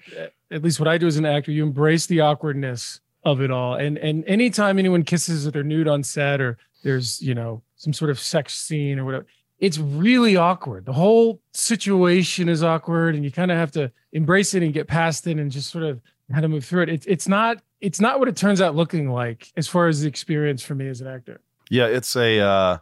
at 0.53 0.63
least 0.63 0.79
what 0.79 0.87
I 0.87 0.97
do 0.97 1.07
as 1.07 1.17
an 1.17 1.25
actor, 1.25 1.51
you 1.51 1.63
embrace 1.63 2.05
the 2.05 2.21
awkwardness 2.21 3.01
of 3.23 3.41
it 3.41 3.51
all. 3.51 3.75
And 3.75 3.97
and 3.97 4.23
anytime 4.25 4.79
anyone 4.79 5.03
kisses 5.03 5.47
or 5.47 5.51
they're 5.51 5.63
nude 5.63 5.87
on 5.87 6.03
set 6.03 6.41
or 6.41 6.57
there's 6.83 7.21
you 7.21 7.33
know 7.33 7.61
some 7.75 7.93
sort 7.93 8.11
of 8.11 8.19
sex 8.19 8.53
scene 8.53 8.99
or 8.99 9.05
whatever, 9.05 9.25
it's 9.59 9.77
really 9.77 10.35
awkward. 10.35 10.85
The 10.85 10.93
whole 10.93 11.41
situation 11.53 12.49
is 12.49 12.63
awkward, 12.63 13.15
and 13.15 13.23
you 13.23 13.31
kind 13.31 13.51
of 13.51 13.57
have 13.57 13.71
to 13.71 13.91
embrace 14.11 14.53
it 14.53 14.63
and 14.63 14.73
get 14.73 14.87
past 14.87 15.25
it 15.27 15.37
and 15.37 15.51
just 15.51 15.71
sort 15.71 15.85
of 15.85 16.01
how 16.31 16.41
to 16.41 16.47
move 16.47 16.65
through 16.65 16.83
it. 16.83 16.89
It's 16.89 17.05
it's 17.05 17.27
not 17.27 17.61
it's 17.81 17.99
not 17.99 18.19
what 18.19 18.27
it 18.27 18.35
turns 18.35 18.61
out 18.61 18.75
looking 18.75 19.09
like 19.09 19.51
as 19.57 19.67
far 19.67 19.87
as 19.87 20.01
the 20.01 20.07
experience 20.07 20.61
for 20.61 20.75
me 20.75 20.87
as 20.87 21.01
an 21.01 21.07
actor. 21.07 21.41
Yeah, 21.69 21.87
it's 21.87 22.15
a 22.15 22.39
uh 22.39 22.77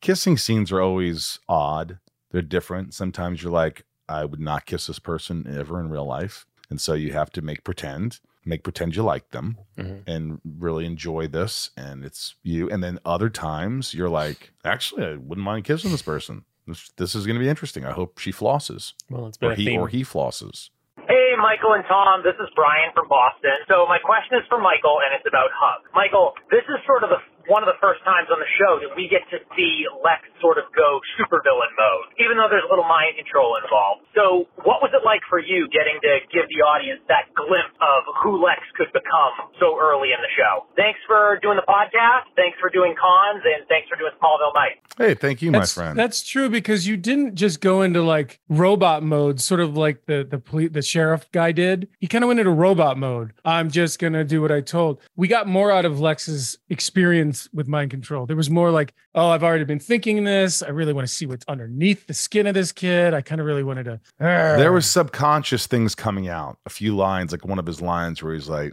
kissing 0.00 0.36
scenes 0.36 0.72
are 0.72 0.80
always 0.80 1.38
odd. 1.48 1.98
They're 2.30 2.42
different. 2.42 2.94
Sometimes 2.94 3.42
you're 3.42 3.52
like, 3.52 3.84
I 4.08 4.24
would 4.24 4.40
not 4.40 4.66
kiss 4.66 4.86
this 4.86 4.98
person 4.98 5.46
ever 5.46 5.80
in 5.80 5.88
real 5.88 6.06
life. 6.06 6.46
And 6.72 6.80
so 6.80 6.94
you 6.94 7.12
have 7.12 7.28
to 7.32 7.42
make 7.42 7.64
pretend, 7.64 8.20
make 8.46 8.62
pretend 8.64 8.96
you 8.96 9.02
like 9.02 9.28
them 9.30 9.58
Mhm. 9.76 10.04
and 10.06 10.40
really 10.42 10.86
enjoy 10.86 11.26
this. 11.26 11.68
And 11.76 12.02
it's 12.02 12.34
you. 12.42 12.70
And 12.70 12.82
then 12.82 12.98
other 13.04 13.28
times 13.28 13.92
you're 13.92 14.08
like, 14.08 14.52
actually, 14.64 15.04
I 15.04 15.16
wouldn't 15.16 15.44
mind 15.44 15.66
kissing 15.66 15.90
this 15.92 16.00
person. 16.00 16.46
This, 16.66 16.88
this 16.96 17.14
is 17.14 17.26
going 17.26 17.36
to 17.36 17.44
be 17.44 17.48
interesting. 17.50 17.84
I 17.84 17.92
hope 17.92 18.16
she 18.18 18.32
flosses 18.32 18.94
Well, 19.10 19.26
it's 19.26 19.36
been 19.36 19.50
or 19.50 19.54
he 19.54 19.64
theme. 19.66 19.80
or 19.80 19.88
he 19.88 20.00
flosses. 20.02 20.70
Hey, 20.96 21.34
Michael 21.36 21.74
and 21.74 21.84
Tom, 21.84 22.22
this 22.24 22.36
is 22.40 22.48
Brian 22.56 22.88
from 22.94 23.06
Boston. 23.08 23.52
So 23.68 23.84
my 23.84 23.98
question 23.98 24.38
is 24.40 24.44
for 24.48 24.56
Michael, 24.58 24.96
and 25.04 25.12
it's 25.12 25.28
about 25.28 25.50
Hug. 25.52 25.82
Michael, 25.92 26.32
this 26.50 26.64
is 26.72 26.80
sort 26.86 27.04
of 27.04 27.10
the 27.10 27.20
one 27.50 27.62
of 27.62 27.68
the 27.70 27.78
first 27.82 28.02
times 28.06 28.28
on 28.30 28.38
the 28.38 28.50
show 28.58 28.78
that 28.82 28.92
we 28.94 29.06
get 29.10 29.22
to 29.30 29.38
see 29.56 29.86
Lex 30.02 30.22
sort 30.42 30.58
of 30.58 30.66
go 30.74 30.98
supervillain 31.18 31.72
mode, 31.78 32.06
even 32.18 32.36
though 32.38 32.50
there's 32.50 32.66
a 32.66 32.70
little 32.70 32.86
mind 32.86 33.14
control 33.18 33.56
involved. 33.62 34.04
So 34.14 34.46
what 34.66 34.82
was 34.82 34.90
it 34.94 35.02
like 35.06 35.22
for 35.30 35.38
you 35.40 35.66
getting 35.72 35.98
to 36.02 36.12
give 36.34 36.46
the 36.50 36.60
audience 36.66 37.00
that 37.08 37.30
glimpse 37.34 37.74
of 37.80 38.00
who 38.22 38.42
Lex 38.42 38.60
could 38.76 38.90
become 38.92 39.50
so 39.62 39.78
early 39.80 40.10
in 40.14 40.20
the 40.20 40.32
show? 40.36 40.66
Thanks 40.76 41.00
for 41.06 41.38
doing 41.42 41.56
the 41.58 41.66
podcast. 41.68 42.28
Thanks 42.36 42.58
for 42.60 42.68
doing 42.68 42.94
cons, 42.98 43.42
and 43.46 43.64
thanks 43.70 43.88
for 43.88 43.96
doing 43.96 44.12
Smallville 44.20 44.54
Night. 44.54 44.76
Hey, 44.98 45.14
thank 45.14 45.40
you, 45.40 45.50
my 45.50 45.60
That's, 45.64 45.72
friend. 45.74 45.98
that's 45.98 46.22
true 46.22 46.50
because 46.50 46.86
you 46.86 46.96
didn't 46.96 47.34
just 47.34 47.60
go 47.60 47.82
into 47.82 48.02
like 48.02 48.40
robot 48.48 49.02
mode, 49.02 49.40
sort 49.40 49.60
of 49.60 49.76
like 49.76 50.04
the 50.06 50.26
the 50.28 50.38
police, 50.38 50.70
the 50.72 50.82
sheriff 50.82 51.30
guy 51.32 51.52
did. 51.52 51.88
He 52.00 52.06
kind 52.06 52.24
of 52.24 52.28
went 52.28 52.40
into 52.40 52.50
robot 52.52 52.98
mode. 52.98 53.32
I'm 53.44 53.70
just 53.70 53.98
gonna 53.98 54.24
do 54.24 54.42
what 54.42 54.52
I 54.52 54.60
told. 54.60 55.00
We 55.16 55.28
got 55.28 55.46
more 55.48 55.70
out 55.70 55.84
of 55.84 55.98
Lex's 56.00 56.58
experience 56.68 57.31
with 57.52 57.68
mind 57.68 57.90
control. 57.90 58.26
There 58.26 58.36
was 58.36 58.50
more 58.50 58.70
like, 58.70 58.94
oh, 59.14 59.28
I've 59.30 59.42
already 59.42 59.64
been 59.64 59.78
thinking 59.78 60.24
this. 60.24 60.62
I 60.62 60.68
really 60.68 60.92
want 60.92 61.06
to 61.06 61.12
see 61.12 61.26
what's 61.26 61.44
underneath 61.48 62.06
the 62.06 62.14
skin 62.14 62.46
of 62.46 62.54
this 62.54 62.72
kid. 62.72 63.14
I 63.14 63.20
kind 63.20 63.40
of 63.40 63.46
really 63.46 63.64
wanted 63.64 63.84
to. 63.84 64.00
there 64.18 64.72
was 64.72 64.88
subconscious 64.88 65.66
things 65.66 65.94
coming 65.94 66.28
out 66.28 66.58
a 66.66 66.70
few 66.70 66.96
lines 66.96 67.32
like 67.32 67.44
one 67.44 67.58
of 67.58 67.66
his 67.66 67.80
lines 67.80 68.22
where 68.22 68.34
he's 68.34 68.48
like 68.48 68.72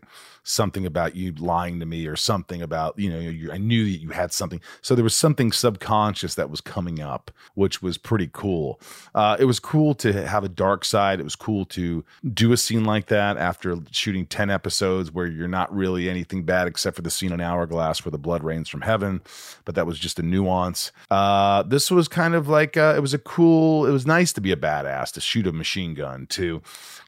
something 0.50 0.86
about 0.86 1.16
you 1.16 1.32
lying 1.34 1.80
to 1.80 1.86
me 1.86 2.08
or 2.08 2.16
something 2.16 2.62
about 2.62 2.98
you 2.98 3.10
know 3.10 3.20
you, 3.20 3.52
i 3.52 3.58
knew 3.58 3.84
that 3.84 4.00
you 4.00 4.10
had 4.10 4.34
something. 4.34 4.60
So 4.82 4.96
there 4.96 5.04
was 5.04 5.16
something 5.16 5.52
subconscious 5.52 6.36
that 6.36 6.50
was 6.50 6.62
coming 6.62 7.00
up 7.00 7.32
which 7.56 7.82
was 7.82 7.98
pretty 7.98 8.30
cool. 8.32 8.80
Uh, 9.14 9.38
it 9.40 9.46
was 9.46 9.60
cool 9.60 9.94
to 9.96 10.26
have 10.28 10.44
a 10.44 10.50
dark 10.50 10.86
side. 10.86 11.20
It 11.20 11.24
was 11.24 11.36
cool 11.36 11.66
to 11.66 12.04
do 12.34 12.52
a 12.52 12.58
scene 12.58 12.86
like 12.86 13.08
that 13.08 13.38
after 13.38 13.78
shooting 13.92 14.26
10 14.26 14.50
episodes 14.50 15.12
where 15.12 15.28
you're 15.28 15.48
not 15.48 15.74
really 15.76 16.10
anything 16.10 16.44
bad 16.44 16.68
except 16.68 16.96
for 16.96 17.02
the 17.02 17.12
scene 17.12 17.32
on 17.32 17.42
hourglass 17.42 18.04
where 18.04 18.12
the 18.12 18.18
blood 18.18 18.44
rains 18.44 18.70
from 18.70 18.82
heaven 18.82 19.22
but 19.66 19.76
that 19.76 19.86
was 19.86 20.00
just 20.00 20.20
a 20.20 20.24
nuance. 20.24 20.92
Uh, 21.12 21.64
this 21.64 21.92
was 21.92 22.08
kind 22.08 22.34
of 22.34 22.48
like 22.48 22.78
uh, 22.78 22.94
it 22.96 23.02
was 23.02 23.14
a 23.14 23.20
cool 23.20 23.86
it 23.86 23.92
was 23.92 24.06
nice 24.06 24.34
to 24.34 24.42
be 24.42 24.52
a 24.52 24.58
badass 24.58 25.12
to 25.14 25.22
shoot 25.22 25.46
a 25.46 25.52
machine 25.52 25.94
gun 25.94 26.26
to 26.28 26.62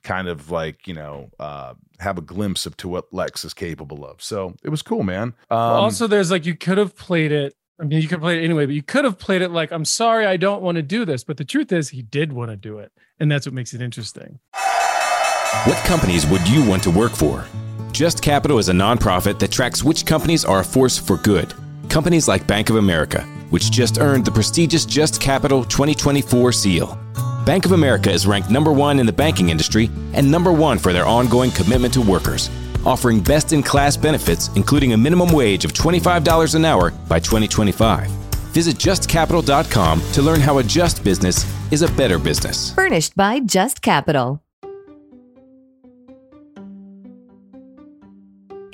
kind 0.04 0.28
of 0.28 0.52
like 0.52 0.88
you 0.88 0.94
know 0.94 1.30
uh, 1.40 1.74
have 2.00 2.18
a 2.18 2.22
glimpse 2.22 2.66
of 2.66 2.76
to 2.78 2.88
what 2.88 3.12
lex 3.32 3.46
is 3.46 3.54
capable 3.54 4.06
of 4.06 4.22
so 4.22 4.54
it 4.64 4.70
was 4.70 4.82
cool 4.82 5.04
man 5.04 5.34
um, 5.50 5.82
also, 5.82 6.08
there's 6.08 6.32
like 6.32 6.46
you 6.46 6.56
could 6.56 6.78
have 6.78 6.96
played 6.96 7.32
it. 7.32 7.56
I 7.80 7.84
mean, 7.84 8.02
you 8.02 8.08
could 8.08 8.22
play 8.22 8.40
it 8.40 8.46
anyway, 8.46 8.66
but 8.66 8.76
you 8.76 8.84
could 8.84 9.06
have 9.06 9.18
played 9.18 9.42
it 9.42 9.50
like, 9.50 9.72
I'm 9.72 9.86
sorry, 9.86 10.26
I 10.26 10.38
don't 10.38 10.62
want 10.62 10.76
to 10.76 10.84
do 10.84 11.04
this. 11.04 11.24
But 11.24 11.38
the 11.38 11.46
truth 11.46 11.72
is, 11.72 11.90
he 11.90 12.04
did 12.04 12.32
want 12.32 12.52
to 12.52 12.56
do 12.56 12.78
it. 12.78 12.92
And 13.20 13.32
that's 13.32 13.46
what 13.46 13.54
makes 13.54 13.74
it 13.74 13.82
interesting. 13.82 14.40
What 15.66 15.78
companies 15.84 16.28
would 16.28 16.48
you 16.48 16.64
want 16.64 16.84
to 16.84 16.92
work 16.92 17.12
for? 17.12 17.46
Just 17.92 18.22
Capital 18.22 18.60
is 18.60 18.70
a 18.70 18.74
nonprofit 18.74 19.40
that 19.40 19.52
tracks 19.52 19.84
which 19.84 20.06
companies 20.06 20.46
are 20.46 20.60
a 20.60 20.64
force 20.64 20.98
for 20.98 21.18
good. 21.18 21.54
Companies 21.90 22.28
like 22.28 22.48
Bank 22.48 22.70
of 22.70 22.78
America, 22.78 23.24
which 23.50 23.72
just 23.72 24.00
earned 24.00 24.24
the 24.24 24.32
prestigious 24.32 24.86
Just 24.86 25.20
Capital 25.20 25.66
2024 25.66 26.52
seal. 26.52 26.98
Bank 27.46 27.66
of 27.66 27.72
America 27.72 28.12
is 28.12 28.28
ranked 28.28 28.50
number 28.50 28.72
one 28.72 29.00
in 29.00 29.06
the 29.06 29.12
banking 29.12 29.50
industry 29.50 29.90
and 30.14 30.30
number 30.30 30.52
one 30.54 30.78
for 30.78 30.94
their 30.94 31.06
ongoing 31.06 31.52
commitment 31.52 31.94
to 31.96 32.02
workers, 32.02 32.50
offering 32.86 33.20
best 33.22 33.54
in 33.54 33.64
class 33.64 33.96
benefits, 33.96 34.50
including 34.56 34.94
a 34.94 34.98
minimum 34.98 35.32
wage 35.32 35.66
of 35.66 35.74
$25 35.74 36.56
an 36.56 36.66
hour 36.66 36.92
by 37.08 37.20
2025. 37.20 38.10
Visit 38.52 38.76
justcapital.com 38.76 40.02
to 40.12 40.22
learn 40.22 40.42
how 40.42 40.58
a 40.58 40.64
just 40.64 41.04
business 41.04 41.46
is 41.72 41.82
a 41.84 41.92
better 41.94 42.20
business. 42.20 42.74
Furnished 42.74 43.16
by 43.16 43.40
Just 43.40 43.82
Capital. 43.82 44.42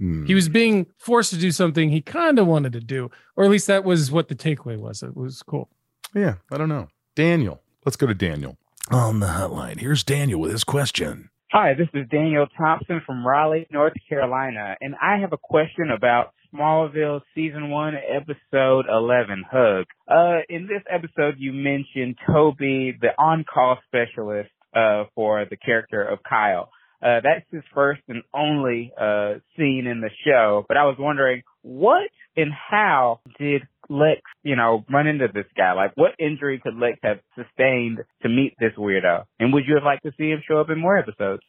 Hmm. 0.00 0.24
He 0.24 0.34
was 0.34 0.48
being 0.48 0.86
forced 0.96 1.30
to 1.30 1.38
do 1.38 1.50
something 1.50 1.90
he 1.90 2.00
kind 2.00 2.38
of 2.38 2.46
wanted 2.46 2.72
to 2.72 2.80
do, 2.80 3.10
or 3.36 3.44
at 3.44 3.50
least 3.50 3.66
that 3.66 3.84
was 3.84 4.10
what 4.10 4.28
the 4.28 4.34
takeaway 4.34 4.78
was. 4.78 5.02
It 5.02 5.14
was 5.14 5.42
cool. 5.42 5.68
Yeah, 6.14 6.36
I 6.50 6.56
don't 6.56 6.70
know. 6.70 6.88
Daniel. 7.14 7.60
Let's 7.84 7.96
go 7.96 8.06
to 8.06 8.14
Daniel. 8.14 8.56
On 8.90 9.20
the 9.20 9.26
hotline. 9.26 9.78
Here's 9.78 10.02
Daniel 10.02 10.40
with 10.40 10.52
his 10.52 10.64
question. 10.64 11.28
Hi, 11.52 11.74
this 11.74 11.88
is 11.92 12.08
Daniel 12.10 12.46
Thompson 12.56 13.02
from 13.04 13.26
Raleigh, 13.26 13.66
North 13.70 13.92
Carolina, 14.08 14.76
and 14.80 14.94
I 15.02 15.18
have 15.18 15.32
a 15.32 15.38
question 15.38 15.90
about 15.90 16.32
Smallville 16.54 17.20
season 17.34 17.70
one, 17.70 17.94
episode 17.94 18.86
11, 18.88 19.44
Hug. 19.50 19.84
Uh, 20.08 20.38
in 20.48 20.66
this 20.66 20.82
episode, 20.88 21.34
you 21.38 21.52
mentioned 21.52 22.16
Toby, 22.26 22.96
the 23.00 23.10
on-call 23.18 23.78
specialist, 23.86 24.50
uh, 24.74 25.04
for 25.14 25.44
the 25.50 25.56
character 25.56 26.02
of 26.02 26.20
Kyle. 26.28 26.70
Uh, 27.02 27.20
that's 27.22 27.46
his 27.50 27.62
first 27.74 28.02
and 28.08 28.22
only, 28.34 28.92
uh, 29.00 29.34
scene 29.56 29.86
in 29.86 30.00
the 30.00 30.10
show, 30.26 30.64
but 30.68 30.76
I 30.76 30.84
was 30.84 30.96
wondering 30.98 31.42
what 31.62 32.10
and 32.36 32.52
how 32.52 33.20
did 33.38 33.62
Lex, 33.88 34.20
you 34.44 34.54
know, 34.54 34.84
run 34.90 35.08
into 35.08 35.26
this 35.32 35.46
guy? 35.56 35.72
Like, 35.72 35.92
what 35.96 36.12
injury 36.18 36.60
could 36.62 36.76
Lex 36.76 36.98
have 37.02 37.18
sustained 37.34 37.98
to 38.22 38.28
meet 38.28 38.54
this 38.60 38.72
weirdo? 38.78 39.24
And 39.40 39.52
would 39.52 39.64
you 39.66 39.74
have 39.74 39.84
liked 39.84 40.04
to 40.04 40.12
see 40.16 40.30
him 40.30 40.42
show 40.46 40.60
up 40.60 40.70
in 40.70 40.78
more 40.78 40.96
episodes? 40.96 41.42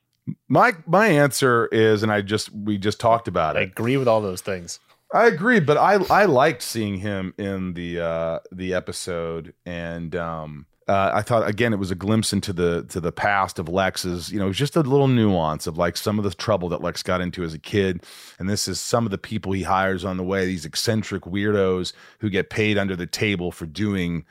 My 0.47 0.74
my 0.88 1.08
answer 1.08 1.68
is, 1.72 2.04
and 2.04 2.12
I 2.12 2.22
just 2.22 2.54
we 2.54 2.78
just 2.78 2.99
talked 2.99 3.28
about 3.28 3.56
it. 3.56 3.60
I 3.60 3.64
agree 3.64 3.97
with 3.97 4.08
all 4.08 4.22
those 4.22 4.41
things. 4.41 4.80
I 5.14 5.28
agree, 5.28 5.59
but 5.59 5.78
I 5.78 5.95
I 6.09 6.26
liked 6.26 6.62
seeing 6.62 6.97
him 6.97 7.34
in 7.38 7.74
the 7.74 7.99
uh 7.99 8.39
the 8.51 8.74
episode, 8.74 9.53
and 9.66 10.16
um 10.16 10.66
uh, 10.88 11.12
I 11.14 11.22
thought 11.22 11.47
again 11.47 11.72
it 11.74 11.80
was 11.80 11.91
a 11.91 11.95
glimpse 11.95 12.34
into 12.34 12.51
the 12.51 12.84
to 12.89 12.99
the 12.99 13.12
past 13.12 13.59
of 13.59 13.70
Lex's. 13.70 14.32
You 14.32 14.39
know, 14.39 14.45
it 14.45 14.49
was 14.49 14.57
just 14.57 14.76
a 14.76 14.82
little 14.82 15.07
nuance 15.07 15.66
of 15.68 15.78
like 15.78 15.95
some 15.95 16.18
of 16.18 16.26
the 16.26 16.34
trouble 16.34 16.68
that 16.70 16.82
Lex 16.82 17.01
got 17.01 17.22
into 17.22 17.43
as 17.43 17.53
a 17.53 17.59
kid, 17.59 18.03
and 18.39 18.49
this 18.49 18.68
is 18.68 18.80
some 18.80 19.05
of 19.05 19.12
the 19.12 19.18
people 19.18 19.53
he 19.53 19.64
hires 19.64 20.03
on 20.03 20.18
the 20.18 20.24
way. 20.24 20.45
These 20.45 20.66
eccentric 20.66 21.24
weirdos 21.24 21.93
who 22.20 22.30
get 22.30 22.49
paid 22.49 22.78
under 22.78 22.95
the 22.95 23.05
table 23.05 23.51
for 23.51 23.66
doing, 23.66 24.26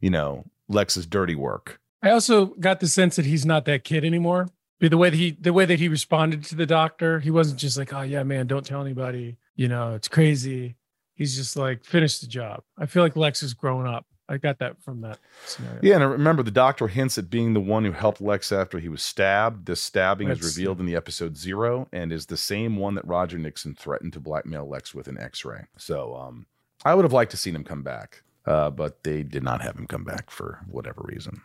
you 0.00 0.08
know, 0.08 0.44
Lex's 0.68 1.06
dirty 1.06 1.34
work. 1.34 1.80
I 2.02 2.10
also 2.10 2.46
got 2.46 2.80
the 2.80 2.88
sense 2.88 3.16
that 3.16 3.26
he's 3.26 3.44
not 3.44 3.64
that 3.66 3.84
kid 3.84 4.04
anymore. 4.04 4.48
The 4.80 4.96
way 4.96 5.10
that 5.10 5.16
he 5.16 5.32
the 5.32 5.52
way 5.52 5.64
that 5.64 5.80
he 5.80 5.88
responded 5.88 6.44
to 6.44 6.54
the 6.54 6.66
doctor, 6.66 7.20
he 7.20 7.30
wasn't 7.30 7.58
just 7.58 7.76
like, 7.76 7.92
"Oh 7.92 8.02
yeah, 8.02 8.22
man, 8.22 8.46
don't 8.46 8.64
tell 8.64 8.80
anybody." 8.80 9.36
You 9.56 9.68
know, 9.68 9.94
it's 9.94 10.08
crazy. 10.08 10.76
He's 11.14 11.34
just 11.34 11.56
like, 11.56 11.84
"Finish 11.84 12.18
the 12.18 12.26
job." 12.26 12.62
I 12.78 12.86
feel 12.86 13.02
like 13.02 13.16
Lex 13.16 13.40
has 13.40 13.54
grown 13.54 13.86
up. 13.86 14.06
I 14.28 14.38
got 14.38 14.58
that 14.58 14.82
from 14.82 15.02
that 15.02 15.18
scenario. 15.44 15.78
Yeah, 15.82 15.94
and 15.94 16.04
I 16.04 16.06
remember 16.06 16.42
the 16.42 16.50
doctor 16.50 16.88
hints 16.88 17.16
at 17.16 17.30
being 17.30 17.54
the 17.54 17.60
one 17.60 17.84
who 17.84 17.92
helped 17.92 18.20
Lex 18.20 18.50
after 18.50 18.78
he 18.78 18.88
was 18.88 19.02
stabbed. 19.02 19.66
This 19.66 19.80
stabbing 19.80 20.28
is 20.28 20.42
revealed 20.42 20.80
in 20.80 20.86
the 20.86 20.96
episode 20.96 21.36
zero 21.36 21.88
and 21.92 22.12
is 22.12 22.26
the 22.26 22.36
same 22.36 22.76
one 22.76 22.96
that 22.96 23.06
Roger 23.06 23.38
Nixon 23.38 23.74
threatened 23.74 24.12
to 24.14 24.20
blackmail 24.20 24.68
Lex 24.68 24.94
with 24.94 25.06
an 25.06 25.18
X-ray. 25.18 25.66
So, 25.78 26.16
um, 26.16 26.46
I 26.84 26.94
would 26.94 27.04
have 27.04 27.12
liked 27.12 27.30
to 27.30 27.36
seen 27.36 27.54
him 27.54 27.62
come 27.64 27.82
back, 27.82 28.22
uh, 28.46 28.70
but 28.70 29.04
they 29.04 29.22
did 29.22 29.44
not 29.44 29.62
have 29.62 29.76
him 29.76 29.86
come 29.86 30.04
back 30.04 30.30
for 30.30 30.60
whatever 30.68 31.02
reason. 31.04 31.42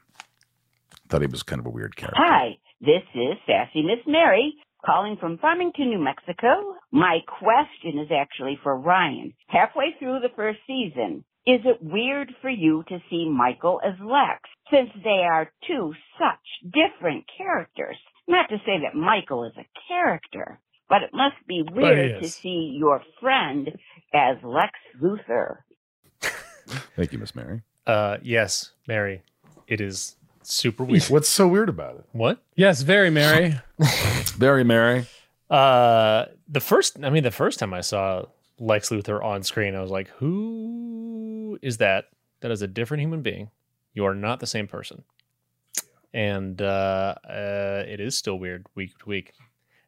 Thought 1.08 1.22
he 1.22 1.28
was 1.28 1.44
kind 1.44 1.60
of 1.60 1.68
a 1.68 1.70
weird 1.70 1.96
character. 1.96 2.20
Hi, 2.20 2.58
this 2.80 3.04
is 3.14 3.38
Sassy 3.46 3.84
Miss 3.84 4.00
Mary 4.08 4.56
calling 4.86 5.18
from 5.20 5.38
Farmington, 5.38 5.90
New 5.90 6.04
Mexico. 6.04 6.76
My 6.92 7.20
question 7.40 8.00
is 8.00 8.10
actually 8.12 8.60
for 8.64 8.78
Ryan. 8.78 9.34
Halfway 9.48 9.96
through 10.00 10.20
the 10.20 10.36
first 10.36 10.60
season, 10.68 11.24
is 11.46 11.62
it 11.66 11.82
weird 11.82 12.32
for 12.42 12.50
you 12.50 12.84
to 12.88 13.00
see 13.10 13.30
Michael 13.30 13.82
as 13.84 13.94
Lex 14.00 14.42
since 14.72 14.90
they 15.04 15.26
are 15.30 15.52
two 15.68 15.94
such 16.20 16.72
different 16.74 17.26
characters? 17.38 17.98
Not 18.28 18.50
to 18.50 18.58
say 18.60 18.80
that 18.84 18.98
Michael 18.98 19.46
is 19.46 19.54
a 19.58 19.68
character, 19.88 20.60
but 20.88 21.04
it 21.04 21.10
must 21.14 21.36
be 21.48 21.64
weird 21.64 22.22
to 22.22 22.30
see 22.30 22.76
your 22.78 23.02
friend 23.20 23.70
as 24.14 24.38
Lex 24.44 24.74
Luthor. 25.02 25.58
Thank 26.96 27.12
you, 27.12 27.18
Miss 27.18 27.36
Mary. 27.36 27.64
Uh, 27.88 28.18
yes, 28.22 28.72
Mary, 28.88 29.24
it 29.68 29.82
is 29.82 30.16
super 30.44 30.84
weird. 30.84 31.04
What's 31.06 31.30
so 31.30 31.48
weird 31.48 31.70
about 31.70 31.96
it? 31.96 32.06
what? 32.12 32.44
Yes, 32.56 32.82
very 32.82 33.10
Mary. 33.10 33.60
Very 34.38 34.64
Mary. 34.64 35.06
Uh, 35.50 36.26
the 36.48 36.60
first, 36.60 36.98
I 37.04 37.10
mean, 37.10 37.24
the 37.24 37.32
first 37.32 37.60
time 37.60 37.74
I 37.74 37.82
saw 37.82 38.26
Lex 38.60 38.90
Luthor 38.90 39.24
on 39.24 39.44
screen, 39.44 39.76
I 39.76 39.82
was 39.82 39.92
like, 39.92 40.08
who 40.18 41.60
is 41.62 41.78
that? 41.78 42.06
That 42.40 42.52
is 42.52 42.62
a 42.62 42.68
different 42.68 43.02
human 43.02 43.22
being. 43.22 43.50
You 43.94 44.06
are 44.06 44.16
not 44.16 44.40
the 44.40 44.48
same 44.48 44.68
person. 44.68 45.04
And 46.14 46.62
uh, 46.62 47.16
uh, 47.28 47.84
it 47.88 48.00
is 48.00 48.18
still 48.18 48.40
weird 48.40 48.66
week 48.76 48.98
to 49.00 49.10
week. 49.10 49.34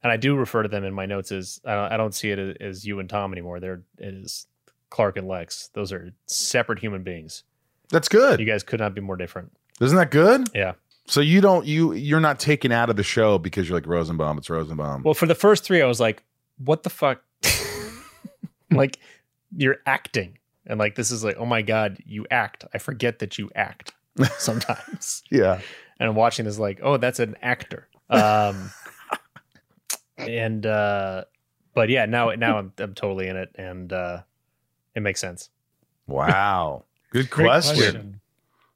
And 0.03 0.11
I 0.11 0.17
do 0.17 0.35
refer 0.35 0.63
to 0.63 0.69
them 0.69 0.83
in 0.83 0.93
my 0.93 1.05
notes 1.05 1.31
as 1.31 1.61
I 1.65 1.75
don't, 1.75 1.91
I 1.93 1.97
don't 1.97 2.13
see 2.13 2.31
it 2.31 2.39
as, 2.39 2.55
as 2.59 2.85
you 2.85 2.99
and 2.99 3.09
Tom 3.09 3.31
anymore. 3.31 3.59
They're 3.59 3.83
it 3.97 4.13
is 4.13 4.47
Clark 4.89 5.17
and 5.17 5.27
Lex. 5.27 5.69
Those 5.73 5.91
are 5.93 6.11
separate 6.27 6.79
human 6.79 7.03
beings. 7.03 7.43
That's 7.89 8.09
good. 8.09 8.39
You 8.39 8.45
guys 8.45 8.63
could 8.63 8.79
not 8.79 8.93
be 8.93 9.01
more 9.01 9.15
different. 9.15 9.51
Isn't 9.81 9.97
that 9.97 10.11
good? 10.11 10.49
Yeah. 10.53 10.73
So 11.05 11.19
you 11.19 11.41
don't 11.41 11.65
you 11.65 11.93
you're 11.93 12.21
not 12.21 12.39
taken 12.39 12.71
out 12.71 12.89
of 12.89 12.95
the 12.95 13.03
show 13.03 13.37
because 13.37 13.67
you're 13.67 13.77
like 13.77 13.87
Rosenbaum. 13.87 14.37
It's 14.37 14.49
Rosenbaum. 14.49 15.03
Well, 15.03 15.13
for 15.13 15.25
the 15.25 15.35
first 15.35 15.63
three, 15.63 15.81
I 15.81 15.85
was 15.85 15.99
like, 15.99 16.23
what 16.57 16.83
the 16.83 16.89
fuck? 16.89 17.21
like, 18.71 18.99
you're 19.55 19.77
acting. 19.85 20.37
And 20.65 20.79
like, 20.79 20.95
this 20.95 21.11
is 21.11 21.23
like, 21.23 21.35
oh 21.37 21.45
my 21.45 21.61
God, 21.61 21.97
you 22.05 22.25
act. 22.31 22.65
I 22.73 22.77
forget 22.77 23.19
that 23.19 23.37
you 23.37 23.49
act 23.55 23.93
sometimes. 24.37 25.23
yeah. 25.29 25.59
and 25.99 26.09
I'm 26.09 26.15
watching 26.15 26.45
this 26.45 26.59
like, 26.59 26.79
oh, 26.81 26.97
that's 26.97 27.19
an 27.19 27.35
actor. 27.41 27.87
Um, 28.09 28.71
and, 30.17 30.65
uh, 30.65 31.25
but 31.73 31.89
yeah, 31.89 32.05
now, 32.05 32.29
now 32.31 32.59
I'm, 32.59 32.73
I'm 32.77 32.93
totally 32.93 33.27
in 33.27 33.35
it 33.35 33.49
and, 33.55 33.91
uh, 33.91 34.21
it 34.95 35.01
makes 35.01 35.19
sense. 35.19 35.49
Wow. 36.07 36.85
Good 37.11 37.29
Great 37.29 37.45
question. 37.45 38.21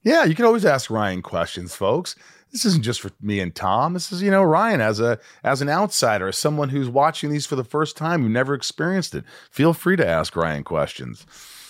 Yeah, 0.07 0.23
you 0.23 0.35
can 0.35 0.45
always 0.45 0.63
ask 0.63 0.89
Ryan 0.89 1.21
questions, 1.21 1.75
folks. 1.75 2.15
This 2.53 2.63
isn't 2.63 2.83
just 2.85 3.01
for 3.01 3.11
me 3.21 3.41
and 3.41 3.53
Tom. 3.53 3.91
This 3.91 4.09
is, 4.09 4.21
you 4.21 4.31
know, 4.31 4.41
Ryan 4.41 4.79
as 4.79 5.01
a 5.01 5.19
as 5.43 5.61
an 5.61 5.67
outsider, 5.67 6.29
as 6.29 6.37
someone 6.37 6.69
who's 6.69 6.87
watching 6.87 7.29
these 7.29 7.45
for 7.45 7.57
the 7.57 7.65
first 7.65 7.97
time, 7.97 8.21
who 8.21 8.29
never 8.29 8.53
experienced 8.53 9.13
it. 9.15 9.25
Feel 9.51 9.73
free 9.73 9.97
to 9.97 10.07
ask 10.07 10.33
Ryan 10.37 10.63
questions. 10.63 11.25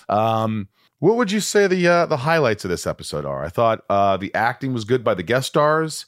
Um, 0.07 0.67
what 0.99 1.15
would 1.15 1.31
you 1.31 1.39
say 1.39 1.65
the 1.65 1.87
uh, 1.87 2.05
the 2.05 2.17
highlights 2.17 2.63
of 2.63 2.69
this 2.69 2.85
episode 2.85 3.25
are? 3.25 3.43
I 3.43 3.49
thought 3.49 3.83
uh, 3.89 4.17
the 4.17 4.31
acting 4.35 4.71
was 4.71 4.85
good 4.85 5.03
by 5.03 5.15
the 5.15 5.23
guest 5.23 5.47
stars. 5.47 6.05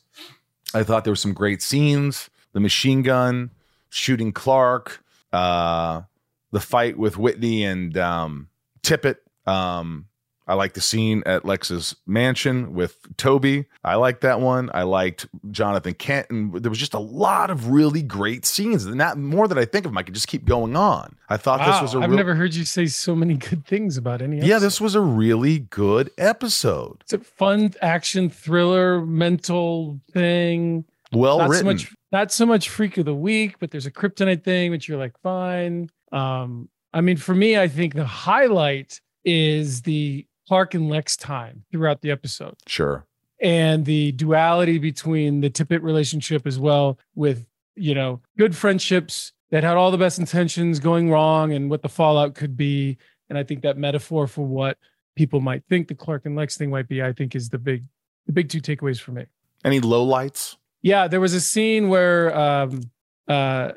I 0.72 0.84
thought 0.84 1.06
there 1.06 1.12
were 1.12 1.16
some 1.16 1.34
great 1.34 1.64
scenes. 1.64 2.30
The 2.54 2.60
machine 2.60 3.02
gun 3.02 3.50
shooting 3.90 4.34
Clark, 4.34 5.04
uh, 5.34 6.04
the 6.52 6.60
fight 6.60 6.96
with 6.96 7.18
Whitney 7.18 7.64
and 7.64 7.98
um, 7.98 8.50
Tippett. 8.84 9.16
Um, 9.48 10.06
I 10.50 10.56
like 10.56 10.74
the 10.74 10.82
scene 10.82 11.22
at 11.28 11.46
Lex's 11.46 11.96
mansion 12.08 12.74
with 12.74 12.98
Toby. 13.18 13.66
I 13.84 13.96
liked 13.96 14.22
that 14.22 14.42
one. 14.42 14.72
I 14.74 14.82
liked 14.82 15.28
Jonathan 15.52 15.94
Kent, 15.94 16.32
and 16.32 16.54
there 16.56 16.72
was 16.72 16.80
just 16.80 16.96
a 16.96 17.00
lot 17.00 17.52
of 17.52 17.70
really 17.70 18.02
great 18.02 18.48
scenes. 18.48 18.86
And 18.86 19.00
that 19.00 19.20
more 19.20 19.48
that 19.48 19.60
I 19.60 19.66
think 19.66 19.86
of 19.86 19.92
them, 19.92 19.98
I 20.00 20.04
could 20.04 20.16
just 20.16 20.28
keep 20.28 20.46
going 20.46 20.76
on. 20.76 21.16
I 21.30 21.38
thought 21.38 21.60
this 21.60 21.80
was 21.84 21.94
a 21.94 22.00
I've 22.00 22.10
real, 22.10 22.18
never 22.18 22.34
heard 22.34 22.56
you 22.56 22.66
say 22.66 22.88
so 22.88 23.16
many 23.16 23.36
good 23.36 23.64
things 23.64 23.96
about 23.96 24.24
any. 24.24 24.40
yeah, 24.40 24.58
this 24.58 24.82
was 24.82 24.96
a 24.96 25.02
really 25.02 25.60
good 25.60 26.10
episode. 26.18 26.98
It's 27.02 27.14
a 27.14 27.20
fun 27.20 27.76
action 27.84 28.32
thriller, 28.32 29.06
mental 29.06 30.00
thing. 30.12 30.84
Well 31.12 31.38
not 31.38 31.50
written. 31.50 31.66
so 31.66 31.72
much, 31.72 31.96
not 32.12 32.32
so 32.32 32.46
much 32.48 32.70
freak 32.70 32.98
of 32.98 33.06
the 33.06 33.14
week, 33.14 33.58
but 33.60 33.70
there's 33.70 33.86
a 33.86 33.92
kryptonite 33.92 34.44
thing, 34.44 34.72
which 34.72 34.88
you're 34.88 34.98
like, 34.98 35.14
fine. 35.22 35.92
Um, 36.12 36.70
I 36.92 37.02
mean, 37.02 37.18
for 37.18 37.36
me, 37.36 37.56
I 37.56 37.68
think 37.68 37.94
the 37.94 38.06
highlight 38.06 39.00
is 39.24 39.84
the 39.84 40.26
Clark 40.50 40.74
and 40.74 40.90
Lex 40.90 41.16
time 41.16 41.64
throughout 41.72 42.02
the 42.02 42.10
episode. 42.10 42.56
Sure. 42.66 43.06
and 43.40 43.86
the 43.86 44.12
duality 44.14 44.80
between 44.80 45.42
the 45.42 45.50
Tippett 45.52 45.84
relationship 45.84 46.48
as 46.48 46.58
well 46.58 46.98
with, 47.14 47.46
you 47.76 47.94
know, 47.94 48.20
good 48.36 48.56
friendships 48.56 49.32
that 49.52 49.64
had 49.64 49.78
all 49.78 49.92
the 49.92 49.98
best 50.00 50.18
intentions 50.18 50.80
going 50.80 51.12
wrong 51.12 51.54
and 51.54 51.70
what 51.70 51.84
the 51.84 51.88
fallout 51.90 52.34
could 52.34 52.58
be. 52.58 52.98
And 53.30 53.38
I 53.38 53.44
think 53.44 53.62
that 53.62 53.78
metaphor 53.78 54.26
for 54.26 54.44
what 54.44 54.78
people 55.16 55.40
might 55.40 55.64
think 55.70 55.88
the 55.88 55.94
Clark 55.96 56.26
and 56.26 56.36
Lex 56.36 56.58
thing 56.58 56.72
might 56.72 56.88
be, 56.88 57.04
I 57.04 57.14
think 57.14 57.36
is 57.36 57.50
the 57.50 57.60
big, 57.60 57.84
the 58.26 58.34
big 58.34 58.50
two 58.50 58.60
takeaways 58.60 59.00
for 59.00 59.12
me. 59.12 59.26
Any 59.64 59.80
lowlights? 59.80 60.56
Yeah, 60.82 61.08
there 61.08 61.22
was 61.22 61.34
a 61.36 61.42
scene 61.42 61.90
where 61.90 62.36
um 62.36 62.82
uh 63.28 63.72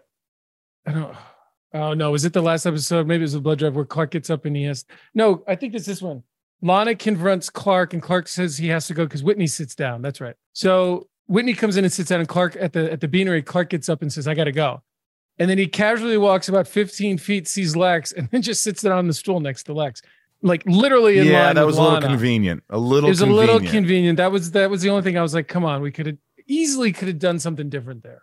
I 0.86 0.92
don't 0.92 1.14
Oh 1.74 1.94
no, 1.94 2.10
was 2.10 2.24
it 2.24 2.32
the 2.32 2.42
last 2.42 2.66
episode? 2.66 3.06
Maybe 3.06 3.20
it 3.22 3.28
was 3.30 3.32
the 3.34 3.40
blood 3.40 3.58
drive 3.58 3.74
where 3.76 3.84
Clark 3.86 4.10
gets 4.10 4.28
up 4.30 4.44
and 4.46 4.54
he 4.56 4.64
has 4.64 4.84
no, 5.14 5.42
I 5.46 5.54
think 5.54 5.74
it's 5.74 5.86
this 5.86 6.02
one. 6.02 6.22
Lana 6.62 6.94
confronts 6.94 7.50
Clark 7.50 7.92
and 7.92 8.00
Clark 8.00 8.28
says 8.28 8.56
he 8.56 8.68
has 8.68 8.86
to 8.86 8.94
go 8.94 9.04
because 9.04 9.22
Whitney 9.22 9.46
sits 9.48 9.74
down. 9.74 10.00
That's 10.00 10.20
right. 10.20 10.36
So 10.52 11.08
Whitney 11.26 11.54
comes 11.54 11.76
in 11.76 11.84
and 11.84 11.92
sits 11.92 12.08
down 12.08 12.20
and 12.20 12.28
Clark 12.28 12.56
at 12.58 12.72
the 12.72 12.90
at 12.92 13.00
the 13.00 13.08
beanery, 13.08 13.42
Clark 13.42 13.70
gets 13.70 13.88
up 13.88 14.00
and 14.02 14.12
says, 14.12 14.26
I 14.28 14.34
gotta 14.34 14.52
go. 14.52 14.82
And 15.38 15.50
then 15.50 15.58
he 15.58 15.66
casually 15.66 16.18
walks 16.18 16.48
about 16.48 16.68
15 16.68 17.18
feet, 17.18 17.48
sees 17.48 17.74
Lex, 17.74 18.12
and 18.12 18.28
then 18.30 18.42
just 18.42 18.62
sits 18.62 18.82
down 18.82 18.92
on 18.92 19.06
the 19.08 19.14
stool 19.14 19.40
next 19.40 19.64
to 19.64 19.72
Lex. 19.72 20.02
Like 20.42 20.62
literally 20.66 21.18
in 21.18 21.26
yeah, 21.26 21.46
line 21.46 21.54
that 21.56 21.66
was 21.66 21.78
a 21.78 21.82
little 21.82 22.00
convenient. 22.00 22.62
A 22.70 22.78
little 22.78 23.08
It 23.08 23.12
was 23.12 23.20
convenient. 23.20 23.50
a 23.50 23.52
little 23.54 23.70
convenient. 23.70 24.16
That 24.18 24.30
was 24.32 24.50
that 24.52 24.70
was 24.70 24.82
the 24.82 24.90
only 24.90 25.02
thing 25.02 25.18
I 25.18 25.22
was 25.22 25.34
like, 25.34 25.48
come 25.48 25.64
on, 25.64 25.82
we 25.82 25.90
could 25.92 26.06
have 26.06 26.16
easily 26.46 26.92
could 26.92 27.08
have 27.08 27.18
done 27.18 27.38
something 27.38 27.68
different 27.68 28.02
there. 28.02 28.22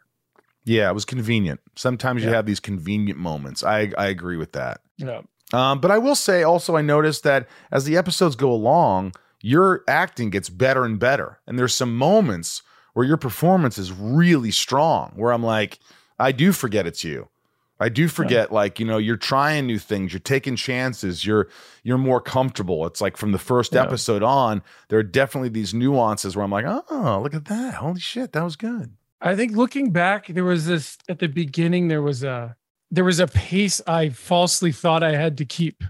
Yeah, 0.65 0.89
it 0.89 0.93
was 0.93 1.05
convenient. 1.05 1.61
Sometimes 1.75 2.23
you 2.23 2.29
have 2.29 2.45
these 2.45 2.59
convenient 2.59 3.19
moments. 3.19 3.63
I 3.63 3.91
I 3.97 4.07
agree 4.07 4.37
with 4.37 4.51
that. 4.53 4.81
Yeah. 4.97 5.21
Um, 5.53 5.79
but 5.79 5.89
I 5.91 5.97
will 5.97 6.15
say 6.15 6.43
also, 6.43 6.75
I 6.75 6.81
noticed 6.81 7.23
that 7.23 7.47
as 7.71 7.85
the 7.85 7.97
episodes 7.97 8.35
go 8.35 8.51
along, 8.51 9.13
your 9.41 9.83
acting 9.87 10.29
gets 10.29 10.49
better 10.49 10.85
and 10.85 10.99
better. 10.99 11.39
And 11.47 11.57
there's 11.57 11.73
some 11.73 11.95
moments 11.95 12.61
where 12.93 13.05
your 13.05 13.17
performance 13.17 13.77
is 13.77 13.91
really 13.91 14.51
strong, 14.51 15.13
where 15.15 15.31
I'm 15.31 15.43
like, 15.43 15.79
I 16.19 16.31
do 16.31 16.51
forget 16.51 16.85
it's 16.85 17.03
you. 17.03 17.29
I 17.81 17.87
do 17.87 18.09
forget, 18.09 18.51
like, 18.51 18.77
you 18.77 18.85
know, 18.85 18.97
you're 18.97 19.15
trying 19.15 19.65
new 19.65 19.79
things, 19.79 20.11
you're 20.11 20.19
taking 20.19 20.57
chances, 20.57 21.25
you're 21.25 21.47
you're 21.81 21.97
more 21.97 22.19
comfortable. 22.19 22.85
It's 22.85 22.99
like 22.99 23.15
from 23.15 23.31
the 23.31 23.37
first 23.39 23.73
Yeah. 23.73 23.83
episode 23.83 24.21
on, 24.21 24.61
there 24.89 24.99
are 24.99 25.03
definitely 25.03 25.47
these 25.47 25.73
nuances 25.73 26.35
where 26.35 26.43
I'm 26.43 26.51
like, 26.51 26.65
oh, 26.67 27.21
look 27.23 27.33
at 27.33 27.45
that. 27.45 27.75
Holy 27.75 28.01
shit, 28.01 28.33
that 28.33 28.43
was 28.43 28.57
good. 28.57 28.95
I 29.21 29.33
think 29.37 29.55
looking 29.55 29.91
back, 29.91 30.27
there 30.27 30.43
was 30.43 30.65
this 30.65 30.97
at 31.07 31.19
the 31.19 31.27
beginning. 31.27 31.87
There 31.87 32.01
was 32.01 32.21
a 32.21 32.57
there 32.91 33.03
was 33.03 33.19
a 33.19 33.27
pace 33.27 33.81
I 33.87 34.09
falsely 34.09 34.71
thought 34.71 35.03
I 35.03 35.15
had 35.15 35.37
to 35.39 35.45
keep 35.45 35.83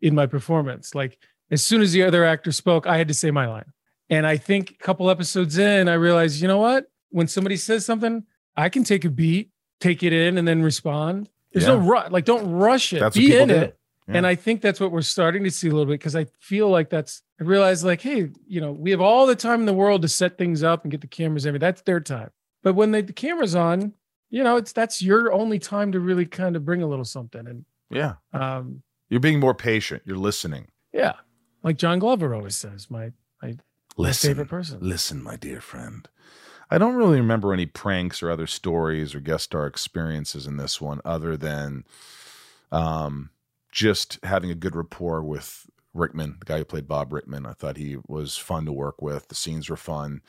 in 0.00 0.14
my 0.14 0.26
performance. 0.26 0.94
Like 0.94 1.18
as 1.50 1.62
soon 1.62 1.80
as 1.82 1.92
the 1.92 2.02
other 2.02 2.24
actor 2.24 2.52
spoke, 2.52 2.86
I 2.86 2.96
had 2.96 3.08
to 3.08 3.14
say 3.14 3.30
my 3.30 3.46
line. 3.46 3.72
And 4.08 4.26
I 4.26 4.36
think 4.36 4.70
a 4.70 4.74
couple 4.84 5.10
episodes 5.10 5.58
in, 5.58 5.88
I 5.88 5.94
realized, 5.94 6.40
you 6.40 6.48
know 6.48 6.58
what? 6.58 6.86
When 7.10 7.26
somebody 7.28 7.56
says 7.56 7.84
something, 7.84 8.24
I 8.56 8.68
can 8.68 8.84
take 8.84 9.04
a 9.04 9.10
beat, 9.10 9.50
take 9.80 10.02
it 10.02 10.12
in, 10.12 10.38
and 10.38 10.46
then 10.46 10.62
respond. 10.62 11.28
There's 11.52 11.66
no 11.66 11.80
Yeah. 11.80 11.90
rush. 11.90 12.10
Like 12.10 12.24
don't 12.24 12.50
rush 12.50 12.92
it. 12.92 13.00
That's 13.00 13.16
Be 13.16 13.36
in 13.36 13.48
do. 13.48 13.54
it. 13.54 13.78
Yeah. 14.08 14.18
And 14.18 14.26
I 14.26 14.36
think 14.36 14.60
that's 14.60 14.78
what 14.78 14.92
we're 14.92 15.02
starting 15.02 15.42
to 15.44 15.50
see 15.50 15.66
a 15.68 15.72
little 15.72 15.86
bit 15.86 15.94
because 15.98 16.14
I 16.14 16.26
feel 16.38 16.68
like 16.70 16.90
that's 16.90 17.22
I 17.40 17.44
realize 17.44 17.84
like, 17.84 18.00
hey, 18.00 18.30
you 18.46 18.60
know, 18.60 18.70
we 18.72 18.92
have 18.92 19.00
all 19.00 19.26
the 19.26 19.34
time 19.36 19.60
in 19.60 19.66
the 19.66 19.74
world 19.74 20.02
to 20.02 20.08
set 20.08 20.38
things 20.38 20.62
up 20.62 20.84
and 20.84 20.90
get 20.92 21.00
the 21.00 21.06
cameras 21.08 21.44
in. 21.44 21.58
That's 21.58 21.82
their 21.82 22.00
time. 22.00 22.30
But 22.62 22.74
when 22.74 22.92
they, 22.92 23.00
the 23.02 23.12
camera's 23.12 23.54
on, 23.54 23.92
you 24.36 24.44
know, 24.44 24.56
it's 24.58 24.72
that's 24.72 25.00
your 25.00 25.32
only 25.32 25.58
time 25.58 25.92
to 25.92 25.98
really 25.98 26.26
kind 26.26 26.56
of 26.56 26.64
bring 26.64 26.82
a 26.82 26.86
little 26.86 27.06
something. 27.06 27.46
And 27.46 27.64
Yeah. 27.88 28.16
um, 28.34 28.82
You're 29.08 29.20
being 29.20 29.40
more 29.40 29.54
patient. 29.54 30.02
You're 30.04 30.18
listening. 30.18 30.68
yeah, 30.92 31.14
like 31.62 31.78
John 31.78 31.98
Glover 31.98 32.34
always 32.34 32.54
says, 32.54 32.90
my 32.90 33.12
my, 33.42 33.48
my 33.48 33.56
Listen, 33.96 34.28
favorite 34.30 34.48
person. 34.48 34.78
Listen, 34.82 35.22
my 35.22 35.36
dear 35.36 35.62
friend. 35.62 36.06
I 36.70 36.76
don't 36.76 36.96
really 36.96 37.16
remember 37.18 37.54
any 37.54 37.64
pranks 37.64 38.22
or 38.22 38.30
other 38.30 38.46
stories 38.46 39.14
or 39.14 39.20
guest 39.20 39.44
star 39.44 39.66
experiences 39.66 40.46
in 40.46 40.58
this 40.58 40.80
one, 40.82 41.00
other 41.02 41.36
than 41.38 41.84
um, 42.70 43.30
just 43.72 44.18
having 44.22 44.50
a 44.50 44.54
good 44.54 44.76
rapport 44.76 45.22
with 45.22 45.64
Rickman, 45.98 46.36
the 46.38 46.44
guy 46.44 46.58
who 46.58 46.64
played 46.64 46.86
Bob 46.86 47.12
Rickman. 47.12 47.46
I 47.46 47.52
thought 47.52 47.76
he 47.76 47.96
was 48.08 48.36
fun 48.36 48.64
to 48.66 48.72
work 48.72 49.00
with. 49.02 49.28
The 49.28 49.34
scenes 49.34 49.68
were 49.68 49.76
fun. 49.76 50.20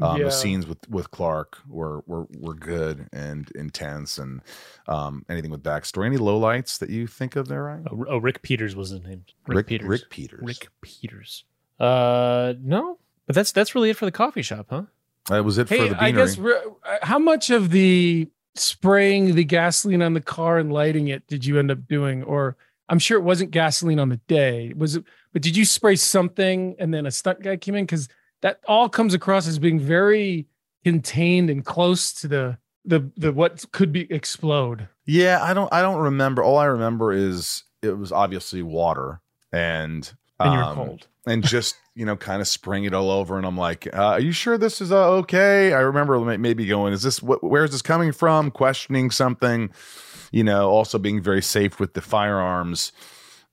Um, 0.00 0.18
Yeah. 0.18 0.24
The 0.24 0.30
scenes 0.30 0.66
with 0.66 0.78
with 0.88 1.10
Clark 1.10 1.58
were 1.68 2.02
were 2.06 2.26
were 2.38 2.54
good 2.54 3.08
and 3.12 3.50
intense, 3.54 4.18
and 4.18 4.40
um, 4.86 5.24
anything 5.28 5.50
with 5.50 5.62
backstory. 5.62 6.06
Any 6.06 6.18
lowlights 6.18 6.78
that 6.78 6.90
you 6.90 7.06
think 7.06 7.36
of 7.36 7.48
there, 7.48 7.64
Ryan? 7.64 7.86
Oh, 7.90 8.04
oh, 8.08 8.18
Rick 8.18 8.42
Peters 8.42 8.74
was 8.76 8.90
his 8.90 9.02
name. 9.02 9.24
Rick- 9.46 9.66
Peters. 9.66 9.88
Rick 9.88 10.10
Peters. 10.10 10.40
Rick 10.42 10.68
Peters. 10.82 11.44
Uh, 11.80 12.54
no, 12.62 12.98
but 13.26 13.34
that's 13.34 13.52
that's 13.52 13.74
really 13.74 13.90
it 13.90 13.96
for 13.96 14.04
the 14.04 14.12
coffee 14.12 14.42
shop, 14.42 14.66
huh? 14.70 14.82
That 15.28 15.44
was 15.44 15.58
it 15.58 15.68
for 15.68 15.74
Hey, 15.74 15.88
the 15.90 16.02
I 16.02 16.10
guess 16.10 16.38
uh, 16.38 16.60
how 17.02 17.18
much 17.18 17.50
of 17.50 17.70
the 17.70 18.28
spraying 18.54 19.34
the 19.36 19.44
gasoline 19.44 20.02
on 20.02 20.14
the 20.14 20.20
car 20.20 20.58
and 20.58 20.72
lighting 20.72 21.08
it 21.08 21.24
did 21.28 21.44
you 21.44 21.58
end 21.58 21.70
up 21.70 21.86
doing? 21.86 22.22
Or 22.24 22.56
I'm 22.88 22.98
sure 22.98 23.18
it 23.18 23.22
wasn't 23.22 23.50
gasoline 23.50 23.98
on 23.98 24.08
the 24.08 24.16
day. 24.28 24.72
Was 24.76 24.96
it? 24.96 25.04
But 25.32 25.42
did 25.42 25.56
you 25.56 25.64
spray 25.64 25.96
something 25.96 26.74
and 26.78 26.92
then 26.92 27.06
a 27.06 27.10
stunt 27.10 27.42
guy 27.42 27.56
came 27.56 27.74
in? 27.74 27.84
Because 27.84 28.08
that 28.40 28.60
all 28.66 28.88
comes 28.88 29.14
across 29.14 29.46
as 29.46 29.58
being 29.58 29.78
very 29.80 30.46
contained 30.84 31.50
and 31.50 31.64
close 31.64 32.12
to 32.14 32.28
the 32.28 32.58
the 32.84 33.10
the 33.16 33.32
what 33.32 33.64
could 33.72 33.92
be 33.92 34.10
explode. 34.12 34.88
Yeah, 35.04 35.40
I 35.42 35.52
don't 35.54 35.72
I 35.72 35.82
don't 35.82 36.00
remember. 36.00 36.42
All 36.42 36.56
I 36.58 36.66
remember 36.66 37.12
is 37.12 37.64
it 37.82 37.98
was 37.98 38.12
obviously 38.12 38.62
water 38.62 39.20
and 39.52 40.10
And 40.40 40.52
you 40.52 40.58
were 40.58 40.64
um, 40.64 40.74
cold. 40.76 41.06
and 41.26 41.44
just 41.46 41.76
you 41.94 42.06
know 42.06 42.16
kind 42.16 42.40
of 42.40 42.48
spraying 42.48 42.84
it 42.84 42.94
all 42.94 43.10
over 43.10 43.36
and 43.36 43.44
I'm 43.46 43.56
like, 43.58 43.86
uh, 43.92 44.12
are 44.12 44.20
you 44.20 44.32
sure 44.32 44.56
this 44.56 44.80
is 44.80 44.92
uh, 44.92 45.10
okay? 45.10 45.72
I 45.74 45.80
remember 45.80 46.18
maybe 46.38 46.64
going, 46.66 46.92
is 46.94 47.02
this 47.02 47.22
what 47.22 47.42
where 47.42 47.64
is 47.64 47.72
this 47.72 47.82
coming 47.82 48.12
from? 48.12 48.50
Questioning 48.50 49.10
something, 49.10 49.70
you 50.32 50.44
know, 50.44 50.68
also 50.70 50.98
being 50.98 51.22
very 51.22 51.42
safe 51.42 51.80
with 51.80 51.94
the 51.94 52.00
firearms 52.00 52.92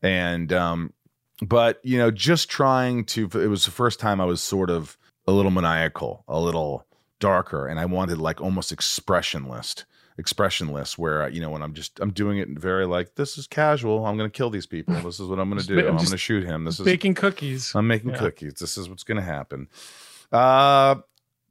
and 0.02 0.52
um 0.54 0.94
but 1.42 1.80
you 1.84 1.98
know 1.98 2.12
just 2.12 2.50
trying 2.50 3.04
to 3.06 3.26
it 3.34 3.48
was 3.48 3.66
the 3.66 3.72
first 3.72 4.00
time 4.00 4.20
I 4.22 4.26
was 4.26 4.42
sort 4.42 4.70
of 4.70 4.98
a 5.28 5.32
little 5.32 5.52
maniacal, 5.52 6.24
a 6.28 6.40
little 6.40 6.86
darker 7.20 7.68
and 7.68 7.80
I 7.80 7.86
wanted 7.86 8.18
like 8.18 8.42
almost 8.42 8.72
expressionless 8.72 9.86
expressionless 10.18 10.98
where 10.98 11.28
you 11.28 11.42
know 11.42 11.50
when 11.50 11.62
i'm 11.62 11.74
just 11.74 12.00
i'm 12.00 12.10
doing 12.12 12.38
it 12.38 12.48
very 12.58 12.86
like 12.86 13.16
this 13.16 13.38
is 13.38 13.48
casual 13.48 14.06
i'm 14.06 14.16
gonna 14.16 14.30
kill 14.30 14.50
these 14.50 14.66
people 14.66 14.94
this 15.02 15.20
is 15.20 15.28
what 15.28 15.40
i'm 15.40 15.50
gonna 15.50 15.62
do 15.62 15.78
I'm 15.78 15.98
i'm 15.98 16.04
gonna 16.06 16.16
shoot 16.16 16.46
him 16.46 16.64
this 16.64 16.80
is 16.80 16.86
Baking 16.86 17.16
cookies. 17.16 17.76
i'm 17.76 17.86
making 17.88 18.12
Yeah. 18.12 18.18
cookies 18.20 18.54
this 18.54 18.78
is 18.78 18.88
what's 18.90 19.04
gonna 19.04 19.22
happen 19.22 19.68
uh 20.32 20.96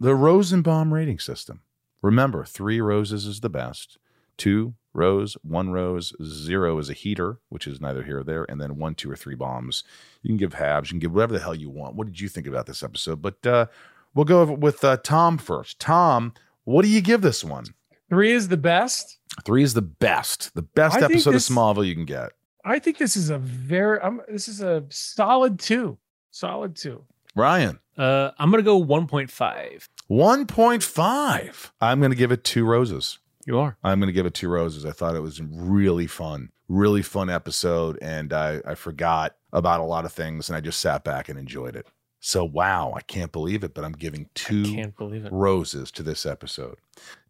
the 0.00 0.14
rosenbaum 0.14 0.94
rating 0.94 1.18
system 1.18 1.60
remember 2.00 2.46
three 2.46 2.80
roses 2.80 3.26
is 3.26 3.40
the 3.40 3.50
best 3.50 3.98
two 4.38 4.72
rose 4.94 5.36
one 5.42 5.70
rose 5.70 6.12
zero 6.22 6.78
is 6.78 6.88
a 6.88 6.94
heater 6.94 7.38
which 7.48 7.66
is 7.66 7.80
neither 7.80 8.02
here 8.04 8.20
or 8.20 8.24
there 8.24 8.44
and 8.48 8.60
then 8.60 8.76
one 8.78 8.94
two 8.94 9.10
or 9.10 9.16
three 9.16 9.34
bombs 9.34 9.82
you 10.22 10.28
can 10.28 10.36
give 10.36 10.54
halves 10.54 10.88
you 10.90 10.94
can 10.94 11.00
give 11.00 11.12
whatever 11.12 11.32
the 11.32 11.40
hell 11.40 11.54
you 11.54 11.68
want 11.68 11.94
what 11.96 12.06
did 12.06 12.20
you 12.20 12.28
think 12.28 12.46
about 12.46 12.66
this 12.66 12.82
episode 12.82 13.20
but 13.20 13.44
uh 13.46 13.66
we'll 14.14 14.24
go 14.24 14.44
with 14.44 14.84
uh 14.84 14.96
tom 14.98 15.36
first 15.36 15.78
tom 15.80 16.32
what 16.64 16.82
do 16.82 16.88
you 16.88 17.00
give 17.00 17.20
this 17.20 17.42
one 17.44 17.64
Three 18.10 18.32
is 18.32 18.48
the 18.48 18.58
best. 18.58 19.18
Three 19.46 19.62
is 19.64 19.72
the 19.74 19.82
best, 19.82 20.54
the 20.54 20.62
best 20.62 20.96
I 20.98 21.06
episode 21.06 21.32
this- 21.32 21.48
of 21.48 21.56
Smallville 21.56 21.86
you 21.86 21.94
can 21.94 22.04
get. 22.04 22.30
I 22.64 22.78
think 22.78 22.98
this 22.98 23.16
is 23.16 23.30
a 23.30 23.38
very. 23.38 23.98
I'm, 24.00 24.20
this 24.28 24.46
is 24.46 24.60
a 24.60 24.84
solid 24.90 25.58
two. 25.58 25.96
Solid 26.30 26.76
two. 26.76 27.02
Ryan, 27.34 27.80
Uh, 27.96 28.30
I'm 28.38 28.50
gonna 28.50 28.62
go 28.62 28.80
1.5. 28.80 29.88
1.5. 30.10 31.70
I'm 31.80 31.98
going 32.00 32.10
to 32.12 32.16
give 32.16 32.30
it 32.30 32.44
two 32.44 32.64
roses. 32.64 33.18
You 33.46 33.58
are. 33.58 33.76
I'm 33.84 33.98
going 34.00 34.08
to 34.08 34.12
give 34.12 34.26
it 34.26 34.34
two 34.34 34.48
roses. 34.48 34.84
I 34.86 34.90
thought 34.92 35.16
it 35.16 35.20
was 35.20 35.40
really 35.40 36.06
fun, 36.06 36.50
really 36.68 37.02
fun 37.02 37.28
episode. 37.30 37.98
And 38.00 38.32
I, 38.32 38.60
I 38.66 38.74
forgot 38.74 39.36
about 39.52 39.80
a 39.80 39.84
lot 39.84 40.04
of 40.04 40.12
things 40.12 40.48
and 40.48 40.56
I 40.56 40.60
just 40.60 40.80
sat 40.80 41.04
back 41.04 41.28
and 41.28 41.38
enjoyed 41.38 41.76
it. 41.76 41.86
So, 42.20 42.42
wow, 42.42 42.94
I 42.96 43.02
can't 43.02 43.32
believe 43.32 43.62
it, 43.64 43.74
but 43.74 43.84
I'm 43.84 43.92
giving 43.92 44.30
two 44.34 44.64
Can't 44.64 44.96
believe 44.96 45.26
it. 45.26 45.32
roses 45.32 45.90
to 45.92 46.02
this 46.02 46.24
episode. 46.24 46.76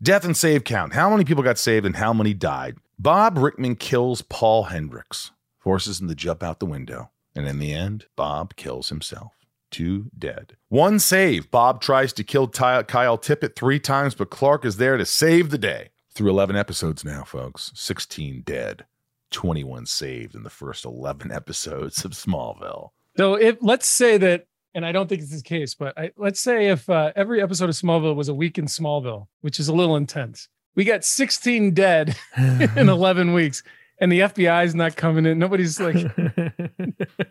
Death 0.01 0.25
and 0.25 0.37
save 0.37 0.63
count. 0.63 0.93
How 0.95 1.11
many 1.11 1.25
people 1.25 1.43
got 1.43 1.59
saved 1.59 1.85
and 1.85 1.97
how 1.97 2.13
many 2.13 2.33
died? 2.33 2.77
Bob 2.97 3.37
Rickman 3.37 3.75
kills 3.75 4.23
Paul 4.23 4.65
Hendricks, 4.65 5.33
forces 5.59 6.01
him 6.01 6.07
to 6.07 6.15
jump 6.15 6.45
out 6.45 6.61
the 6.61 6.67
window. 6.67 7.11
And 7.35 7.49
in 7.49 7.59
the 7.59 7.73
end, 7.73 8.07
Bob 8.15 8.55
kills 8.55 8.91
himself. 8.91 9.33
Two 9.73 10.13
dead. 10.17 10.57
One 10.69 11.01
save. 11.01 11.51
Bob 11.51 11.81
tries 11.81 12.13
to 12.13 12.23
kill 12.23 12.47
Ty- 12.47 12.85
Kyle 12.85 13.19
Tippett 13.19 13.57
three 13.57 13.81
times, 13.81 14.15
but 14.15 14.31
Clark 14.31 14.65
is 14.65 14.77
there 14.77 14.97
to 14.97 15.05
save 15.05 15.51
the 15.51 15.59
day. 15.59 15.89
Through 16.15 16.31
11 16.31 16.57
episodes 16.57 17.05
now, 17.05 17.25
folks. 17.25 17.73
16 17.75 18.43
dead. 18.43 18.85
21 19.31 19.87
saved 19.87 20.35
in 20.37 20.45
the 20.45 20.51
first 20.51 20.85
11 20.85 21.33
episodes 21.33 22.05
of 22.05 22.13
Smallville. 22.13 22.91
So 23.17 23.35
if 23.35 23.57
let's 23.61 23.87
say 23.87 24.17
that, 24.19 24.47
and 24.75 24.85
I 24.87 24.93
don't 24.93 25.09
think 25.09 25.23
it's 25.23 25.35
the 25.37 25.43
case, 25.43 25.75
but 25.75 25.97
I, 25.99 26.13
let's 26.17 26.41
say 26.41 26.69
if 26.69 26.89
uh, 26.89 27.13
every 27.17 27.43
episode 27.43 27.69
of 27.69 27.75
Smallville 27.75 28.15
was 28.17 28.29
a 28.29 28.35
week 28.35 28.59
in 28.59 28.67
Smallville, 28.67 29.27
which 29.41 29.59
is 29.59 29.69
a 29.69 29.73
little 29.73 29.97
intense, 29.97 30.49
we 30.77 30.85
got 30.85 31.05
16 31.05 31.73
dead 31.75 32.17
in 32.37 32.89
11 32.89 33.33
weeks, 33.33 33.63
and 33.99 34.11
the 34.13 34.21
FBI 34.21 34.65
is 34.67 34.75
not 34.75 34.95
coming 34.97 35.27
in. 35.27 35.39
Nobody's 35.39 35.81
like, 35.81 35.97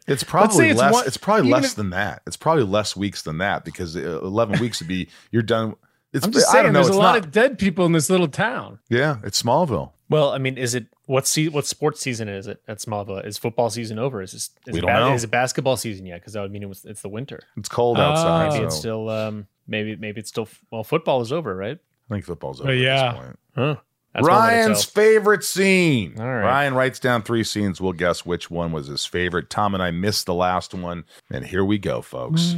It's 0.08 0.24
probably 0.24 0.70
it's 0.70 0.80
less. 0.80 0.94
one- 0.94 1.08
it's 1.08 1.18
probably 1.18 1.52
less 1.52 1.72
if- 1.72 1.76
than 1.76 1.90
that. 1.92 2.22
It's 2.28 2.38
probably 2.38 2.64
less 2.64 2.96
weeks 2.96 3.22
than 3.22 3.38
that 3.40 3.64
because 3.66 3.96
uh, 3.96 4.20
eleven 4.22 4.60
weeks 4.60 4.80
would 4.82 4.88
be 4.90 5.08
you're 5.32 5.42
done. 5.44 5.76
It's 6.14 6.26
I'm 6.26 6.32
just 6.32 6.48
I 6.50 6.52
saying, 6.54 6.64
don't 6.66 6.74
know. 6.74 6.80
there's 6.80 6.88
It's 6.90 6.96
a 6.96 7.00
lot 7.00 7.16
not. 7.16 7.26
of 7.26 7.32
dead 7.32 7.58
people 7.58 7.86
in 7.86 7.92
this 7.92 8.10
little 8.10 8.28
town. 8.28 8.80
yeah, 8.90 9.18
it's 9.24 9.42
Smallville. 9.42 9.92
Well, 10.10 10.32
I 10.32 10.38
mean, 10.38 10.58
is 10.58 10.76
it 10.76 10.86
what 11.08 11.26
se- 11.28 11.48
what 11.50 11.66
sports 11.66 12.00
season 12.02 12.30
is 12.30 12.46
it 12.48 12.62
at 12.68 12.78
Smallville? 12.78 13.26
Is 13.26 13.38
football 13.40 13.70
season 13.72 13.98
over? 13.98 14.22
Is 14.22 14.32
this 14.34 14.52
is 14.68 14.74
We 14.74 14.80
it 14.80 14.82
don't 14.84 14.94
know. 14.94 15.14
Is 15.14 15.24
it 15.24 15.32
basketball 15.32 15.76
season 15.76 16.06
yet? 16.06 16.20
Because 16.22 16.34
that 16.34 16.42
would 16.42 16.52
mean 16.52 16.62
it 16.64 16.70
was, 16.70 16.86
it's 16.86 17.02
the 17.02 17.10
winter. 17.10 17.42
It's 17.58 17.68
cold 17.70 17.98
Oh. 17.98 18.02
outside. 18.02 18.50
Maybe 18.50 18.60
so 18.60 18.66
it's 18.68 18.76
still 18.78 19.10
um 19.10 19.48
maybe 19.68 19.96
maybe 19.96 20.20
it's 20.20 20.30
still 20.30 20.48
well 20.72 20.84
football 20.84 21.22
is 21.22 21.32
over, 21.32 21.56
right? 21.56 21.80
I 22.10 22.14
think 22.14 22.26
football's 22.26 22.60
Oh, 22.62 22.66
over. 22.66 22.74
yeah. 22.76 22.96
At 23.06 23.12
this 23.14 23.24
point. 23.24 23.40
Huh. 23.56 23.76
That's 24.14 24.28
one 24.28 24.32
way 24.32 24.38
to 24.38 24.56
Ryan's 24.58 24.84
favorite 24.84 25.44
scene. 25.44 26.20
All 26.20 26.28
right. 26.28 26.44
Ryan 26.44 26.76
writes 26.76 27.00
down 27.00 27.24
three 27.24 27.44
scenes. 27.44 27.82
We'll 27.82 27.94
guess 27.94 28.24
which 28.24 28.52
one 28.52 28.72
was 28.72 28.86
his 28.86 29.06
favorite. 29.08 29.50
Tom 29.50 29.74
and 29.74 29.82
I 29.82 29.90
missed 29.90 30.28
the 30.28 30.36
last 30.36 30.76
one. 30.76 31.06
And 31.32 31.44
here 31.44 31.66
we 31.66 31.80
go, 31.80 32.04
folks. 32.04 32.56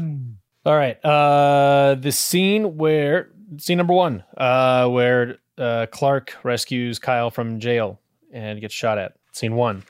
All 0.65 0.75
right. 0.75 0.97
Uh, 1.05 1.95
the 1.95 2.11
scene 2.11 2.75
where 2.75 3.29
scene 3.57 3.77
number 3.77 3.93
one, 3.93 4.23
uh, 4.37 4.87
where 4.87 5.37
uh, 5.57 5.85
Clark 5.91 6.35
rescues 6.43 6.99
Kyle 6.99 7.29
from 7.29 7.59
jail 7.59 7.99
and 8.31 8.59
gets 8.61 8.73
shot 8.73 8.97
at. 8.97 9.13
Scene 9.31 9.55
one. 9.55 9.83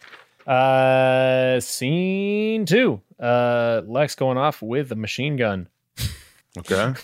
Uh, 0.47 1.59
scene 1.59 2.65
two. 2.65 3.01
Uh, 3.19 3.81
Lex 3.85 4.15
going 4.15 4.37
off 4.37 4.61
with 4.61 4.91
a 4.91 4.95
machine 4.95 5.35
gun. 5.35 5.67
Okay. 6.57 6.93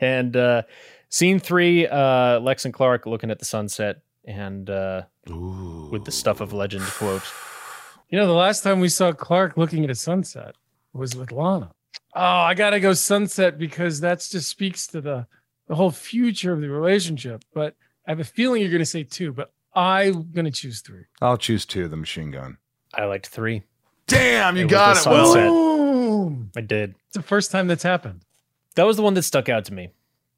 And 0.00 0.36
uh, 0.36 0.62
scene 1.08 1.40
three. 1.40 1.86
Uh, 1.86 2.38
Lex 2.38 2.64
and 2.64 2.72
Clark 2.72 3.06
looking 3.06 3.30
at 3.30 3.40
the 3.40 3.44
sunset 3.44 4.02
and 4.24 4.70
uh, 4.70 5.02
with 5.26 6.04
the 6.04 6.12
stuff 6.12 6.40
of 6.40 6.52
legend 6.52 6.84
quote. 6.84 7.22
You 8.08 8.18
know, 8.18 8.26
the 8.28 8.32
last 8.32 8.62
time 8.62 8.78
we 8.78 8.88
saw 8.88 9.12
Clark 9.12 9.56
looking 9.56 9.82
at 9.82 9.90
a 9.90 9.96
sunset 9.96 10.54
was 10.92 11.16
with 11.16 11.32
Lana. 11.32 11.72
Oh, 12.14 12.20
I 12.20 12.54
gotta 12.54 12.78
go 12.78 12.92
sunset 12.92 13.58
because 13.58 14.00
that's 14.00 14.28
just 14.30 14.48
speaks 14.48 14.86
to 14.88 15.00
the 15.00 15.26
the 15.70 15.76
whole 15.76 15.92
future 15.92 16.52
of 16.52 16.60
the 16.60 16.68
relationship. 16.68 17.44
But 17.54 17.76
I 18.04 18.10
have 18.10 18.18
a 18.18 18.24
feeling 18.24 18.60
you're 18.60 18.72
gonna 18.72 18.84
say 18.84 19.04
two, 19.04 19.32
but 19.32 19.52
I'm 19.72 20.32
gonna 20.32 20.50
choose 20.50 20.80
three. 20.80 21.04
I'll 21.22 21.36
choose 21.38 21.64
two, 21.64 21.86
the 21.86 21.96
machine 21.96 22.32
gun. 22.32 22.58
I 22.92 23.04
liked 23.04 23.28
three. 23.28 23.62
Damn, 24.08 24.56
you 24.56 24.64
It 24.64 24.68
got 24.68 24.96
it, 25.06 25.08
Will. 25.08 25.26
sunset. 25.26 25.48
Boom! 25.48 26.50
I 26.56 26.60
did. 26.60 26.96
It's 27.06 27.14
the 27.14 27.22
first 27.22 27.52
time 27.52 27.68
that's 27.68 27.84
happened. 27.84 28.22
That 28.74 28.82
was 28.84 28.96
the 28.96 29.04
one 29.04 29.14
that 29.14 29.22
stuck 29.22 29.48
out 29.48 29.66
to 29.66 29.72
me. 29.72 29.90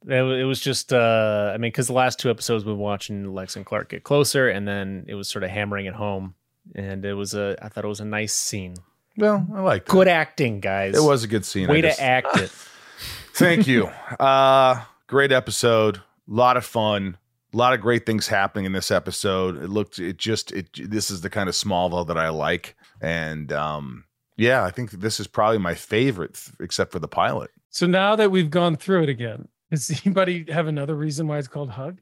It, 0.06 0.44
was 0.46 0.60
just, 0.60 0.92
uh, 0.92 1.52
I 1.54 1.58
mean, 1.58 1.70
because 1.70 1.86
the 1.86 1.92
last 1.94 2.18
two 2.18 2.28
episodes 2.28 2.64
we've 2.64 2.74
been 2.74 2.80
watching 2.80 3.32
Lex 3.32 3.56
and 3.56 3.64
Clark 3.64 3.88
get 3.90 4.02
closer, 4.02 4.48
and 4.50 4.68
then 4.68 5.04
it 5.08 5.14
was 5.14 5.28
sort 5.28 5.44
of 5.44 5.50
hammering 5.50 5.86
it 5.86 5.94
home, 5.94 6.34
and 6.74 7.04
it 7.06 7.14
was 7.14 7.32
a, 7.34 7.56
I 7.62 7.68
thought 7.68 7.84
it 7.84 7.88
was 7.88 8.00
a 8.00 8.04
nice 8.04 8.34
scene. 8.34 8.74
Well, 9.16 9.46
I 9.54 9.60
like 9.60 9.86
Good 9.86 10.08
acting, 10.08 10.60
guys. 10.60 10.94
It 10.96 11.02
was 11.02 11.24
a 11.24 11.28
good 11.28 11.44
scene. 11.46 11.70
I 11.70 11.72
Way 11.72 11.80
just- 11.82 11.98
to 11.98 12.04
act 12.04 12.36
it. 12.36 12.50
Thank 13.34 13.66
you. 13.66 13.86
Uh 14.20 14.82
great 15.12 15.30
episode. 15.30 15.98
A 15.98 16.02
lot 16.26 16.56
of 16.56 16.64
fun. 16.64 17.16
A 17.52 17.56
lot 17.58 17.74
of 17.74 17.80
great 17.82 18.06
things 18.06 18.28
happening 18.28 18.64
in 18.64 18.72
this 18.72 18.90
episode. 18.90 19.62
It 19.62 19.68
looked 19.68 19.98
it 19.98 20.16
just 20.16 20.50
it 20.52 20.70
this 20.90 21.10
is 21.10 21.20
the 21.20 21.28
kind 21.30 21.48
of 21.50 21.54
Smallville 21.54 22.06
that 22.08 22.16
I 22.16 22.30
like. 22.30 22.74
And 23.02 23.52
um 23.52 24.04
yeah, 24.38 24.64
I 24.64 24.70
think 24.70 24.90
this 24.90 25.20
is 25.20 25.26
probably 25.26 25.58
my 25.58 25.74
favorite 25.74 26.40
except 26.60 26.92
for 26.92 26.98
the 26.98 27.08
pilot. 27.08 27.50
So 27.68 27.86
now 27.86 28.16
that 28.16 28.30
we've 28.30 28.50
gone 28.50 28.76
through 28.76 29.02
it 29.02 29.08
again, 29.10 29.48
does 29.70 29.90
anybody 30.04 30.46
have 30.50 30.66
another 30.66 30.94
reason 30.94 31.26
why 31.28 31.36
it's 31.38 31.46
called 31.48 31.70
Hug? 31.70 31.98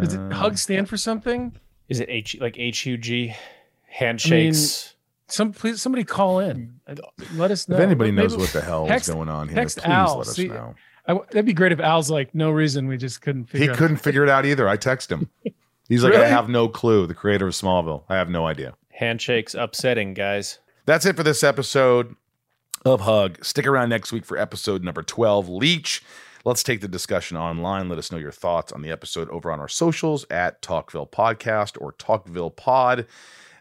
Does 0.00 0.14
it 0.14 0.20
Uh, 0.20 0.30
Hug 0.32 0.56
stand 0.56 0.88
for 0.88 0.96
something? 0.96 1.56
Is 1.88 1.98
it 1.98 2.08
H 2.08 2.36
like 2.40 2.56
H 2.58 2.86
U 2.86 2.96
G 2.96 3.34
handshakes? 3.88 4.94
Some 5.26 5.52
please 5.52 5.82
somebody 5.82 6.04
call 6.04 6.38
in. 6.38 6.78
Let 7.34 7.50
us 7.50 7.68
know. 7.68 7.74
If 7.76 7.82
anybody 7.82 8.12
Maybe- 8.12 8.28
knows 8.28 8.36
what 8.36 8.50
the 8.50 8.60
hell 8.60 8.86
text- 8.86 9.08
is 9.08 9.14
going 9.14 9.28
on 9.28 9.48
here, 9.48 9.56
text 9.56 9.78
please 9.78 9.90
Al. 9.90 10.18
let 10.18 10.26
us 10.28 10.36
See, 10.36 10.46
know. 10.48 10.74
I, 11.06 11.14
that'd 11.14 11.46
be 11.46 11.52
great 11.52 11.72
if 11.72 11.80
Al's 11.80 12.10
like, 12.10 12.34
no 12.34 12.50
reason 12.50 12.86
we 12.86 12.96
just 12.96 13.20
couldn't 13.22 13.46
figure 13.46 13.64
He 13.66 13.70
out. 13.70 13.76
couldn't 13.76 13.96
figure 13.98 14.22
it 14.22 14.28
out 14.28 14.46
either. 14.46 14.68
I 14.68 14.76
text 14.76 15.10
him. 15.10 15.28
He's 15.88 16.04
like, 16.04 16.14
I 16.14 16.26
have 16.28 16.48
no 16.48 16.68
clue. 16.68 17.06
The 17.06 17.14
creator 17.14 17.48
of 17.48 17.54
Smallville. 17.54 18.04
I 18.08 18.14
have 18.16 18.30
no 18.30 18.46
idea. 18.46 18.74
handshakes 18.90 19.54
upsetting, 19.54 20.14
guys. 20.14 20.58
That's 20.86 21.04
it 21.06 21.16
for 21.16 21.22
this 21.22 21.42
episode 21.42 22.14
of 22.84 23.00
Hug. 23.02 23.44
Stick 23.44 23.66
around 23.66 23.88
next 23.88 24.12
week 24.12 24.24
for 24.24 24.36
episode 24.38 24.82
number 24.84 25.02
12, 25.02 25.48
Leech. 25.48 26.02
Let's 26.44 26.62
take 26.64 26.80
the 26.80 26.88
discussion 26.88 27.36
online. 27.36 27.88
Let 27.88 27.98
us 27.98 28.10
know 28.10 28.18
your 28.18 28.32
thoughts 28.32 28.72
on 28.72 28.82
the 28.82 28.90
episode 28.90 29.28
over 29.30 29.52
on 29.52 29.60
our 29.60 29.68
socials 29.68 30.24
at 30.30 30.60
Talkville 30.62 31.10
Podcast 31.10 31.80
or 31.80 31.92
Talkville 31.92 32.54
Pod. 32.56 33.06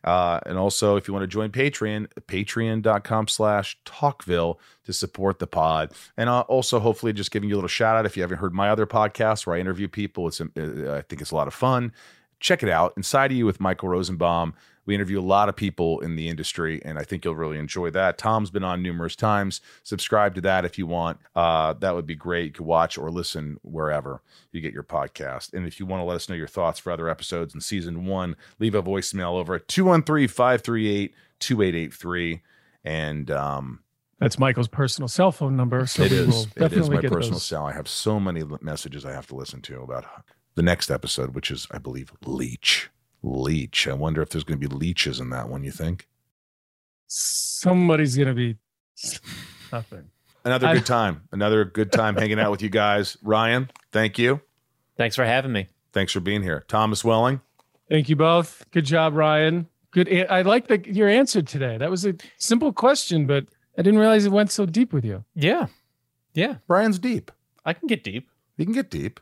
Uh, 0.04 0.40
and 0.46 0.58
also, 0.58 0.96
if 0.96 1.08
you 1.08 1.14
want 1.14 1.24
to 1.24 1.28
join 1.28 1.52
Patreon, 1.52 2.08
patreon.com 2.28 3.28
slash 3.28 3.78
Talkville 3.86 4.58
to 4.86 4.94
support 4.94 5.40
the 5.40 5.48
pod. 5.48 5.92
And 6.18 6.30
uh, 6.30 6.42
also, 6.42 6.80
hopefully, 6.80 7.14
just 7.14 7.32
giving 7.32 7.50
you 7.50 7.56
a 7.56 7.58
little 7.58 7.68
shout 7.68 7.96
out 7.96 8.06
if 8.06 8.18
you 8.18 8.24
haven't 8.24 8.40
heard 8.40 8.54
my 8.54 8.70
other 8.70 8.86
podcast 8.86 9.46
where 9.46 9.56
I 9.56 9.60
interview 9.60 9.88
people. 9.88 10.28
It's 10.28 10.42
uh, 10.42 10.46
I 10.56 11.02
think 11.02 11.22
it's 11.22 11.32
a 11.32 11.36
lot 11.36 11.48
of 11.48 11.54
fun. 11.54 11.94
Check 12.40 12.64
it 12.64 12.70
out. 12.70 12.94
Inside 12.98 13.32
of 13.32 13.38
You 13.38 13.46
with 13.46 13.60
Michael 13.60 13.90
Rosenbaum. 13.90 14.56
We 14.86 14.96
interview 14.96 15.20
a 15.20 15.22
lot 15.22 15.48
of 15.48 15.56
people 15.56 16.00
in 16.00 16.16
the 16.16 16.28
industry, 16.28 16.82
and 16.84 16.98
I 16.98 17.04
think 17.04 17.24
you'll 17.24 17.36
really 17.36 17.60
enjoy 17.60 17.92
that. 17.92 18.18
Tom's 18.18 18.50
been 18.50 18.64
on 18.64 18.82
numerous 18.82 19.16
times. 19.16 19.62
Subscribe 19.84 20.34
to 20.36 20.42
that 20.42 20.66
if 20.66 20.78
you 20.78 20.88
want. 20.88 21.20
Uh, 21.36 21.74
that 21.74 21.94
would 21.94 22.08
be 22.08 22.16
great. 22.16 22.46
You 22.46 22.52
can 22.52 22.66
watch 22.66 22.98
or 22.98 23.12
listen 23.12 23.58
wherever 23.62 24.22
you 24.52 24.60
get 24.60 24.74
your 24.74 24.84
podcast. 24.84 25.54
And 25.54 25.68
if 25.68 25.80
you 25.80 25.86
want 25.86 26.02
to 26.02 26.06
let 26.06 26.16
us 26.16 26.28
know 26.30 26.36
your 26.36 26.48
thoughts 26.48 26.80
for 26.80 26.92
other 26.92 27.08
episodes 27.10 27.54
in 27.54 27.62
season 27.62 28.06
one, 28.06 28.36
leave 28.60 28.74
a 28.76 28.82
voicemail 28.82 29.34
over 29.40 29.56
at 29.56 29.68
213 29.68 30.28
538 30.28 31.14
2883. 31.40 32.42
And 32.84 33.30
um, 33.32 33.80
That's 34.20 34.40
Michael's 34.40 34.68
personal 34.68 35.08
cell 35.08 35.32
phone 35.32 35.56
number. 35.56 35.86
So 35.86 36.04
it 36.04 36.12
we 36.12 36.18
is. 36.18 36.28
will 36.28 36.66
It 36.66 36.74
is 36.74 36.90
my 36.90 37.02
get 37.02 37.12
personal 37.12 37.34
those. 37.36 37.44
cell. 37.44 37.66
I 37.66 37.74
have 37.74 37.88
so 37.88 38.20
many 38.20 38.44
messages 38.62 39.06
I 39.06 39.12
have 39.12 39.28
to 39.28 39.36
listen 39.36 39.62
to 39.64 39.82
about 39.82 40.06
the 40.56 40.64
next 40.64 40.90
episode, 40.90 41.36
which 41.36 41.52
is, 41.52 41.68
I 41.72 41.78
believe, 41.78 42.12
Leech. 42.26 42.90
Leech. 43.24 43.88
I 43.88 43.94
wonder 43.94 44.22
if 44.22 44.30
there's 44.30 44.44
going 44.44 44.60
to 44.60 44.68
be 44.68 44.74
leeches 44.74 45.20
in 45.20 45.30
that 45.30 45.50
one, 45.50 45.64
you 45.64 45.72
think? 45.72 46.08
Somebody's 47.08 48.18
gonna 48.18 48.34
be 48.34 48.56
nothing. 49.72 50.10
Another 50.46 50.68
I- 50.68 50.74
good 50.76 50.86
time. 50.86 51.28
Another 51.34 51.66
good 51.66 51.92
time 51.92 52.16
hanging 52.16 52.40
out 52.40 52.52
with 52.52 52.62
you 52.62 52.70
guys. 52.70 53.18
Ryan, 53.24 53.70
thank 53.92 54.18
you. 54.18 54.40
Thanks 54.98 55.16
for 55.18 55.26
having 55.26 55.52
me. 55.52 55.68
Thanks 55.92 56.14
for 56.14 56.22
being 56.22 56.42
here. 56.42 56.64
Thomas 56.70 57.04
Welling. 57.04 57.42
Thank 57.90 58.08
you 58.08 58.16
both. 58.16 58.66
Good 58.72 58.86
job, 58.86 59.14
Ryan. 59.14 59.68
Good. 59.92 60.08
I 60.30 60.44
like 60.44 60.68
the 60.68 60.80
your 60.90 61.10
answer 61.10 61.42
today. 61.42 61.78
That 61.78 61.90
was 61.90 62.06
a 62.06 62.16
simple 62.38 62.72
question, 62.72 63.28
but 63.28 63.46
I 63.78 63.82
didn't 63.82 64.00
realize 64.00 64.26
it 64.26 64.32
went 64.32 64.52
so 64.52 64.66
deep 64.66 64.94
with 64.94 65.04
you. 65.04 65.26
Yeah. 65.36 65.68
Yeah. 66.34 66.56
Ryan's 66.70 66.98
deep. 66.98 67.30
I 67.66 67.74
can 67.74 67.88
get 67.88 68.06
deep. 68.06 68.30
You 68.56 68.64
can 68.66 68.74
get 68.74 68.90
deep. 68.90 69.20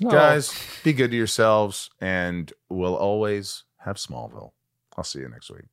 Not 0.00 0.12
Guys, 0.12 0.52
be 0.84 0.92
good 0.92 1.10
to 1.10 1.16
yourselves, 1.16 1.90
and 2.00 2.52
we'll 2.68 2.96
always 2.96 3.64
have 3.78 3.96
Smallville. 3.96 4.52
I'll 4.96 5.04
see 5.04 5.20
you 5.20 5.28
next 5.28 5.50
week. 5.50 5.64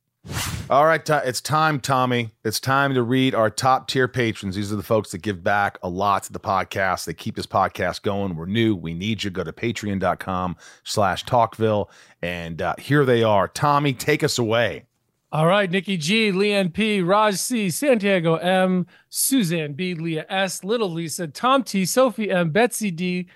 All 0.68 0.84
right, 0.84 1.08
it's 1.08 1.40
time, 1.40 1.80
Tommy. 1.80 2.30
It's 2.44 2.60
time 2.60 2.92
to 2.94 3.02
read 3.02 3.34
our 3.34 3.48
top 3.48 3.88
tier 3.88 4.08
patrons. 4.08 4.56
These 4.56 4.72
are 4.72 4.76
the 4.76 4.82
folks 4.82 5.10
that 5.12 5.22
give 5.22 5.42
back 5.42 5.78
a 5.82 5.88
lot 5.88 6.24
to 6.24 6.32
the 6.32 6.40
podcast. 6.40 7.06
They 7.06 7.14
keep 7.14 7.36
this 7.36 7.46
podcast 7.46 8.02
going. 8.02 8.36
We're 8.36 8.46
new. 8.46 8.76
We 8.76 8.92
need 8.92 9.24
you. 9.24 9.30
Go 9.30 9.44
to 9.44 9.52
patreon.com 9.52 10.56
slash 10.84 11.24
talkville. 11.24 11.88
And 12.20 12.60
uh, 12.60 12.74
here 12.78 13.04
they 13.06 13.22
are. 13.22 13.48
Tommy, 13.48 13.94
take 13.94 14.22
us 14.22 14.38
away. 14.38 14.84
All 15.30 15.46
right, 15.46 15.70
Nikki 15.70 15.98
G, 15.98 16.32
Leanne 16.32 16.72
P, 16.72 17.02
Raj 17.02 17.34
C, 17.34 17.68
Santiago 17.68 18.36
M, 18.36 18.86
Suzanne 19.10 19.74
B, 19.74 19.92
Leah 19.92 20.24
S, 20.30 20.64
Little 20.64 20.90
Lisa, 20.90 21.28
Tom 21.28 21.62
T, 21.62 21.84
Sophie 21.84 22.30
M, 22.30 22.48
Betsy 22.48 22.90
D, 22.90 23.28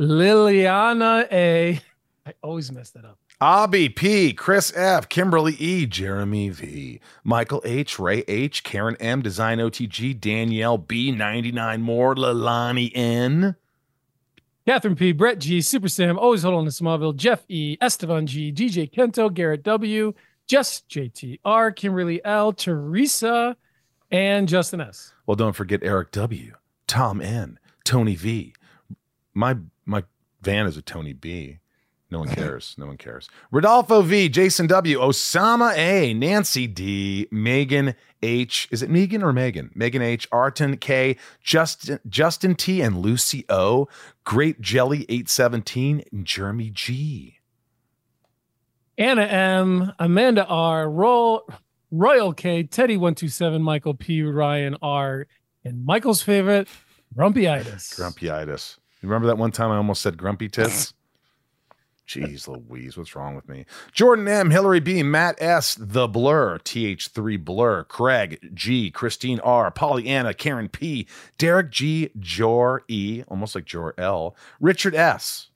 Liliana 0.00 1.30
A. 1.30 1.78
I 2.24 2.32
always 2.42 2.72
mess 2.72 2.90
that 2.90 3.04
up. 3.04 3.18
Abby 3.42 3.88
P, 3.88 4.32
Chris 4.32 4.72
F, 4.74 5.08
Kimberly 5.08 5.54
E, 5.54 5.86
Jeremy 5.86 6.48
V, 6.48 7.00
Michael 7.22 7.62
H, 7.64 7.98
Ray 7.98 8.24
H, 8.26 8.62
Karen 8.64 8.96
M, 8.98 9.20
Design 9.22 9.58
OTG, 9.58 10.18
Danielle 10.18 10.78
B, 10.78 11.10
99 11.12 11.82
more, 11.82 12.14
Lalani 12.14 12.90
N. 12.94 13.56
Catherine 14.66 14.96
P, 14.96 15.12
Brett 15.12 15.38
G, 15.38 15.60
Super 15.60 15.88
Sam, 15.88 16.18
always 16.18 16.42
hold 16.42 16.54
on 16.54 16.64
to 16.64 16.70
Smallville, 16.70 17.16
Jeff 17.16 17.44
E, 17.48 17.76
Esteban 17.80 18.26
G, 18.26 18.52
DJ 18.52 18.90
Kento, 18.90 19.32
Garrett 19.32 19.62
W, 19.62 20.14
Just 20.46 20.88
JTR, 20.88 21.74
Kimberly 21.76 22.24
L, 22.24 22.52
Teresa, 22.52 23.56
and 24.10 24.48
Justin 24.48 24.80
S. 24.80 25.12
Well, 25.26 25.36
don't 25.36 25.54
forget 25.54 25.80
Eric 25.82 26.10
W, 26.12 26.54
Tom 26.86 27.20
N, 27.20 27.58
Tony 27.84 28.16
V. 28.16 28.54
My 29.32 29.56
my 29.90 30.04
van 30.40 30.66
is 30.66 30.76
a 30.76 30.82
Tony 30.82 31.12
B. 31.12 31.58
No 32.12 32.20
one 32.20 32.28
cares. 32.28 32.74
No 32.76 32.86
one 32.86 32.96
cares. 32.96 33.28
Rodolfo 33.52 34.02
V, 34.02 34.28
Jason 34.28 34.66
W, 34.66 34.98
Osama 34.98 35.76
A, 35.76 36.12
Nancy 36.12 36.66
D, 36.66 37.28
Megan 37.30 37.94
H. 38.20 38.66
Is 38.72 38.82
it 38.82 38.90
Megan 38.90 39.22
or 39.22 39.32
Megan? 39.32 39.70
Megan 39.74 40.02
H, 40.02 40.26
Arton 40.32 40.76
K, 40.76 41.16
Justin 41.42 42.00
Justin 42.08 42.56
T, 42.56 42.80
and 42.80 42.98
Lucy 42.98 43.44
O, 43.48 43.88
Great 44.24 44.60
Jelly 44.60 45.02
817, 45.08 46.02
and 46.10 46.26
Jeremy 46.26 46.70
G. 46.70 47.38
Anna 48.98 49.22
M, 49.22 49.92
Amanda 50.00 50.44
R, 50.46 50.90
Royal, 50.90 51.48
Royal 51.92 52.32
K, 52.32 52.64
Teddy127, 52.64 53.60
Michael 53.60 53.94
P, 53.94 54.22
Ryan 54.22 54.76
R, 54.82 55.28
and 55.64 55.84
Michael's 55.84 56.22
favorite, 56.22 56.68
Grumpyitis. 57.16 57.94
Grumpyitis. 57.98 58.78
You 59.00 59.08
remember 59.08 59.28
that 59.28 59.38
one 59.38 59.52
time 59.52 59.70
I 59.70 59.76
almost 59.76 60.02
said 60.02 60.16
grumpy 60.16 60.48
tits? 60.50 60.94
Jeez 62.06 62.48
Louise, 62.48 62.96
what's 62.96 63.14
wrong 63.14 63.36
with 63.36 63.48
me? 63.48 63.66
Jordan 63.92 64.26
M, 64.26 64.50
Hillary 64.50 64.80
B, 64.80 65.04
Matt 65.04 65.40
S, 65.40 65.76
The 65.78 66.08
Blur, 66.08 66.58
TH3 66.58 67.44
Blur, 67.44 67.84
Craig 67.84 68.50
G, 68.52 68.90
Christine 68.90 69.38
R, 69.40 69.70
Pollyanna, 69.70 70.34
Karen 70.34 70.68
P, 70.68 71.06
Derek 71.38 71.70
G, 71.70 72.10
Jor 72.18 72.82
E, 72.88 73.22
almost 73.28 73.54
like 73.54 73.64
Jor-El, 73.64 74.34
Richard 74.58 74.96
S, 74.96 75.50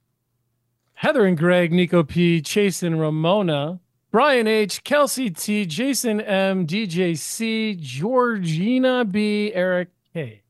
Heather 0.95 1.27
and 1.27 1.37
Greg, 1.37 1.73
Nico 1.73 2.05
P, 2.05 2.41
Chase 2.41 2.85
and 2.85 3.01
Ramona, 3.01 3.81
Brian 4.13 4.47
H, 4.47 4.85
Kelsey 4.85 5.31
T, 5.31 5.67
Jason 5.67 6.21
M, 6.21 6.69
DJ 6.69 7.19
C, 7.19 7.75
Georgina 7.75 9.05
B, 9.05 9.53
Eric 9.53 9.89
K. 10.13 10.44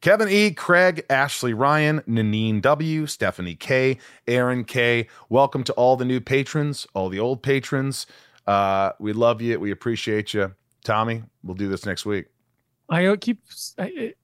Kevin 0.00 0.28
E, 0.28 0.52
Craig, 0.52 1.04
Ashley 1.10 1.52
Ryan, 1.52 2.02
Nanine 2.06 2.60
W, 2.62 3.06
Stephanie 3.06 3.56
K, 3.56 3.98
Aaron 4.28 4.64
K. 4.64 5.08
Welcome 5.28 5.64
to 5.64 5.72
all 5.72 5.96
the 5.96 6.04
new 6.04 6.20
patrons, 6.20 6.86
all 6.94 7.08
the 7.08 7.18
old 7.18 7.42
patrons. 7.42 8.06
Uh, 8.46 8.92
we 9.00 9.12
love 9.12 9.42
you. 9.42 9.58
We 9.58 9.70
appreciate 9.70 10.32
you. 10.32 10.54
Tommy, 10.84 11.24
we'll 11.42 11.56
do 11.56 11.68
this 11.68 11.84
next 11.84 12.06
week. 12.06 12.26
I 12.88 13.16
keep 13.16 13.42
I, 13.76 14.14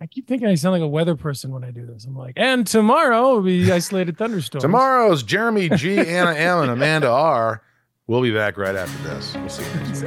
I 0.00 0.06
keep 0.06 0.26
thinking 0.28 0.48
I 0.48 0.54
sound 0.54 0.72
like 0.72 0.82
a 0.82 0.88
weather 0.88 1.16
person 1.16 1.50
when 1.50 1.64
I 1.64 1.70
do 1.70 1.84
this. 1.84 2.04
I'm 2.04 2.16
like, 2.16 2.34
and 2.36 2.66
tomorrow 2.66 3.34
will 3.34 3.42
be 3.42 3.70
isolated 3.72 4.16
thunderstorms. 4.16 4.62
Tomorrow's 4.62 5.22
Jeremy 5.22 5.68
G, 5.70 5.98
Anna 5.98 6.32
M, 6.32 6.60
and 6.60 6.70
Amanda 6.70 7.10
R. 7.10 7.62
We'll 8.06 8.22
be 8.22 8.32
back 8.32 8.56
right 8.56 8.76
after 8.76 9.02
this. 9.08 9.34
We'll 9.34 9.48
see 9.48 9.64
you 9.64 9.74
next 9.80 10.02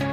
week. 0.00 0.09